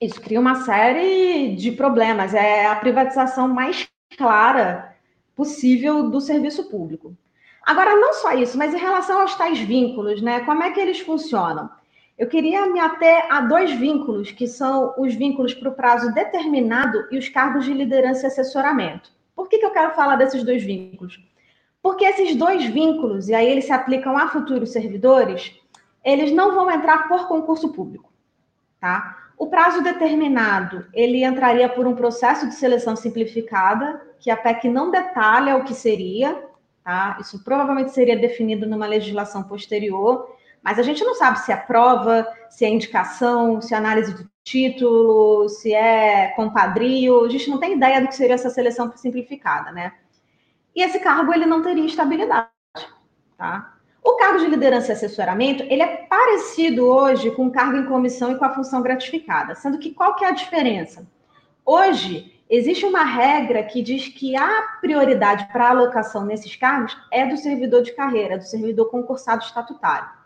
Isso 0.00 0.20
cria 0.20 0.40
uma 0.40 0.64
série 0.64 1.54
de 1.56 1.72
problemas. 1.72 2.32
É 2.34 2.66
a 2.66 2.76
privatização 2.76 3.48
mais 3.48 3.88
clara 4.16 4.96
possível 5.34 6.08
do 6.08 6.20
serviço 6.20 6.68
público. 6.68 7.16
Agora, 7.64 7.94
não 7.96 8.14
só 8.14 8.32
isso, 8.32 8.56
mas 8.56 8.72
em 8.72 8.78
relação 8.78 9.20
aos 9.20 9.34
tais 9.34 9.58
vínculos, 9.58 10.22
né? 10.22 10.40
Como 10.40 10.62
é 10.62 10.70
que 10.70 10.80
eles 10.80 11.00
funcionam? 11.00 11.68
Eu 12.18 12.26
queria 12.26 12.66
me 12.66 12.80
ater 12.80 13.26
a 13.30 13.42
dois 13.42 13.70
vínculos, 13.70 14.32
que 14.32 14.48
são 14.48 14.92
os 14.98 15.14
vínculos 15.14 15.54
para 15.54 15.68
o 15.68 15.74
prazo 15.74 16.12
determinado 16.12 17.06
e 17.12 17.16
os 17.16 17.28
cargos 17.28 17.64
de 17.64 17.72
liderança 17.72 18.24
e 18.24 18.26
assessoramento. 18.26 19.12
Por 19.36 19.48
que, 19.48 19.58
que 19.58 19.64
eu 19.64 19.70
quero 19.70 19.94
falar 19.94 20.16
desses 20.16 20.42
dois 20.42 20.64
vínculos? 20.64 21.24
Porque 21.80 22.04
esses 22.04 22.34
dois 22.34 22.64
vínculos, 22.64 23.28
e 23.28 23.34
aí 23.34 23.48
eles 23.48 23.66
se 23.66 23.72
aplicam 23.72 24.18
a 24.18 24.26
futuros 24.26 24.72
servidores, 24.72 25.54
eles 26.04 26.32
não 26.32 26.56
vão 26.56 26.68
entrar 26.68 27.06
por 27.06 27.28
concurso 27.28 27.72
público, 27.72 28.12
tá? 28.80 29.16
O 29.38 29.46
prazo 29.46 29.80
determinado, 29.80 30.86
ele 30.92 31.24
entraria 31.24 31.68
por 31.68 31.86
um 31.86 31.94
processo 31.94 32.48
de 32.48 32.54
seleção 32.56 32.96
simplificada, 32.96 34.02
que 34.18 34.28
a 34.28 34.36
PEC 34.36 34.68
não 34.68 34.90
detalha 34.90 35.56
o 35.56 35.62
que 35.62 35.72
seria, 35.72 36.42
tá? 36.82 37.16
Isso 37.20 37.44
provavelmente 37.44 37.92
seria 37.92 38.18
definido 38.18 38.66
numa 38.66 38.88
legislação 38.88 39.44
posterior, 39.44 40.36
mas 40.68 40.78
a 40.78 40.82
gente 40.82 41.02
não 41.02 41.14
sabe 41.14 41.38
se 41.38 41.50
é 41.50 41.56
prova, 41.56 42.28
se 42.50 42.62
é 42.62 42.68
indicação, 42.68 43.58
se 43.58 43.72
é 43.72 43.76
análise 43.78 44.12
de 44.12 44.28
título, 44.44 45.48
se 45.48 45.72
é 45.72 46.28
compadrio. 46.36 47.24
A 47.24 47.28
gente 47.30 47.48
não 47.48 47.56
tem 47.56 47.72
ideia 47.72 48.02
do 48.02 48.08
que 48.08 48.14
seria 48.14 48.34
essa 48.34 48.50
seleção 48.50 48.92
simplificada, 48.94 49.72
né? 49.72 49.94
E 50.76 50.82
esse 50.82 50.98
cargo 50.98 51.32
ele 51.32 51.46
não 51.46 51.62
teria 51.62 51.86
estabilidade, 51.86 52.50
tá? 53.38 53.76
O 54.04 54.16
cargo 54.16 54.40
de 54.40 54.46
liderança 54.46 54.90
e 54.90 54.92
assessoramento, 54.92 55.62
ele 55.62 55.80
é 55.80 56.06
parecido 56.06 56.84
hoje 56.86 57.30
com 57.30 57.46
o 57.46 57.50
cargo 57.50 57.78
em 57.78 57.86
comissão 57.86 58.30
e 58.30 58.36
com 58.36 58.44
a 58.44 58.52
função 58.54 58.82
gratificada, 58.82 59.54
sendo 59.54 59.78
que 59.78 59.94
qual 59.94 60.16
que 60.16 60.24
é 60.26 60.28
a 60.28 60.32
diferença? 60.32 61.06
Hoje, 61.64 62.38
existe 62.50 62.84
uma 62.84 63.04
regra 63.04 63.62
que 63.62 63.80
diz 63.80 64.08
que 64.08 64.36
a 64.36 64.76
prioridade 64.82 65.48
para 65.50 65.68
a 65.68 65.70
alocação 65.70 66.26
nesses 66.26 66.54
cargos 66.56 66.94
é 67.10 67.24
do 67.24 67.38
servidor 67.38 67.80
de 67.80 67.94
carreira, 67.94 68.36
do 68.36 68.44
servidor 68.44 68.90
concursado 68.90 69.42
estatutário 69.42 70.17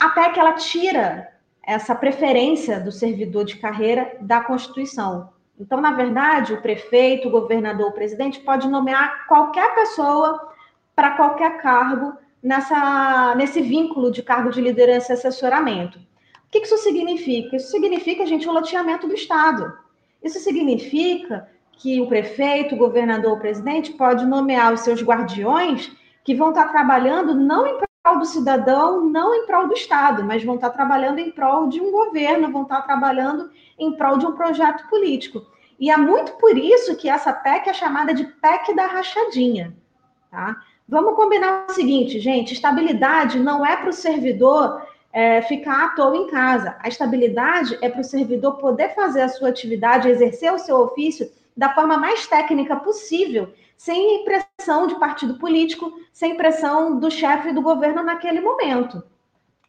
a 0.00 0.08
PEC 0.08 0.40
ela 0.40 0.54
tira 0.54 1.28
essa 1.62 1.94
preferência 1.94 2.80
do 2.80 2.90
servidor 2.90 3.44
de 3.44 3.56
carreira 3.56 4.16
da 4.20 4.40
Constituição. 4.40 5.28
Então, 5.58 5.78
na 5.78 5.92
verdade, 5.92 6.54
o 6.54 6.62
prefeito, 6.62 7.28
o 7.28 7.30
governador, 7.30 7.88
o 7.88 7.92
presidente 7.92 8.40
pode 8.40 8.66
nomear 8.66 9.26
qualquer 9.28 9.74
pessoa 9.74 10.52
para 10.96 11.10
qualquer 11.10 11.58
cargo 11.58 12.14
nessa, 12.42 13.34
nesse 13.36 13.60
vínculo 13.60 14.10
de 14.10 14.22
cargo 14.22 14.50
de 14.50 14.60
liderança 14.60 15.12
e 15.12 15.14
assessoramento. 15.14 15.98
O 15.98 16.50
que 16.50 16.60
isso 16.60 16.78
significa? 16.78 17.56
Isso 17.56 17.70
significa, 17.70 18.24
gente, 18.24 18.48
o 18.48 18.52
loteamento 18.52 19.06
do 19.06 19.14
Estado. 19.14 19.70
Isso 20.22 20.38
significa 20.40 21.46
que 21.72 22.00
o 22.00 22.06
prefeito, 22.06 22.74
o 22.74 22.78
governador, 22.78 23.34
o 23.34 23.40
presidente 23.40 23.92
pode 23.92 24.24
nomear 24.24 24.72
os 24.72 24.80
seus 24.80 25.02
guardiões 25.02 25.92
que 26.24 26.34
vão 26.34 26.48
estar 26.50 26.68
trabalhando 26.68 27.34
não 27.34 27.66
em 27.66 27.78
prol 28.02 28.18
do 28.18 28.24
cidadão, 28.24 29.04
não 29.04 29.34
em 29.34 29.46
prol 29.46 29.68
do 29.68 29.74
Estado, 29.74 30.24
mas 30.24 30.42
vão 30.42 30.54
estar 30.54 30.70
trabalhando 30.70 31.18
em 31.18 31.30
prol 31.30 31.68
de 31.68 31.80
um 31.80 31.90
governo, 31.90 32.50
vão 32.50 32.62
estar 32.62 32.82
trabalhando 32.82 33.50
em 33.78 33.92
prol 33.92 34.16
de 34.16 34.26
um 34.26 34.32
projeto 34.32 34.88
político. 34.88 35.44
E 35.78 35.90
é 35.90 35.96
muito 35.96 36.32
por 36.32 36.56
isso 36.56 36.96
que 36.96 37.08
essa 37.08 37.32
PEC 37.32 37.68
é 37.68 37.74
chamada 37.74 38.14
de 38.14 38.24
PEC 38.24 38.74
da 38.74 38.86
rachadinha. 38.86 39.74
Tá? 40.30 40.56
Vamos 40.88 41.14
combinar 41.14 41.66
o 41.68 41.72
seguinte, 41.72 42.18
gente: 42.20 42.54
estabilidade 42.54 43.38
não 43.38 43.64
é 43.64 43.76
para 43.76 43.90
o 43.90 43.92
servidor 43.92 44.82
é, 45.12 45.42
ficar 45.42 45.84
à 45.84 45.88
toa 45.90 46.16
em 46.16 46.26
casa. 46.28 46.76
A 46.80 46.88
estabilidade 46.88 47.78
é 47.82 47.88
para 47.88 48.00
o 48.00 48.04
servidor 48.04 48.56
poder 48.56 48.94
fazer 48.94 49.22
a 49.22 49.28
sua 49.28 49.48
atividade, 49.48 50.08
exercer 50.08 50.52
o 50.52 50.58
seu 50.58 50.76
ofício 50.76 51.30
da 51.56 51.74
forma 51.74 51.98
mais 51.98 52.26
técnica 52.26 52.76
possível 52.76 53.52
sem 53.80 54.22
pressão 54.26 54.86
de 54.86 54.96
partido 54.96 55.38
político, 55.38 55.90
sem 56.12 56.36
pressão 56.36 57.00
do 57.00 57.10
chefe 57.10 57.50
do 57.50 57.62
governo 57.62 58.02
naquele 58.02 58.38
momento. 58.38 59.02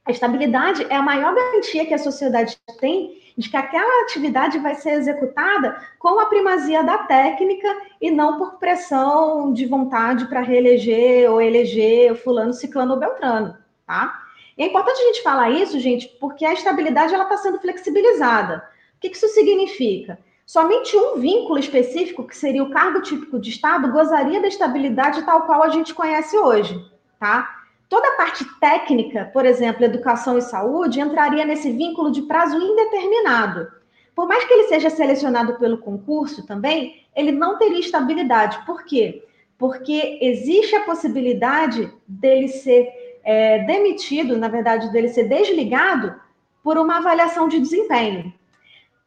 A 0.03 0.11
estabilidade 0.11 0.85
é 0.89 0.95
a 0.97 1.01
maior 1.01 1.33
garantia 1.33 1.85
que 1.85 1.93
a 1.93 1.97
sociedade 1.97 2.59
tem 2.81 3.17
de 3.37 3.49
que 3.49 3.55
aquela 3.55 4.03
atividade 4.03 4.59
vai 4.59 4.75
ser 4.75 4.95
executada 4.95 5.81
com 5.97 6.19
a 6.19 6.25
primazia 6.25 6.83
da 6.83 6.97
técnica 6.97 7.69
e 8.01 8.11
não 8.11 8.37
por 8.37 8.59
pressão 8.59 9.53
de 9.53 9.65
vontade 9.65 10.25
para 10.25 10.41
reeleger 10.41 11.31
ou 11.31 11.41
eleger 11.41 12.13
fulano, 12.15 12.53
ciclano 12.53 12.95
ou 12.95 12.99
beltrano, 12.99 13.57
tá? 13.87 14.23
E 14.57 14.63
é 14.63 14.65
importante 14.65 14.99
a 14.99 15.05
gente 15.05 15.23
falar 15.23 15.51
isso, 15.51 15.79
gente, 15.79 16.09
porque 16.19 16.43
a 16.43 16.51
estabilidade 16.51 17.13
ela 17.13 17.23
está 17.23 17.37
sendo 17.37 17.61
flexibilizada. 17.61 18.57
O 18.97 18.99
que 18.99 19.07
isso 19.07 19.29
significa? 19.29 20.19
Somente 20.51 20.97
um 20.97 21.17
vínculo 21.17 21.57
específico, 21.57 22.27
que 22.27 22.35
seria 22.35 22.61
o 22.61 22.69
cargo 22.69 23.01
típico 23.01 23.39
de 23.39 23.49
Estado, 23.49 23.89
gozaria 23.89 24.41
da 24.41 24.49
estabilidade 24.49 25.25
tal 25.25 25.43
qual 25.43 25.63
a 25.63 25.69
gente 25.69 25.93
conhece 25.93 26.37
hoje, 26.37 26.77
tá? 27.17 27.63
Toda 27.87 28.05
a 28.05 28.17
parte 28.17 28.43
técnica, 28.59 29.29
por 29.31 29.45
exemplo, 29.45 29.85
educação 29.85 30.37
e 30.37 30.41
saúde, 30.41 30.99
entraria 30.99 31.45
nesse 31.45 31.71
vínculo 31.71 32.11
de 32.11 32.23
prazo 32.23 32.57
indeterminado. 32.57 33.71
Por 34.13 34.27
mais 34.27 34.43
que 34.43 34.53
ele 34.53 34.67
seja 34.67 34.89
selecionado 34.89 35.57
pelo 35.57 35.77
concurso 35.77 36.45
também, 36.45 37.05
ele 37.15 37.31
não 37.31 37.57
teria 37.57 37.79
estabilidade. 37.79 38.65
Por 38.65 38.83
quê? 38.83 39.23
Porque 39.57 40.19
existe 40.21 40.75
a 40.75 40.83
possibilidade 40.83 41.89
dele 42.05 42.49
ser 42.49 42.89
é, 43.23 43.59
demitido, 43.59 44.37
na 44.37 44.49
verdade, 44.49 44.91
dele 44.91 45.07
ser 45.07 45.29
desligado 45.29 46.13
por 46.61 46.77
uma 46.77 46.97
avaliação 46.97 47.47
de 47.47 47.57
desempenho. 47.57 48.33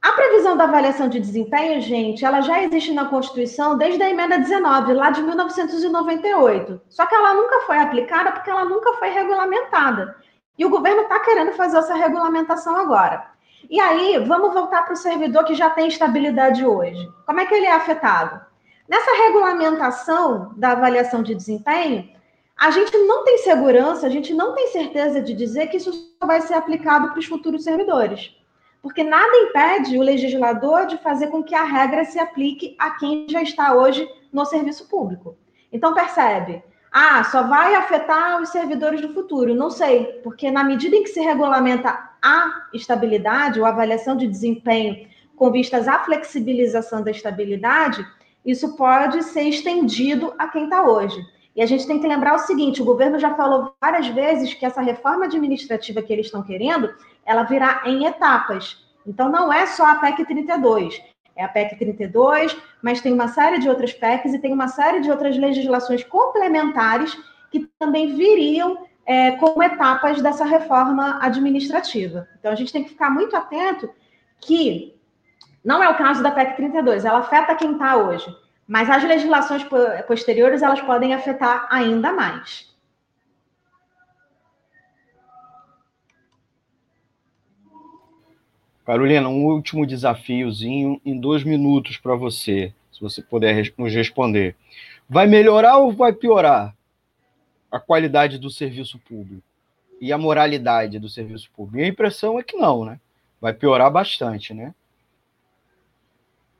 A 0.04 0.12
previsão 0.12 0.54
da 0.54 0.64
avaliação 0.64 1.08
de 1.08 1.18
desempenho, 1.18 1.80
gente, 1.80 2.26
ela 2.26 2.42
já 2.42 2.62
existe 2.62 2.92
na 2.92 3.06
Constituição 3.06 3.78
desde 3.78 4.02
a 4.02 4.10
emenda 4.10 4.36
19, 4.36 4.92
lá 4.92 5.08
de 5.08 5.22
1998. 5.22 6.78
Só 6.90 7.06
que 7.06 7.14
ela 7.14 7.32
nunca 7.32 7.60
foi 7.60 7.78
aplicada 7.78 8.30
porque 8.30 8.50
ela 8.50 8.66
nunca 8.66 8.92
foi 8.98 9.08
regulamentada. 9.08 10.14
E 10.58 10.66
o 10.66 10.68
governo 10.68 11.04
está 11.04 11.20
querendo 11.20 11.52
fazer 11.52 11.78
essa 11.78 11.94
regulamentação 11.94 12.76
agora. 12.76 13.24
E 13.70 13.80
aí, 13.80 14.22
vamos 14.26 14.52
voltar 14.52 14.82
para 14.82 14.92
o 14.92 14.96
servidor 14.96 15.42
que 15.44 15.54
já 15.54 15.70
tem 15.70 15.88
estabilidade 15.88 16.66
hoje. 16.66 17.10
Como 17.24 17.40
é 17.40 17.46
que 17.46 17.54
ele 17.54 17.64
é 17.64 17.72
afetado? 17.72 18.44
Nessa 18.86 19.10
regulamentação 19.10 20.52
da 20.54 20.72
avaliação 20.72 21.22
de 21.22 21.34
desempenho, 21.34 22.06
a 22.58 22.70
gente 22.70 22.94
não 22.94 23.24
tem 23.24 23.38
segurança, 23.38 24.06
a 24.06 24.10
gente 24.10 24.34
não 24.34 24.54
tem 24.54 24.66
certeza 24.66 25.22
de 25.22 25.32
dizer 25.32 25.68
que 25.68 25.78
isso 25.78 26.14
vai 26.22 26.42
ser 26.42 26.52
aplicado 26.52 27.08
para 27.08 27.18
os 27.18 27.24
futuros 27.24 27.64
servidores. 27.64 28.43
Porque 28.84 29.02
nada 29.02 29.34
impede 29.38 29.96
o 29.96 30.02
legislador 30.02 30.84
de 30.84 30.98
fazer 30.98 31.28
com 31.28 31.42
que 31.42 31.54
a 31.54 31.64
regra 31.64 32.04
se 32.04 32.18
aplique 32.18 32.76
a 32.78 32.90
quem 32.90 33.26
já 33.30 33.40
está 33.40 33.74
hoje 33.74 34.06
no 34.30 34.44
serviço 34.44 34.86
público. 34.90 35.38
Então, 35.72 35.94
percebe? 35.94 36.62
Ah, 36.92 37.24
só 37.24 37.44
vai 37.44 37.74
afetar 37.74 38.42
os 38.42 38.50
servidores 38.50 39.00
do 39.00 39.14
futuro. 39.14 39.54
Não 39.54 39.70
sei, 39.70 40.20
porque 40.22 40.50
na 40.50 40.62
medida 40.62 40.94
em 40.94 41.02
que 41.02 41.08
se 41.08 41.20
regulamenta 41.22 41.98
a 42.20 42.66
estabilidade 42.74 43.58
ou 43.58 43.64
avaliação 43.64 44.18
de 44.18 44.28
desempenho 44.28 45.08
com 45.34 45.50
vistas 45.50 45.88
à 45.88 46.00
flexibilização 46.00 47.02
da 47.02 47.10
estabilidade, 47.10 48.06
isso 48.44 48.76
pode 48.76 49.22
ser 49.22 49.44
estendido 49.44 50.34
a 50.38 50.46
quem 50.46 50.64
está 50.64 50.82
hoje. 50.86 51.16
E 51.54 51.62
a 51.62 51.66
gente 51.66 51.86
tem 51.86 52.00
que 52.00 52.06
lembrar 52.06 52.34
o 52.34 52.38
seguinte: 52.38 52.82
o 52.82 52.84
governo 52.84 53.18
já 53.18 53.34
falou 53.34 53.74
várias 53.80 54.08
vezes 54.08 54.52
que 54.54 54.66
essa 54.66 54.80
reforma 54.80 55.26
administrativa 55.26 56.02
que 56.02 56.12
eles 56.12 56.26
estão 56.26 56.42
querendo, 56.42 56.92
ela 57.24 57.44
virá 57.44 57.82
em 57.86 58.06
etapas. 58.06 58.84
Então, 59.06 59.30
não 59.30 59.52
é 59.52 59.66
só 59.66 59.86
a 59.86 59.96
PEC 59.96 60.24
32. 60.24 61.00
É 61.36 61.44
a 61.44 61.48
PEC 61.48 61.76
32, 61.76 62.56
mas 62.82 63.00
tem 63.00 63.12
uma 63.12 63.28
série 63.28 63.58
de 63.58 63.68
outras 63.68 63.92
PECs 63.92 64.34
e 64.34 64.38
tem 64.38 64.52
uma 64.52 64.68
série 64.68 65.00
de 65.00 65.10
outras 65.10 65.36
legislações 65.36 66.02
complementares 66.04 67.16
que 67.50 67.68
também 67.78 68.14
viriam 68.14 68.86
é, 69.06 69.32
como 69.32 69.62
etapas 69.62 70.22
dessa 70.22 70.44
reforma 70.44 71.18
administrativa. 71.20 72.28
Então, 72.38 72.50
a 72.50 72.54
gente 72.54 72.72
tem 72.72 72.82
que 72.82 72.90
ficar 72.90 73.10
muito 73.10 73.36
atento 73.36 73.90
que 74.40 74.94
não 75.64 75.82
é 75.82 75.88
o 75.88 75.96
caso 75.96 76.22
da 76.22 76.30
PEC 76.30 76.56
32, 76.56 77.04
ela 77.04 77.18
afeta 77.18 77.54
quem 77.54 77.72
está 77.72 77.96
hoje 77.96 78.43
mas 78.66 78.88
as 78.88 79.04
legislações 79.04 79.64
posteriores 80.06 80.62
elas 80.62 80.80
podem 80.80 81.14
afetar 81.14 81.66
ainda 81.70 82.12
mais. 82.12 82.72
Carolina, 88.84 89.28
um 89.28 89.46
último 89.46 89.86
desafiozinho 89.86 91.00
em 91.04 91.18
dois 91.18 91.42
minutos 91.42 91.96
para 91.96 92.14
você, 92.14 92.72
se 92.92 93.00
você 93.00 93.22
puder 93.22 93.72
nos 93.78 93.94
responder. 93.94 94.56
Vai 95.08 95.26
melhorar 95.26 95.78
ou 95.78 95.92
vai 95.92 96.12
piorar 96.12 96.74
a 97.70 97.80
qualidade 97.80 98.38
do 98.38 98.50
serviço 98.50 98.98
público 98.98 99.42
e 100.00 100.12
a 100.12 100.18
moralidade 100.18 100.98
do 100.98 101.08
serviço 101.08 101.50
público? 101.56 101.76
Minha 101.76 101.88
impressão 101.88 102.38
é 102.38 102.42
que 102.42 102.56
não, 102.56 102.84
né? 102.84 103.00
Vai 103.40 103.54
piorar 103.54 103.90
bastante, 103.90 104.52
né? 104.52 104.74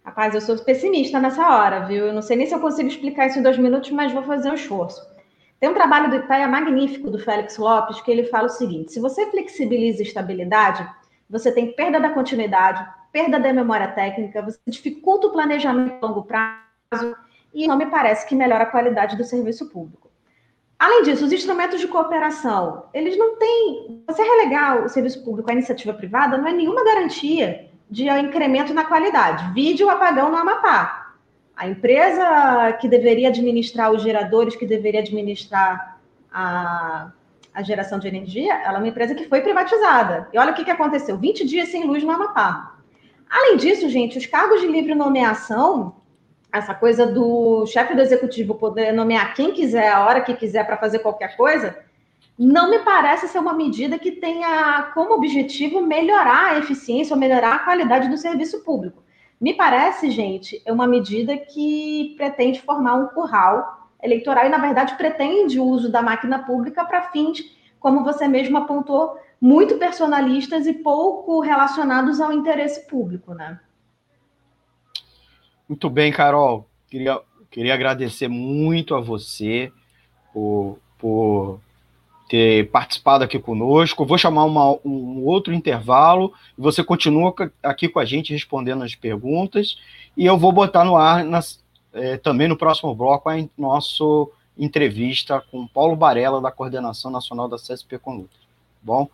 Rapaz, 0.05 0.35
eu 0.35 0.41
sou 0.43 0.59
pessimista 0.59 1.19
nessa 1.19 1.49
hora, 1.49 1.87
viu? 1.87 2.09
Eu 2.09 2.13
não 2.13 2.21
sei 2.21 2.37
nem 2.37 2.47
se 2.47 2.55
eu 2.55 2.61
consigo 2.61 2.89
explicar 2.89 3.27
isso 3.27 3.39
em 3.39 3.43
dois 3.43 3.57
minutos, 3.57 3.91
mas 3.91 4.13
vou 4.13 4.23
fazer 4.23 4.51
um 4.51 4.55
esforço. 4.55 5.03
Tem 5.59 5.71
um 5.71 5.75
trabalho 5.75 6.11
do 6.11 6.17
IPEA 6.17 6.47
magnífico 6.47 7.11
do 7.11 7.19
Félix 7.19 7.57
Lopes 7.57 8.03
que 8.03 8.11
ele 8.11 8.25
fala 8.25 8.47
o 8.47 8.51
seguinte: 8.51 8.93
se 8.93 9.01
você 9.01 9.31
flexibiliza 9.31 10.03
estabilidade, 10.03 10.87
você 11.29 11.51
tem 11.51 11.73
perda 11.73 11.99
da 11.99 12.11
continuidade, 12.11 12.87
perda 13.11 13.41
da 13.41 13.51
memória 13.51 13.89
técnica, 13.89 14.43
você 14.43 14.59
dificulta 14.67 15.29
o 15.29 15.33
planejamento 15.33 16.05
a 16.05 16.07
longo 16.07 16.25
prazo 16.25 17.17
e 17.55 17.67
não 17.67 17.79
me 17.79 17.87
parece 17.87 18.29
que 18.29 18.35
melhora 18.35 18.65
a 18.65 18.71
qualidade 18.71 19.17
do 19.17 19.25
serviço 19.25 19.71
público. 19.71 20.11
Além 20.79 21.03
disso, 21.05 21.25
os 21.25 21.33
instrumentos 21.33 21.81
de 21.81 21.89
cooperação, 21.89 22.91
eles 22.93 23.17
não 23.17 23.39
têm. 23.39 24.05
Você 24.07 24.23
relegar 24.23 24.85
o 24.85 24.89
serviço 24.91 25.25
público 25.25 25.49
à 25.49 25.55
iniciativa 25.55 25.95
privada 25.95 26.37
não 26.37 26.47
é 26.47 26.53
nenhuma 26.53 26.85
garantia 26.85 27.71
de 27.91 28.09
incremento 28.09 28.73
na 28.73 28.85
qualidade. 28.85 29.53
Vídeo 29.53 29.89
apagão 29.89 30.31
no 30.31 30.37
Amapá. 30.37 31.13
A 31.57 31.69
empresa 31.69 32.73
que 32.81 32.89
deveria 32.89 33.29
administrar 33.29 33.93
os 33.93 34.03
geradores, 34.03 34.57
que 34.57 34.67
deveria 34.67 35.01
administrar 35.01 35.99
a, 36.33 37.13
a 37.53 37.63
geração 37.63 37.99
de 37.99 38.09
energia, 38.09 38.55
ela 38.65 38.79
é 38.79 38.81
uma 38.81 38.89
empresa 38.89 39.15
que 39.15 39.29
foi 39.29 39.41
privatizada. 39.41 40.29
E 40.33 40.39
olha 40.39 40.51
o 40.51 40.55
que, 40.55 40.65
que 40.65 40.71
aconteceu: 40.71 41.17
20 41.17 41.47
dias 41.47 41.69
sem 41.69 41.85
luz 41.85 42.03
no 42.03 42.11
Amapá. 42.11 42.75
Além 43.31 43.57
disso, 43.57 43.89
gente, 43.89 44.19
os 44.19 44.27
cargos 44.27 44.61
de 44.61 44.67
livre 44.67 44.95
nomeação, 44.95 45.97
essa 46.53 46.75
coisa 46.75 47.07
do 47.07 47.67
chefe 47.67 47.95
do 47.95 48.01
executivo 48.01 48.55
poder 48.55 48.93
nomear 48.93 49.35
quem 49.35 49.53
quiser, 49.53 49.91
a 49.91 50.05
hora 50.05 50.21
que 50.21 50.35
quiser, 50.35 50.65
para 50.67 50.77
fazer 50.77 51.01
qualquer 51.01 51.37
coisa, 51.37 51.77
não 52.39 52.69
me 52.71 52.81
parece 52.81 53.29
ser 53.29 53.39
uma 53.39 53.55
medida 53.55 53.99
que 53.99 54.13
tenha 54.13 54.91
como 54.95 55.15
objetivo 55.15 55.81
melhorar 55.81 56.53
a 56.53 56.59
eficiência 56.59 57.15
ou 57.15 57.21
melhorar 57.21 57.55
a 57.55 57.59
qualidade 57.61 58.09
do 58.09 58.17
serviço 58.17 58.65
público. 58.65 59.03
Me 59.41 59.55
parece, 59.55 60.11
gente, 60.11 60.61
é 60.65 60.73
uma 60.73 60.87
medida 60.87 61.37
que 61.37 62.15
pretende 62.17 62.61
formar 62.61 62.95
um 62.95 63.07
curral 63.09 63.91
eleitoral 64.03 64.47
e, 64.47 64.49
na 64.49 64.59
verdade, 64.59 64.97
pretende 64.97 65.59
o 65.59 65.65
uso 65.65 65.91
da 65.91 66.03
máquina 66.03 66.41
pública 66.41 66.85
para 66.85 67.11
fins, 67.11 67.43
como 67.79 68.05
você 68.05 68.27
mesmo 68.27 68.59
apontou, 68.59 69.17
muito 69.41 69.77
personalistas 69.77 70.67
e 70.67 70.73
pouco 70.73 71.41
relacionados 71.41 72.21
ao 72.21 72.33
interesse 72.33 72.87
público, 72.89 73.35
né? 73.35 73.61
Muito 75.69 75.89
bem, 75.89 76.13
Carol. 76.13 76.69
Queria, 76.89 77.21
queria 77.51 77.75
agradecer 77.75 78.29
muito 78.29 78.95
a 78.95 79.01
você 79.01 79.73
por, 80.33 80.79
por 80.99 81.61
ter 82.29 82.71
participado 82.71 83.25
aqui 83.25 83.39
conosco. 83.39 84.07
Vou 84.07 84.19
chamar 84.19 84.45
uma, 84.45 84.79
um 84.85 85.25
outro 85.25 85.53
intervalo 85.53 86.33
e 86.59 86.61
você 86.61 86.83
continua 86.83 87.35
aqui 87.63 87.89
com 87.89 87.99
a 87.99 88.05
gente 88.05 88.33
respondendo 88.33 88.83
as 88.83 88.95
perguntas. 88.95 89.77
E 90.17 90.25
eu 90.25 90.39
vou 90.39 90.53
botar 90.53 90.85
no 90.85 90.97
ar 90.97 91.25
nas, 91.25 91.63
é, 91.93 92.17
também 92.17 92.49
no 92.49 92.57
próximo 92.57 92.95
bloco 92.95 93.29
a 93.29 93.37
nossa 93.57 94.05
entrevista 94.57 95.43
com 95.51 95.67
Paulo 95.67 95.97
Barella, 95.97 96.41
da 96.41 96.51
Coordenação 96.51 97.11
Nacional 97.11 97.49
da 97.49 97.57
CSP 97.57 97.99
Conduta. 97.99 98.37
Bom? 98.83 99.09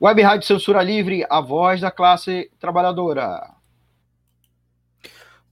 Web 0.00 0.22
Rádio 0.22 0.46
Censura 0.46 0.82
Livre, 0.82 1.26
a 1.28 1.40
voz 1.40 1.80
da 1.80 1.90
classe 1.90 2.50
trabalhadora. 2.58 3.50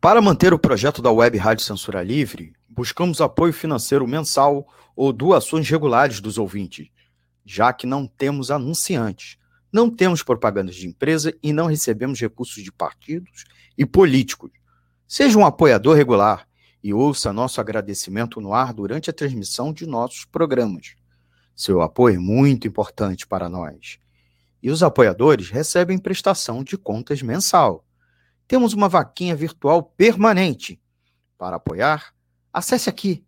Para 0.01 0.23
manter 0.23 0.55
o 0.55 0.59
projeto 0.59 1.03
da 1.03 1.11
Web 1.11 1.37
Rádio 1.37 1.65
Censura 1.65 2.03
Livre, 2.03 2.55
buscamos 2.79 3.20
apoio 3.20 3.53
financeiro 3.53 4.07
mensal 4.07 4.64
ou 4.95 5.12
doações 5.12 5.68
regulares 5.68 6.20
dos 6.20 6.39
ouvintes, 6.39 6.87
já 7.45 7.72
que 7.72 7.89
não 7.89 8.07
temos 8.07 8.53
anunciantes, 8.53 9.37
não 9.72 9.91
temos 9.91 10.22
propagandas 10.22 10.76
de 10.76 10.87
empresa 10.87 11.37
e 11.43 11.53
não 11.53 11.66
recebemos 11.66 12.20
recursos 12.20 12.62
de 12.62 12.70
partidos 12.70 13.47
e 13.76 13.85
políticos. 13.85 14.53
Seja 15.09 15.37
um 15.37 15.45
apoiador 15.45 15.97
regular 15.97 16.47
e 16.81 16.95
ouça 16.95 17.33
nosso 17.33 17.61
agradecimento 17.61 18.41
no 18.41 18.55
ar 18.55 18.72
durante 18.72 19.11
a 19.11 19.12
transmissão 19.12 19.72
de 19.72 19.85
nossos 19.85 20.24
programas. 20.24 20.95
Seu 21.57 21.83
apoio 21.83 22.14
é 22.14 22.20
muito 22.20 22.68
importante 22.68 23.26
para 23.26 23.49
nós. 23.49 23.99
E 24.62 24.70
os 24.70 24.85
apoiadores 24.85 25.51
recebem 25.51 25.99
prestação 25.99 26.62
de 26.62 26.79
contas 26.79 27.22
mensal. 27.22 27.85
Temos 28.47 28.72
uma 28.72 28.89
vaquinha 28.89 29.35
virtual 29.35 29.83
permanente. 29.83 30.81
Para 31.37 31.57
apoiar, 31.57 32.16
acesse 32.53 32.89
aqui 32.89 33.25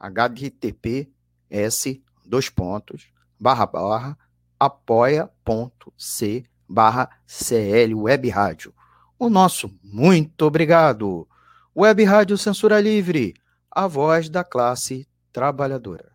http 0.00 1.10
s 1.50 2.02
dois 2.24 2.48
pontos 2.48 3.08
barra 3.38 3.66
barra 3.66 4.18
apoia.c 4.58 6.44
barra 6.68 7.10
CL 7.26 7.94
Web 7.94 8.28
Rádio. 8.28 8.74
O 9.18 9.28
nosso 9.28 9.70
muito 9.82 10.42
obrigado. 10.42 11.28
Web 11.76 12.04
Rádio 12.04 12.38
Censura 12.38 12.80
Livre, 12.80 13.34
a 13.70 13.86
voz 13.86 14.28
da 14.28 14.44
classe 14.44 15.06
trabalhadora. 15.32 16.13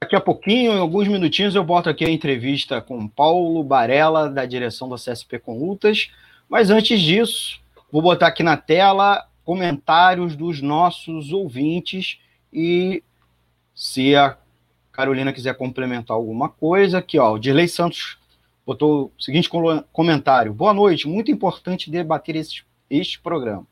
Daqui 0.00 0.16
a 0.16 0.20
pouquinho, 0.20 0.72
em 0.72 0.78
alguns 0.78 1.08
minutinhos, 1.08 1.54
eu 1.54 1.64
boto 1.64 1.88
aqui 1.88 2.04
a 2.04 2.10
entrevista 2.10 2.80
com 2.80 3.08
Paulo 3.08 3.62
Barella, 3.64 4.30
da 4.30 4.46
direção 4.46 4.88
da 4.88 4.96
CSP 4.96 5.38
Conlutas. 5.38 6.10
Mas 6.48 6.70
antes 6.70 7.00
disso, 7.00 7.60
Vou 7.90 8.02
botar 8.02 8.26
aqui 8.26 8.42
na 8.42 8.56
tela 8.56 9.26
comentários 9.44 10.36
dos 10.36 10.60
nossos 10.60 11.32
ouvintes 11.32 12.18
e 12.52 13.02
se 13.74 14.14
a 14.14 14.36
Carolina 14.92 15.32
quiser 15.32 15.56
complementar 15.56 16.14
alguma 16.14 16.50
coisa, 16.50 16.98
aqui 16.98 17.18
ó, 17.18 17.32
o 17.32 17.38
Dirley 17.38 17.66
Santos 17.66 18.18
botou 18.66 19.10
o 19.16 19.22
seguinte 19.22 19.48
comentário: 19.90 20.52
Boa 20.52 20.74
noite, 20.74 21.08
muito 21.08 21.30
importante 21.30 21.90
debater 21.90 22.36
esse, 22.36 22.62
este 22.90 23.18
programa. 23.20 23.66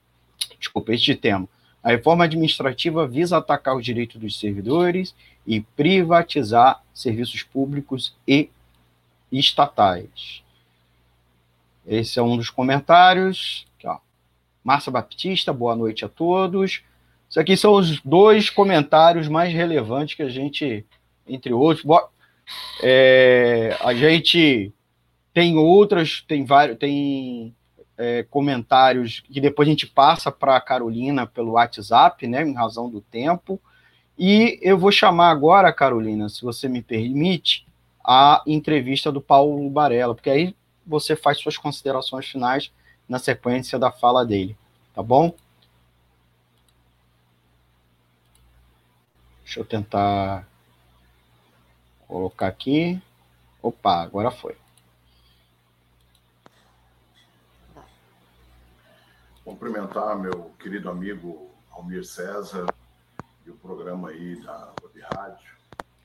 Desculpa, 0.58 0.94
este 0.94 1.14
tema. 1.14 1.46
A 1.86 1.90
reforma 1.90 2.24
administrativa 2.24 3.06
visa 3.06 3.36
atacar 3.36 3.76
os 3.76 3.84
direitos 3.84 4.20
dos 4.20 4.40
servidores 4.40 5.14
e 5.46 5.60
privatizar 5.60 6.82
serviços 6.92 7.44
públicos 7.44 8.12
e 8.26 8.50
estatais. 9.30 10.42
Esse 11.86 12.18
é 12.18 12.22
um 12.24 12.36
dos 12.36 12.50
comentários. 12.50 13.64
Márcia 14.64 14.90
Baptista, 14.90 15.52
boa 15.52 15.76
noite 15.76 16.04
a 16.04 16.08
todos. 16.08 16.82
Isso 17.30 17.38
aqui 17.38 17.56
são 17.56 17.74
os 17.74 18.00
dois 18.00 18.50
comentários 18.50 19.28
mais 19.28 19.54
relevantes 19.54 20.16
que 20.16 20.24
a 20.24 20.28
gente, 20.28 20.84
entre 21.24 21.52
outros, 21.52 21.86
é, 22.82 23.76
a 23.80 23.94
gente 23.94 24.72
tem 25.32 25.56
outras, 25.56 26.20
tem 26.26 26.44
vários, 26.44 26.78
tem 26.78 27.54
é, 27.98 28.22
comentários 28.24 29.20
que 29.20 29.40
depois 29.40 29.68
a 29.68 29.70
gente 29.70 29.86
passa 29.86 30.30
para 30.30 30.56
a 30.56 30.60
Carolina 30.60 31.26
pelo 31.26 31.52
WhatsApp, 31.52 32.26
né, 32.26 32.42
em 32.42 32.54
razão 32.54 32.90
do 32.90 33.00
tempo. 33.00 33.60
E 34.18 34.58
eu 34.62 34.78
vou 34.78 34.90
chamar 34.90 35.30
agora, 35.30 35.72
Carolina, 35.72 36.28
se 36.28 36.42
você 36.42 36.68
me 36.68 36.82
permite, 36.82 37.66
a 38.08 38.42
entrevista 38.46 39.10
do 39.10 39.20
Paulo 39.20 39.68
Barella, 39.68 40.14
porque 40.14 40.30
aí 40.30 40.56
você 40.86 41.16
faz 41.16 41.38
suas 41.38 41.56
considerações 41.56 42.26
finais 42.26 42.70
na 43.08 43.18
sequência 43.18 43.78
da 43.78 43.90
fala 43.90 44.24
dele, 44.24 44.56
tá 44.94 45.02
bom? 45.02 45.34
Deixa 49.42 49.58
eu 49.58 49.64
tentar 49.64 50.46
colocar 52.06 52.46
aqui. 52.46 53.00
Opa, 53.60 54.02
agora 54.02 54.30
foi. 54.30 54.56
Cumprimentar 59.46 60.18
meu 60.18 60.50
querido 60.58 60.90
amigo 60.90 61.52
Almir 61.70 62.04
César 62.04 62.66
e 63.46 63.50
o 63.50 63.54
programa 63.54 64.08
aí 64.08 64.42
da 64.42 64.72
Web 64.82 65.00
Rádio. 65.14 65.54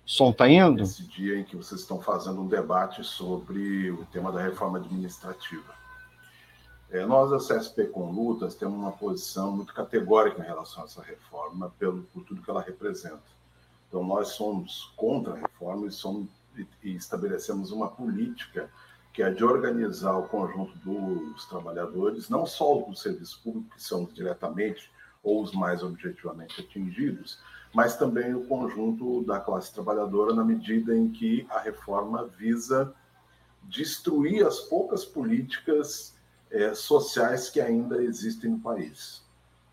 Som 0.06 0.32
tá 0.32 0.48
indo? 0.48 0.84
Esse 0.84 1.02
dia 1.08 1.40
em 1.40 1.44
que 1.44 1.58
vocês 1.58 1.82
estão 1.82 2.00
fazendo 2.00 2.40
um 2.40 2.48
debate 2.48 3.04
sobre 3.04 3.90
o 3.90 4.06
tema 4.12 4.32
da 4.32 4.40
reforma 4.40 4.78
administrativa. 4.78 5.74
É, 6.92 7.04
nós, 7.04 7.32
da 7.32 7.58
CSP 7.58 7.86
com 7.86 8.12
Lutas, 8.12 8.54
temos 8.54 8.78
uma 8.78 8.92
posição 8.92 9.52
muito 9.52 9.74
categórica 9.74 10.40
em 10.40 10.46
relação 10.46 10.84
a 10.84 10.86
essa 10.86 11.02
reforma, 11.02 11.74
pelo, 11.80 12.04
por 12.14 12.24
tudo 12.24 12.44
que 12.44 12.50
ela 12.52 12.62
representa. 12.62 13.24
Então, 13.88 14.04
nós 14.04 14.34
somos 14.34 14.94
contra 14.96 15.34
a 15.34 15.38
reforma 15.38 15.88
e, 15.88 15.92
somos, 15.92 16.30
e, 16.56 16.68
e 16.84 16.96
estabelecemos 16.96 17.72
uma 17.72 17.88
política 17.88 18.70
que 19.14 19.22
é 19.22 19.30
de 19.30 19.44
organizar 19.44 20.18
o 20.18 20.28
conjunto 20.28 20.78
dos 20.80 21.46
trabalhadores, 21.46 22.30
não 22.30 22.46
só 22.46 22.80
os 22.80 22.88
do 22.88 22.96
serviço 22.96 23.42
público, 23.44 23.76
que 23.76 23.84
são 23.84 24.06
diretamente 24.06 24.92
ou 25.22 25.42
os 25.42 25.52
mais 25.52 25.84
objetivamente 25.84 26.62
atingidos, 26.62 27.40
mas 27.74 27.98
também 27.98 28.34
o 28.34 28.46
conjunto 28.46 29.24
da 29.24 29.40
classe 29.40 29.74
trabalhadora, 29.74 30.34
na 30.34 30.44
medida 30.44 30.96
em 30.96 31.10
que 31.10 31.46
a 31.50 31.60
reforma 31.60 32.26
visa 32.26 32.94
destruir 33.64 34.46
as 34.46 34.60
poucas 34.60 35.06
políticas 35.06 36.16
é, 36.50 36.74
sociais 36.74 37.50
que 37.50 37.62
ainda 37.62 38.02
existem 38.04 38.52
no 38.52 38.60
país. 38.60 39.24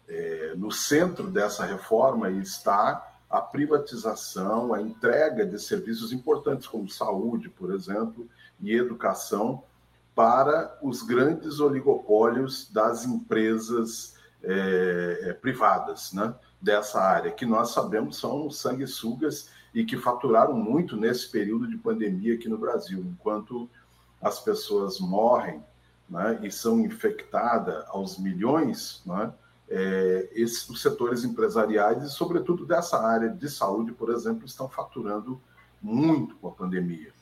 É, 0.06 0.54
no 0.56 0.70
centro 0.70 1.28
dessa 1.28 1.64
reforma 1.64 2.30
está 2.30 3.07
a 3.28 3.40
privatização, 3.40 4.72
a 4.72 4.80
entrega 4.80 5.44
de 5.44 5.58
serviços 5.58 6.12
importantes 6.12 6.66
como 6.66 6.88
saúde, 6.88 7.48
por 7.48 7.72
exemplo, 7.72 8.28
e 8.60 8.74
educação 8.74 9.62
para 10.14 10.76
os 10.82 11.02
grandes 11.02 11.60
oligopólios 11.60 12.70
das 12.70 13.04
empresas 13.04 14.16
é, 14.42 15.20
é 15.24 15.32
privadas 15.32 16.12
né, 16.12 16.34
dessa 16.60 17.00
área, 17.00 17.30
que 17.30 17.46
nós 17.46 17.70
sabemos 17.70 18.16
são 18.16 18.50
sanguessugas 18.50 19.50
e 19.74 19.84
que 19.84 19.96
faturaram 19.96 20.54
muito 20.54 20.96
nesse 20.96 21.30
período 21.30 21.68
de 21.68 21.76
pandemia 21.76 22.34
aqui 22.34 22.48
no 22.48 22.58
Brasil, 22.58 23.00
enquanto 23.00 23.68
as 24.20 24.40
pessoas 24.40 24.98
morrem 24.98 25.62
né, 26.08 26.40
e 26.42 26.50
são 26.50 26.80
infectadas 26.80 27.84
aos 27.88 28.18
milhões, 28.18 29.02
né, 29.04 29.32
é, 29.68 30.28
esses, 30.32 30.68
os 30.68 30.80
setores 30.80 31.24
empresariais 31.24 32.02
e, 32.02 32.10
sobretudo, 32.10 32.64
dessa 32.64 32.98
área 32.98 33.28
de 33.28 33.48
saúde, 33.48 33.92
por 33.92 34.10
exemplo, 34.10 34.46
estão 34.46 34.68
faturando 34.68 35.40
muito 35.80 36.34
com 36.36 36.48
a 36.48 36.52
pandemia. 36.52 37.12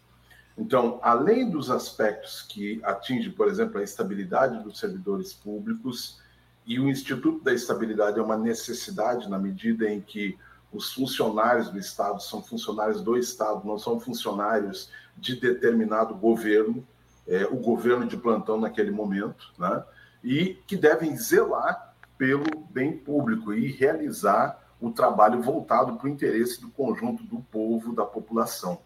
Então, 0.57 0.99
além 1.03 1.51
dos 1.51 1.71
aspectos 1.71 2.43
que 2.43 2.81
atingem, 2.83 3.31
por 3.31 3.49
exemplo, 3.49 3.79
a 3.79 3.83
estabilidade 3.83 4.63
dos 4.63 4.79
servidores 4.79 5.33
públicos, 5.33 6.19
e 6.67 6.81
o 6.81 6.89
Instituto 6.89 7.45
da 7.45 7.53
Estabilidade 7.53 8.19
é 8.19 8.23
uma 8.23 8.37
necessidade 8.37 9.29
na 9.31 9.39
medida 9.39 9.89
em 9.89 10.01
que 10.01 10.37
os 10.73 10.93
funcionários 10.93 11.71
do 11.71 11.79
Estado 11.79 12.21
são 12.21 12.43
funcionários 12.43 13.01
do 13.01 13.17
Estado, 13.17 13.65
não 13.65 13.79
são 13.79 14.01
funcionários 14.01 14.91
de 15.17 15.37
determinado 15.37 16.15
governo, 16.15 16.85
é, 17.27 17.45
o 17.47 17.57
governo 17.57 18.07
de 18.07 18.17
plantão 18.17 18.61
naquele 18.61 18.91
momento, 18.91 19.53
né? 19.57 19.83
e 20.25 20.59
que 20.67 20.77
devem 20.77 21.17
zelar 21.17 21.86
pelo 22.19 22.45
bem 22.71 22.97
público 22.97 23.53
e 23.53 23.71
realizar 23.71 24.63
o 24.81 24.91
trabalho 24.91 25.43
voltado 25.43 25.97
para 25.97 26.07
o 26.07 26.09
interesse 26.09 26.61
do 26.61 26.69
conjunto 26.69 27.23
do 27.25 27.41
povo, 27.41 27.95
da 27.95 28.05
população. 28.05 28.79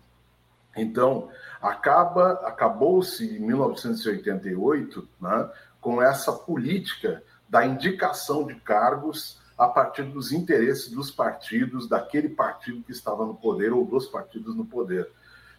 Então, 0.76 1.28
acaba 1.60 2.32
acabou-se 2.46 3.24
em 3.24 3.40
1988 3.40 5.08
né, 5.20 5.50
com 5.80 6.00
essa 6.00 6.32
política 6.32 7.22
da 7.48 7.66
indicação 7.66 8.46
de 8.46 8.54
cargos 8.54 9.40
a 9.58 9.66
partir 9.66 10.04
dos 10.04 10.32
interesses 10.32 10.90
dos 10.90 11.10
partidos, 11.10 11.88
daquele 11.88 12.28
partido 12.28 12.82
que 12.82 12.92
estava 12.92 13.26
no 13.26 13.34
poder 13.34 13.72
ou 13.72 13.84
dos 13.84 14.06
partidos 14.06 14.54
no 14.54 14.64
poder. 14.64 15.10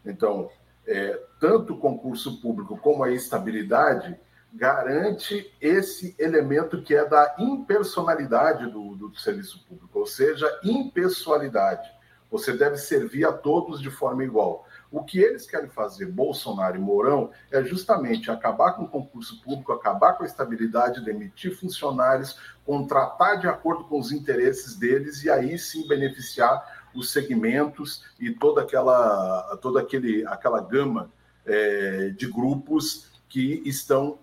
Então, 0.06 0.50
é, 0.88 1.22
tanto 1.40 1.74
o 1.74 1.78
concurso 1.78 2.42
público 2.42 2.78
como 2.78 3.04
a 3.04 3.12
estabilidade 3.12 4.18
garante 4.54 5.52
esse 5.62 6.16
elemento 6.20 6.82
que 6.82 6.96
é 6.96 7.06
da 7.06 7.36
impersonalidade 7.40 8.70
do, 8.70 8.96
do 8.96 9.20
serviço 9.20 9.66
público, 9.66 10.00
ou 10.00 10.06
seja, 10.06 10.48
impessoalidade. 10.64 11.90
Você 12.30 12.54
deve 12.54 12.78
servir 12.78 13.26
a 13.26 13.34
todos 13.34 13.82
de 13.82 13.90
forma 13.90 14.24
igual. 14.24 14.66
O 14.90 15.04
que 15.04 15.20
eles 15.20 15.46
querem 15.46 15.70
fazer, 15.70 16.06
Bolsonaro 16.06 16.78
e 16.78 16.80
Mourão, 16.80 17.32
é 17.50 17.64
justamente 17.64 18.32
acabar 18.32 18.74
com 18.74 18.84
o 18.84 18.88
concurso 18.88 19.42
público, 19.42 19.72
acabar 19.72 20.14
com 20.14 20.24
a 20.24 20.26
estabilidade, 20.26 21.04
demitir 21.04 21.58
funcionários, 21.58 22.38
contratar 22.66 23.40
de 23.40 23.48
acordo 23.48 23.86
com 23.86 24.00
os 24.00 24.12
interesses 24.12 24.76
deles 24.76 25.24
e 25.24 25.30
aí 25.30 25.58
sim 25.58 25.88
beneficiar 25.88 26.90
os 26.94 27.12
segmentos 27.12 28.06
e 28.20 28.32
toda 28.32 28.62
aquela, 28.62 29.58
toda 29.62 29.82
aquele, 29.82 30.26
aquela 30.26 30.62
gama 30.62 31.12
é, 31.46 32.10
de 32.10 32.28
grupos 32.28 33.12
que 33.30 33.62
estão 33.66 34.20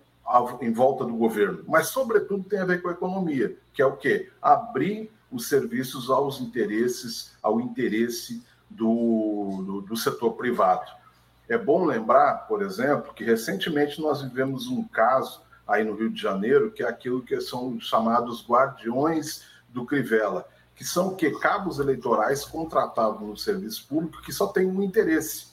em 0.61 0.71
volta 0.71 1.05
do 1.05 1.15
governo, 1.15 1.63
mas 1.67 1.87
sobretudo 1.87 2.43
tem 2.43 2.59
a 2.59 2.65
ver 2.65 2.81
com 2.81 2.89
a 2.89 2.93
economia, 2.93 3.57
que 3.73 3.81
é 3.81 3.85
o 3.85 3.97
quê? 3.97 4.29
Abrir 4.41 5.11
os 5.31 5.47
serviços 5.47 6.09
aos 6.09 6.39
interesses, 6.39 7.35
ao 7.41 7.59
interesse 7.59 8.43
do, 8.69 9.63
do, 9.65 9.81
do 9.81 9.97
setor 9.97 10.33
privado. 10.33 10.85
É 11.47 11.57
bom 11.57 11.85
lembrar, 11.85 12.47
por 12.47 12.61
exemplo, 12.61 13.13
que 13.13 13.23
recentemente 13.23 13.99
nós 13.99 14.21
vivemos 14.21 14.67
um 14.67 14.83
caso 14.83 15.41
aí 15.67 15.83
no 15.83 15.95
Rio 15.95 16.09
de 16.09 16.21
Janeiro, 16.21 16.71
que 16.71 16.83
é 16.83 16.87
aquilo 16.87 17.23
que 17.23 17.39
são 17.41 17.79
chamados 17.79 18.45
guardiões 18.47 19.43
do 19.69 19.85
Crivella, 19.85 20.47
que 20.75 20.83
são 20.83 21.15
que 21.15 21.31
cabos 21.39 21.79
eleitorais 21.79 22.45
contratados 22.45 23.21
no 23.21 23.35
serviço 23.35 23.87
público 23.87 24.21
que 24.23 24.31
só 24.31 24.47
têm 24.47 24.67
um 24.67 24.81
interesse, 24.81 25.47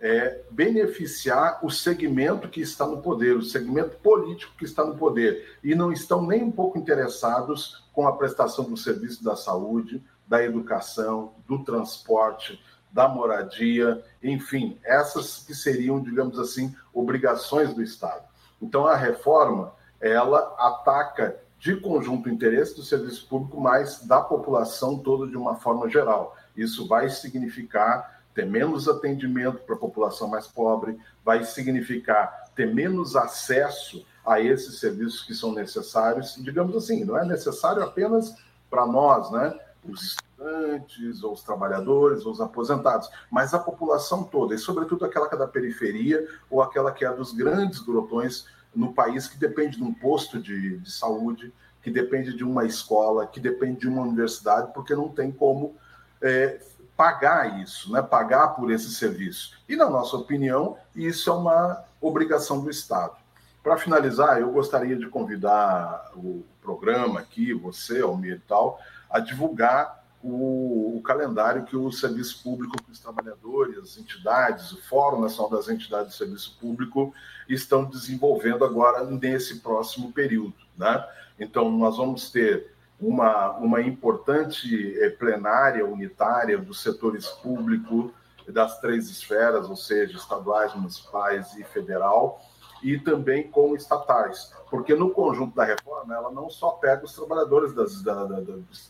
é, 0.00 0.42
beneficiar 0.50 1.58
o 1.64 1.70
segmento 1.70 2.48
que 2.48 2.60
está 2.60 2.86
no 2.86 3.02
poder, 3.02 3.36
o 3.36 3.42
segmento 3.42 3.96
político 3.98 4.54
que 4.56 4.64
está 4.64 4.84
no 4.84 4.96
poder, 4.96 5.58
e 5.62 5.74
não 5.74 5.92
estão 5.92 6.24
nem 6.24 6.42
um 6.42 6.50
pouco 6.50 6.78
interessados 6.78 7.84
com 7.92 8.06
a 8.06 8.16
prestação 8.16 8.64
do 8.64 8.76
serviço 8.76 9.24
da 9.24 9.34
saúde, 9.34 10.02
da 10.26 10.42
educação, 10.42 11.32
do 11.46 11.64
transporte, 11.64 12.62
da 12.92 13.08
moradia, 13.08 14.02
enfim, 14.22 14.78
essas 14.84 15.38
que 15.38 15.54
seriam, 15.54 16.00
digamos 16.00 16.38
assim, 16.38 16.74
obrigações 16.92 17.74
do 17.74 17.82
Estado. 17.82 18.22
Então, 18.60 18.86
a 18.86 18.96
reforma, 18.96 19.74
ela 20.00 20.54
ataca 20.58 21.38
de 21.58 21.76
conjunto 21.76 22.28
o 22.28 22.32
interesse 22.32 22.74
do 22.76 22.82
serviço 22.82 23.26
público, 23.28 23.60
mas 23.60 24.06
da 24.06 24.20
população 24.20 24.98
toda 24.98 25.26
de 25.26 25.36
uma 25.36 25.56
forma 25.56 25.88
geral. 25.88 26.36
Isso 26.56 26.86
vai 26.86 27.10
significar 27.10 28.17
ter 28.38 28.46
menos 28.46 28.88
atendimento 28.88 29.58
para 29.64 29.74
a 29.74 29.78
população 29.78 30.28
mais 30.28 30.46
pobre, 30.46 30.96
vai 31.24 31.42
significar 31.42 32.44
ter 32.54 32.72
menos 32.72 33.16
acesso 33.16 34.06
a 34.24 34.40
esses 34.40 34.78
serviços 34.78 35.24
que 35.24 35.34
são 35.34 35.52
necessários, 35.52 36.36
digamos 36.38 36.76
assim, 36.76 37.04
não 37.04 37.18
é 37.18 37.26
necessário 37.26 37.82
apenas 37.82 38.36
para 38.70 38.86
nós, 38.86 39.28
né? 39.32 39.58
Os 39.84 40.02
estudantes, 40.04 41.24
ou 41.24 41.32
os 41.32 41.42
trabalhadores, 41.42 42.24
ou 42.24 42.30
os 42.30 42.40
aposentados, 42.40 43.10
mas 43.28 43.54
a 43.54 43.58
população 43.58 44.22
toda, 44.22 44.54
e 44.54 44.58
sobretudo 44.58 45.04
aquela 45.04 45.28
que 45.28 45.34
é 45.34 45.38
da 45.38 45.48
periferia 45.48 46.24
ou 46.48 46.62
aquela 46.62 46.92
que 46.92 47.04
é 47.04 47.12
dos 47.12 47.32
grandes 47.32 47.80
grotões 47.80 48.46
no 48.72 48.94
país 48.94 49.26
que 49.26 49.36
depende 49.36 49.78
de 49.78 49.82
um 49.82 49.92
posto 49.92 50.40
de, 50.40 50.78
de 50.78 50.92
saúde, 50.92 51.52
que 51.82 51.90
depende 51.90 52.36
de 52.36 52.44
uma 52.44 52.64
escola, 52.64 53.26
que 53.26 53.40
depende 53.40 53.80
de 53.80 53.88
uma 53.88 54.02
universidade, 54.02 54.72
porque 54.72 54.94
não 54.94 55.08
tem 55.08 55.32
como 55.32 55.74
é, 56.22 56.60
pagar 56.98 57.62
isso, 57.62 57.92
né? 57.92 58.02
pagar 58.02 58.48
por 58.48 58.72
esse 58.72 58.92
serviço. 58.92 59.56
E, 59.68 59.76
na 59.76 59.88
nossa 59.88 60.16
opinião, 60.16 60.76
isso 60.96 61.30
é 61.30 61.32
uma 61.32 61.84
obrigação 62.00 62.60
do 62.60 62.68
Estado. 62.68 63.16
Para 63.62 63.76
finalizar, 63.76 64.40
eu 64.40 64.50
gostaria 64.50 64.96
de 64.96 65.06
convidar 65.06 66.10
o 66.16 66.44
programa 66.60 67.20
aqui, 67.20 67.54
você, 67.54 68.00
Almir 68.00 68.34
e 68.34 68.48
tal, 68.48 68.80
a 69.08 69.20
divulgar 69.20 70.04
o, 70.20 70.96
o, 70.96 71.02
calendário 71.02 71.64
que 71.64 71.76
o 71.76 71.92
Serviço 71.92 72.42
Público 72.42 72.74
os 72.90 72.98
Trabalhadores, 72.98 73.78
as 73.78 73.96
entidades, 73.96 74.72
o 74.72 74.82
Fórum 74.82 75.20
Nacional 75.20 75.52
das 75.52 75.68
Entidades 75.68 76.14
do 76.14 76.18
Serviço 76.18 76.58
Público 76.60 77.14
estão 77.48 77.84
desenvolvendo 77.84 78.64
agora 78.64 79.04
nesse 79.04 79.60
próximo 79.60 80.10
período. 80.10 80.56
Né? 80.76 81.06
Então, 81.38 81.70
nós 81.70 81.96
vamos 81.96 82.32
ter 82.32 82.74
uma, 83.00 83.52
uma 83.58 83.80
importante 83.80 84.98
eh, 85.00 85.10
plenária 85.10 85.86
unitária 85.86 86.58
dos 86.58 86.82
setores 86.82 87.26
público 87.26 88.12
das 88.48 88.80
três 88.80 89.10
esferas, 89.10 89.68
ou 89.68 89.76
seja, 89.76 90.16
estaduais, 90.16 90.74
municipais 90.74 91.54
e 91.56 91.64
federal, 91.64 92.42
e 92.82 92.98
também 92.98 93.50
com 93.50 93.74
estatais, 93.74 94.52
porque 94.70 94.94
no 94.94 95.10
conjunto 95.10 95.54
da 95.54 95.64
reforma 95.64 96.14
ela 96.14 96.30
não 96.30 96.48
só 96.48 96.70
pega 96.70 97.04
os 97.04 97.12
trabalhadores 97.12 97.72
das, 97.72 98.02
da, 98.02 98.24
da, 98.24 98.40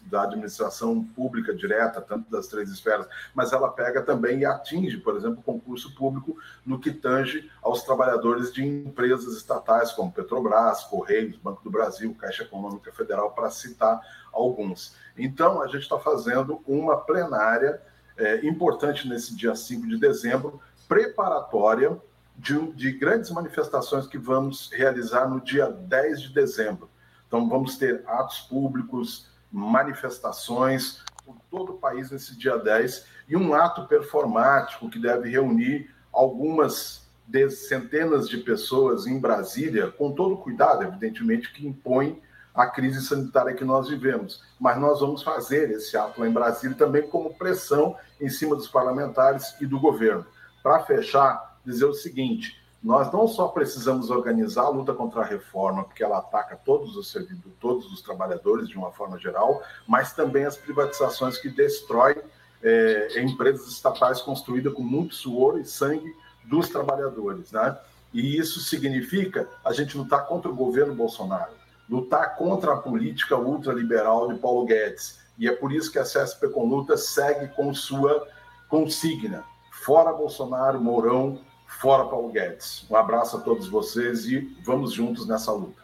da, 0.02 0.22
administração 0.22 1.02
pública 1.04 1.54
direta, 1.54 2.00
tanto 2.00 2.30
das 2.30 2.48
três 2.48 2.70
esferas, 2.70 3.06
mas 3.34 3.52
ela 3.52 3.70
pega 3.70 4.02
também 4.02 4.40
e 4.40 4.44
atinge, 4.44 4.98
por 4.98 5.16
exemplo, 5.16 5.40
o 5.40 5.42
concurso 5.42 5.94
público 5.94 6.36
no 6.64 6.78
que 6.78 6.92
tange 6.92 7.50
aos 7.62 7.82
trabalhadores 7.82 8.52
de 8.52 8.66
empresas 8.66 9.34
estatais 9.36 9.92
como 9.92 10.12
Petrobras, 10.12 10.84
Correios, 10.84 11.36
Banco 11.36 11.62
do 11.62 11.70
Brasil, 11.70 12.14
Caixa 12.18 12.42
Econômica 12.42 12.92
Federal, 12.92 13.30
para 13.32 13.50
citar 13.50 14.00
alguns. 14.32 14.94
Então, 15.16 15.62
a 15.62 15.66
gente 15.66 15.82
está 15.82 15.98
fazendo 15.98 16.60
uma 16.66 16.96
plenária 16.96 17.80
é, 18.16 18.46
importante 18.46 19.08
nesse 19.08 19.34
dia 19.34 19.54
5 19.54 19.86
de 19.86 19.98
dezembro, 19.98 20.60
preparatória 20.88 21.98
de, 22.38 22.72
de 22.72 22.92
grandes 22.92 23.30
manifestações 23.30 24.06
que 24.06 24.16
vamos 24.16 24.70
realizar 24.72 25.28
no 25.28 25.40
dia 25.40 25.66
10 25.66 26.22
de 26.22 26.32
dezembro. 26.32 26.88
Então, 27.26 27.48
vamos 27.48 27.76
ter 27.76 28.04
atos 28.06 28.40
públicos, 28.40 29.26
manifestações 29.50 31.02
por 31.26 31.36
todo 31.50 31.72
o 31.72 31.78
país 31.78 32.10
nesse 32.10 32.38
dia 32.38 32.56
10 32.56 33.04
e 33.28 33.36
um 33.36 33.52
ato 33.52 33.86
performático 33.86 34.88
que 34.88 34.98
deve 34.98 35.28
reunir 35.28 35.90
algumas 36.12 37.06
centenas 37.50 38.28
de 38.28 38.38
pessoas 38.38 39.06
em 39.06 39.20
Brasília, 39.20 39.90
com 39.90 40.12
todo 40.12 40.34
o 40.34 40.38
cuidado, 40.38 40.84
evidentemente, 40.84 41.52
que 41.52 41.66
impõe 41.66 42.22
a 42.54 42.66
crise 42.66 43.04
sanitária 43.06 43.54
que 43.54 43.64
nós 43.64 43.88
vivemos. 43.88 44.42
Mas 44.58 44.78
nós 44.78 45.00
vamos 45.00 45.22
fazer 45.22 45.70
esse 45.70 45.96
ato 45.96 46.20
lá 46.20 46.26
em 46.26 46.32
Brasília 46.32 46.76
também 46.76 47.08
como 47.08 47.34
pressão 47.34 47.96
em 48.20 48.28
cima 48.28 48.56
dos 48.56 48.68
parlamentares 48.68 49.54
e 49.60 49.66
do 49.66 49.78
governo. 49.78 50.24
Para 50.62 50.80
fechar, 50.80 51.47
dizer 51.68 51.84
o 51.84 51.94
seguinte: 51.94 52.58
nós 52.82 53.12
não 53.12 53.26
só 53.26 53.48
precisamos 53.48 54.10
organizar 54.10 54.62
a 54.62 54.68
luta 54.68 54.94
contra 54.94 55.22
a 55.22 55.24
reforma, 55.24 55.84
porque 55.84 56.02
ela 56.02 56.18
ataca 56.18 56.56
todos 56.56 56.96
os 56.96 57.10
servidores, 57.10 57.58
todos 57.60 57.92
os 57.92 58.00
trabalhadores 58.00 58.68
de 58.68 58.76
uma 58.76 58.92
forma 58.92 59.18
geral, 59.18 59.62
mas 59.86 60.12
também 60.12 60.44
as 60.44 60.56
privatizações 60.56 61.38
que 61.38 61.48
destroem 61.48 62.16
é, 62.62 63.20
empresas 63.20 63.68
estatais 63.68 64.20
construídas 64.20 64.72
com 64.72 64.82
muito 64.82 65.14
suor 65.14 65.58
e 65.58 65.64
sangue 65.64 66.14
dos 66.44 66.68
trabalhadores, 66.68 67.52
né? 67.52 67.76
E 68.12 68.38
isso 68.38 68.60
significa 68.60 69.48
a 69.64 69.72
gente 69.72 69.98
lutar 69.98 70.26
contra 70.26 70.50
o 70.50 70.54
governo 70.54 70.94
Bolsonaro, 70.94 71.52
lutar 71.88 72.36
contra 72.36 72.72
a 72.72 72.76
política 72.76 73.36
ultraliberal 73.36 74.32
de 74.32 74.38
Paulo 74.38 74.64
Guedes. 74.64 75.18
E 75.38 75.46
é 75.46 75.52
por 75.52 75.72
isso 75.72 75.92
que 75.92 75.98
a 75.98 76.04
CSP 76.04 76.48
com 76.48 76.66
Luta 76.66 76.96
segue 76.96 77.48
com 77.48 77.74
sua 77.74 78.26
consigna: 78.68 79.44
fora 79.70 80.12
Bolsonaro, 80.12 80.80
Mourão, 80.80 81.38
Fora 81.68 82.06
Paulo 82.06 82.32
Guedes. 82.32 82.84
Um 82.90 82.96
abraço 82.96 83.36
a 83.36 83.40
todos 83.40 83.68
vocês 83.68 84.24
e 84.24 84.40
vamos 84.64 84.92
juntos 84.92 85.28
nessa 85.28 85.52
luta. 85.52 85.80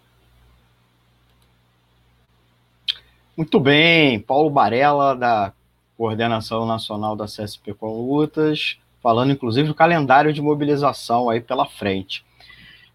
Muito 3.36 3.60
bem, 3.60 4.18
Paulo 4.18 4.48
Barella, 4.48 5.14
da 5.14 5.52
Coordenação 5.96 6.66
Nacional 6.66 7.14
da 7.14 7.26
CSP 7.26 7.74
com 7.74 8.08
Lutas, 8.08 8.78
falando 9.00 9.32
inclusive 9.32 9.68
do 9.68 9.74
calendário 9.74 10.32
de 10.32 10.40
mobilização 10.40 11.28
aí 11.28 11.40
pela 11.40 11.66
frente. 11.66 12.24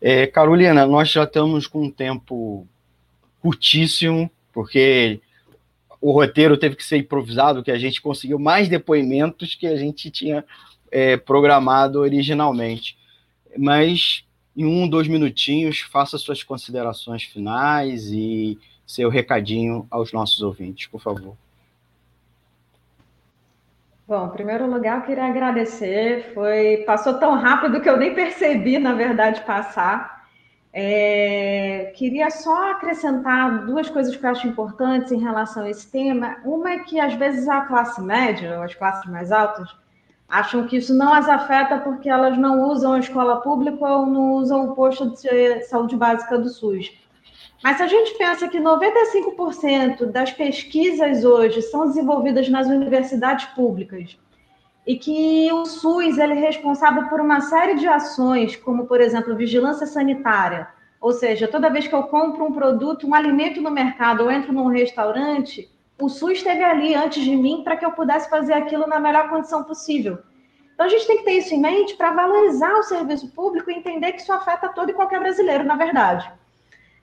É, 0.02 0.26
Carolina, 0.28 0.86
nós 0.86 1.10
já 1.10 1.24
estamos 1.24 1.68
com 1.68 1.84
um 1.84 1.92
tempo 1.92 2.68
curtíssimo, 3.42 4.30
porque 4.52 5.22
o 6.02 6.12
roteiro 6.12 6.58
teve 6.58 6.76
que 6.76 6.84
ser 6.84 6.98
improvisado, 6.98 7.64
que 7.64 7.72
a 7.72 7.78
gente 7.78 8.02
conseguiu 8.02 8.40
mais 8.40 8.68
depoimentos 8.68 9.56
que 9.56 9.68
a 9.68 9.76
gente 9.76 10.10
tinha 10.10 10.44
é, 10.92 11.18
programado 11.18 12.00
originalmente. 12.00 12.98
Mas 13.58 14.24
em 14.56 14.66
um, 14.66 14.90
dois 14.90 15.08
minutinhos, 15.08 15.80
faça 15.80 16.18
suas 16.18 16.44
considerações 16.44 17.24
finais 17.24 18.12
e 18.12 18.60
seu 18.86 19.10
recadinho 19.10 19.88
aos 19.90 20.12
nossos 20.12 20.42
ouvintes, 20.42 20.88
por 20.88 21.00
favor. 21.00 21.36
Bom, 24.06 24.26
em 24.26 24.32
primeiro 24.32 24.70
lugar, 24.70 24.98
eu 24.98 25.06
queria 25.06 25.26
agradecer. 25.26 26.34
Foi 26.34 26.84
passou 26.86 27.14
tão 27.20 27.36
rápido 27.36 27.80
que 27.80 27.90
eu 27.90 27.96
nem 27.96 28.14
percebi, 28.14 28.80
na 28.80 28.94
verdade, 28.94 29.42
passar. 29.42 30.28
É, 30.74 31.94
queria 31.96 32.30
só 32.30 32.72
acrescentar 32.72 33.66
duas 33.66 33.90
coisas 33.90 34.16
que 34.16 34.26
eu 34.26 34.30
acho 34.30 34.48
importantes 34.48 35.12
em 35.12 35.20
relação 35.20 35.64
a 35.64 35.70
esse 35.70 35.90
tema. 35.90 36.38
Uma 36.44 36.72
é 36.72 36.80
que 36.80 37.00
às 37.00 37.14
vezes 37.14 37.48
a 37.48 37.62
classe 37.62 38.02
média, 38.02 38.58
ou 38.58 38.64
as 38.64 38.76
classes 38.76 39.10
mais 39.10 39.32
altas, 39.32 39.70
acham 40.30 40.68
que 40.68 40.78
isso 40.78 40.94
não 40.94 41.14
as 41.14 41.28
afeta 41.28 41.80
porque 41.80 42.08
elas 42.08 42.38
não 42.38 42.70
usam 42.70 42.94
a 42.94 43.00
escola 43.00 43.42
pública 43.42 43.86
ou 43.86 44.06
não 44.06 44.34
usam 44.34 44.70
o 44.70 44.76
posto 44.76 45.10
de 45.10 45.62
saúde 45.64 45.96
básica 45.96 46.38
do 46.38 46.50
SUS. 46.50 46.92
Mas 47.64 47.78
se 47.78 47.84
a 47.84 47.88
gente 47.88 48.18
pensa 48.18 48.48
que 48.48 48.60
95% 48.60 50.06
das 50.06 50.32
pesquisas 50.32 51.26
hoje 51.26 51.62
são 51.64 51.88
desenvolvidas 51.88 52.48
nas 52.48 52.68
universidades 52.68 53.48
públicas 53.48 54.18
e 54.88 54.98
que 54.98 55.52
o 55.52 55.66
SUS 55.66 56.18
ele 56.18 56.34
é 56.34 56.40
responsável 56.40 57.10
por 57.10 57.20
uma 57.20 57.42
série 57.42 57.76
de 57.76 57.88
ações, 57.88 58.56
como, 58.56 58.86
por 58.86 59.02
exemplo, 59.02 59.36
vigilância 59.36 59.86
sanitária, 59.86 60.70
ou 61.02 61.12
seja, 61.12 61.48
toda 61.48 61.70
vez 61.70 61.88
que 61.88 61.96
eu 61.96 62.04
compro 62.04 62.46
um 62.46 62.52
produto, 62.52 63.08
um 63.08 63.14
alimento 63.14 63.62
no 63.62 63.72
mercado 63.72 64.24
ou 64.24 64.32
entro 64.32 64.54
num 64.54 64.68
restaurante, 64.68 65.70
o 66.02 66.10
SUS 66.10 66.38
esteve 66.38 66.64
ali 66.64 66.96
antes 66.96 67.24
de 67.24 67.36
mim 67.36 67.62
para 67.64 67.76
que 67.76 67.86
eu 67.86 67.92
pudesse 67.92 68.30
fazer 68.30 68.54
aquilo 68.54 68.88
na 68.88 69.00
melhor 69.00 69.30
condição 69.30 69.64
possível. 69.64 70.20
Então 70.74 70.86
a 70.86 70.90
gente 70.90 71.06
tem 71.06 71.18
que 71.18 71.26
ter 71.26 71.34
isso 71.34 71.54
em 71.54 71.60
mente 71.60 71.96
para 71.96 72.14
valorizar 72.14 72.74
o 72.74 72.84
serviço 72.84 73.30
público 73.32 73.70
e 73.70 73.76
entender 73.76 74.14
que 74.14 74.22
isso 74.22 74.32
afeta 74.32 74.70
todo 74.70 74.90
e 74.90 74.94
qualquer 74.94 75.20
brasileiro, 75.20 75.64
na 75.64 75.76
verdade. 75.76 76.32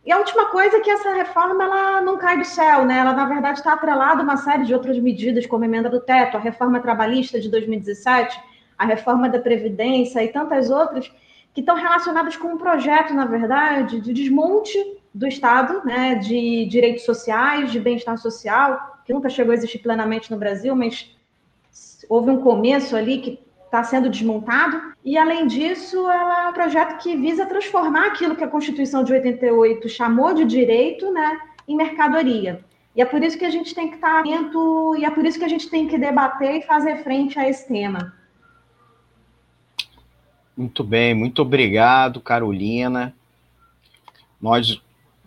E 0.06 0.12
a 0.12 0.18
última 0.18 0.46
coisa 0.46 0.76
é 0.76 0.80
que 0.80 0.90
essa 0.90 1.12
reforma 1.12 1.64
ela 1.64 2.00
não 2.00 2.16
cai 2.16 2.38
do 2.38 2.44
céu, 2.44 2.84
né? 2.84 2.98
Ela, 2.98 3.12
na 3.12 3.26
verdade, 3.26 3.58
está 3.58 3.72
atrelada 3.72 4.20
a 4.20 4.22
uma 4.22 4.36
série 4.36 4.64
de 4.64 4.72
outras 4.72 4.98
medidas, 4.98 5.46
como 5.46 5.64
a 5.64 5.66
emenda 5.66 5.90
do 5.90 6.00
teto, 6.00 6.36
a 6.36 6.40
reforma 6.40 6.80
trabalhista 6.80 7.40
de 7.40 7.50
2017, 7.50 8.40
a 8.78 8.86
reforma 8.86 9.28
da 9.28 9.40
Previdência 9.40 10.22
e 10.22 10.28
tantas 10.28 10.70
outras, 10.70 11.12
que 11.52 11.60
estão 11.60 11.74
relacionadas 11.74 12.36
com 12.36 12.48
um 12.48 12.56
projeto, 12.56 13.12
na 13.14 13.26
verdade, 13.26 14.00
de 14.00 14.12
desmonte 14.12 14.78
do 15.16 15.26
Estado, 15.26 15.82
né, 15.82 16.16
de 16.16 16.66
direitos 16.66 17.04
sociais, 17.04 17.72
de 17.72 17.80
bem-estar 17.80 18.18
social, 18.18 19.00
que 19.02 19.14
nunca 19.14 19.30
chegou 19.30 19.52
a 19.52 19.54
existir 19.54 19.78
plenamente 19.78 20.30
no 20.30 20.36
Brasil, 20.36 20.76
mas 20.76 21.10
houve 22.06 22.30
um 22.30 22.42
começo 22.42 22.94
ali 22.94 23.18
que 23.18 23.40
está 23.64 23.82
sendo 23.82 24.10
desmontado. 24.10 24.92
E, 25.02 25.16
além 25.16 25.46
disso, 25.46 25.96
ela 26.10 26.44
é 26.44 26.48
um 26.50 26.52
projeto 26.52 26.98
que 26.98 27.16
visa 27.16 27.46
transformar 27.46 28.08
aquilo 28.08 28.36
que 28.36 28.44
a 28.44 28.48
Constituição 28.48 29.02
de 29.02 29.14
88 29.14 29.88
chamou 29.88 30.34
de 30.34 30.44
direito 30.44 31.10
né, 31.10 31.40
em 31.66 31.74
mercadoria. 31.74 32.62
E 32.94 33.00
é 33.00 33.04
por 33.06 33.22
isso 33.22 33.38
que 33.38 33.44
a 33.46 33.50
gente 33.50 33.74
tem 33.74 33.88
que 33.88 33.94
estar 33.94 34.20
atento 34.20 34.96
e 34.98 35.04
é 35.06 35.10
por 35.10 35.24
isso 35.24 35.38
que 35.38 35.44
a 35.46 35.48
gente 35.48 35.70
tem 35.70 35.88
que 35.88 35.96
debater 35.96 36.56
e 36.56 36.62
fazer 36.62 37.02
frente 37.02 37.38
a 37.38 37.48
esse 37.48 37.66
tema. 37.66 38.12
Muito 40.54 40.84
bem, 40.84 41.14
muito 41.14 41.40
obrigado, 41.40 42.20
Carolina. 42.20 43.14
Nós 44.40 44.82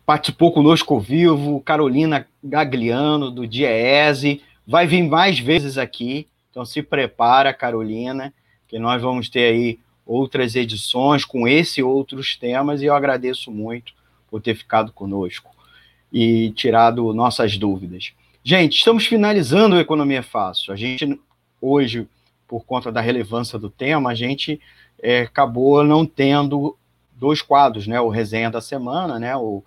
participou 0.09 0.51
conosco 0.51 0.95
ao 0.95 0.99
vivo, 0.99 1.61
Carolina 1.61 2.25
Gagliano, 2.43 3.29
do 3.29 3.45
Diese, 3.45 4.41
vai 4.65 4.87
vir 4.87 5.03
mais 5.03 5.37
vezes 5.37 5.77
aqui, 5.77 6.27
então 6.49 6.65
se 6.65 6.81
prepara, 6.81 7.53
Carolina, 7.53 8.33
que 8.67 8.79
nós 8.79 8.99
vamos 8.99 9.29
ter 9.29 9.53
aí 9.53 9.79
outras 10.07 10.55
edições 10.55 11.23
com 11.23 11.47
esse 11.47 11.81
e 11.81 11.83
outros 11.83 12.35
temas, 12.35 12.81
e 12.81 12.85
eu 12.85 12.95
agradeço 12.95 13.51
muito 13.51 13.93
por 14.31 14.41
ter 14.41 14.55
ficado 14.55 14.91
conosco 14.91 15.51
e 16.11 16.49
tirado 16.55 17.13
nossas 17.13 17.55
dúvidas. 17.55 18.11
Gente, 18.43 18.79
estamos 18.79 19.05
finalizando 19.05 19.75
o 19.75 19.79
Economia 19.79 20.23
Fácil. 20.23 20.73
A 20.73 20.75
gente, 20.75 21.19
hoje, 21.61 22.07
por 22.47 22.65
conta 22.65 22.91
da 22.91 22.99
relevância 22.99 23.59
do 23.59 23.69
tema, 23.69 24.09
a 24.09 24.15
gente 24.15 24.59
é, 25.03 25.21
acabou 25.21 25.83
não 25.83 26.03
tendo 26.03 26.75
dois 27.13 27.43
quadros, 27.43 27.85
né? 27.85 28.01
O 28.01 28.09
Resenha 28.09 28.49
da 28.49 28.59
Semana, 28.59 29.19
né? 29.19 29.37
O 29.37 29.63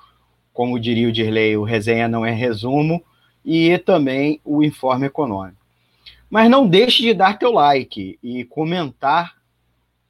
como 0.53 0.79
diria 0.79 1.09
o 1.09 1.13
Dirley, 1.13 1.57
o 1.57 1.65
resenha 1.65 2.09
não 2.09 2.25
é 2.25 2.33
resumo, 2.33 3.03
e 3.45 3.77
também 3.79 4.41
o 4.45 4.63
informe 4.63 5.07
econômico. 5.07 5.59
Mas 6.31 6.51
não 6.51 6.67
deixe 6.67 7.03
de 7.03 7.13
dar 7.13 7.39
teu 7.39 7.53
like 7.53 8.19
e 8.23 8.45
comentar 8.45 9.35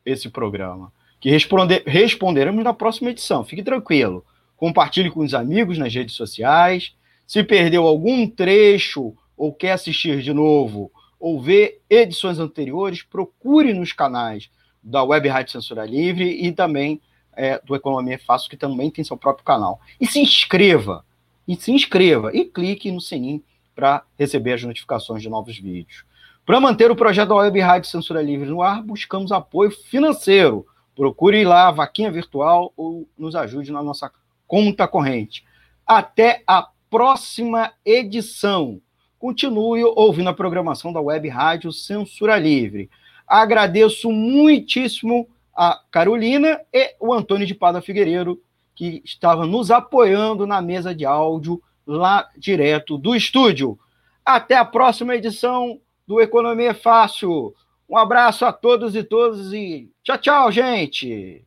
esse 0.04 0.28
programa, 0.28 0.92
que 1.20 1.30
responder, 1.30 1.82
responderemos 1.86 2.62
na 2.62 2.74
próxima 2.74 3.10
edição. 3.10 3.44
Fique 3.44 3.62
tranquilo. 3.62 4.24
Compartilhe 4.56 5.10
com 5.10 5.20
os 5.20 5.34
amigos 5.34 5.78
nas 5.78 5.94
redes 5.94 6.14
sociais. 6.14 6.94
Se 7.26 7.42
perdeu 7.42 7.86
algum 7.86 8.28
trecho 8.28 9.14
ou 9.36 9.52
quer 9.52 9.72
assistir 9.72 10.22
de 10.22 10.32
novo, 10.32 10.90
ou 11.18 11.40
ver 11.40 11.80
edições 11.88 12.38
anteriores, 12.38 13.02
procure 13.02 13.72
nos 13.72 13.92
canais 13.92 14.50
da 14.82 15.04
Web 15.04 15.28
Rádio 15.28 15.52
Censura 15.52 15.84
Livre 15.84 16.24
e 16.44 16.50
também 16.50 17.00
é, 17.36 17.60
do 17.64 17.74
Economia 17.74 18.18
Fácil, 18.18 18.50
que 18.50 18.56
também 18.56 18.90
tem 18.90 19.04
seu 19.04 19.16
próprio 19.16 19.44
canal. 19.44 19.80
E 20.00 20.06
se 20.06 20.20
inscreva, 20.20 21.04
e 21.46 21.56
se 21.56 21.72
inscreva, 21.72 22.30
e 22.34 22.44
clique 22.44 22.90
no 22.90 23.00
sininho 23.00 23.42
para 23.74 24.02
receber 24.18 24.52
as 24.52 24.62
notificações 24.62 25.22
de 25.22 25.28
novos 25.28 25.58
vídeos. 25.58 26.04
Para 26.44 26.60
manter 26.60 26.90
o 26.90 26.96
projeto 26.96 27.28
da 27.28 27.36
Web 27.36 27.60
Rádio 27.60 27.90
Censura 27.90 28.20
Livre 28.20 28.48
no 28.48 28.62
ar, 28.62 28.82
buscamos 28.82 29.30
apoio 29.30 29.70
financeiro. 29.70 30.66
Procure 30.94 31.44
lá 31.44 31.68
a 31.68 31.72
vaquinha 31.72 32.10
virtual 32.10 32.72
ou 32.76 33.08
nos 33.16 33.34
ajude 33.34 33.70
na 33.70 33.82
nossa 33.82 34.10
conta 34.46 34.88
corrente. 34.88 35.44
Até 35.86 36.42
a 36.46 36.68
próxima 36.90 37.72
edição. 37.84 38.80
Continue 39.18 39.84
ouvindo 39.84 40.28
a 40.28 40.34
programação 40.34 40.92
da 40.92 41.00
Web 41.00 41.28
Rádio 41.28 41.72
Censura 41.72 42.36
Livre. 42.36 42.90
Agradeço 43.26 44.10
muitíssimo 44.10 45.28
a 45.54 45.80
Carolina 45.90 46.60
e 46.72 46.94
o 46.98 47.12
Antônio 47.12 47.46
de 47.46 47.54
Pada 47.54 47.82
Figueiredo, 47.82 48.40
que 48.74 49.02
estava 49.04 49.46
nos 49.46 49.70
apoiando 49.70 50.46
na 50.46 50.62
mesa 50.62 50.94
de 50.94 51.04
áudio 51.04 51.62
lá 51.86 52.28
direto 52.36 52.96
do 52.96 53.14
estúdio. 53.14 53.78
Até 54.24 54.56
a 54.56 54.64
próxima 54.64 55.14
edição 55.14 55.80
do 56.06 56.20
Economia 56.20 56.74
Fácil. 56.74 57.54
Um 57.88 57.96
abraço 57.96 58.44
a 58.44 58.52
todos 58.52 58.96
e 58.96 59.02
todas 59.02 59.52
e 59.52 59.90
tchau, 60.02 60.18
tchau, 60.18 60.52
gente. 60.52 61.44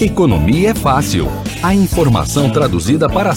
Economia 0.00 0.70
é 0.70 0.74
fácil. 0.74 1.26
A 1.60 1.74
informação 1.74 2.52
traduzida 2.52 3.08
para 3.08 3.26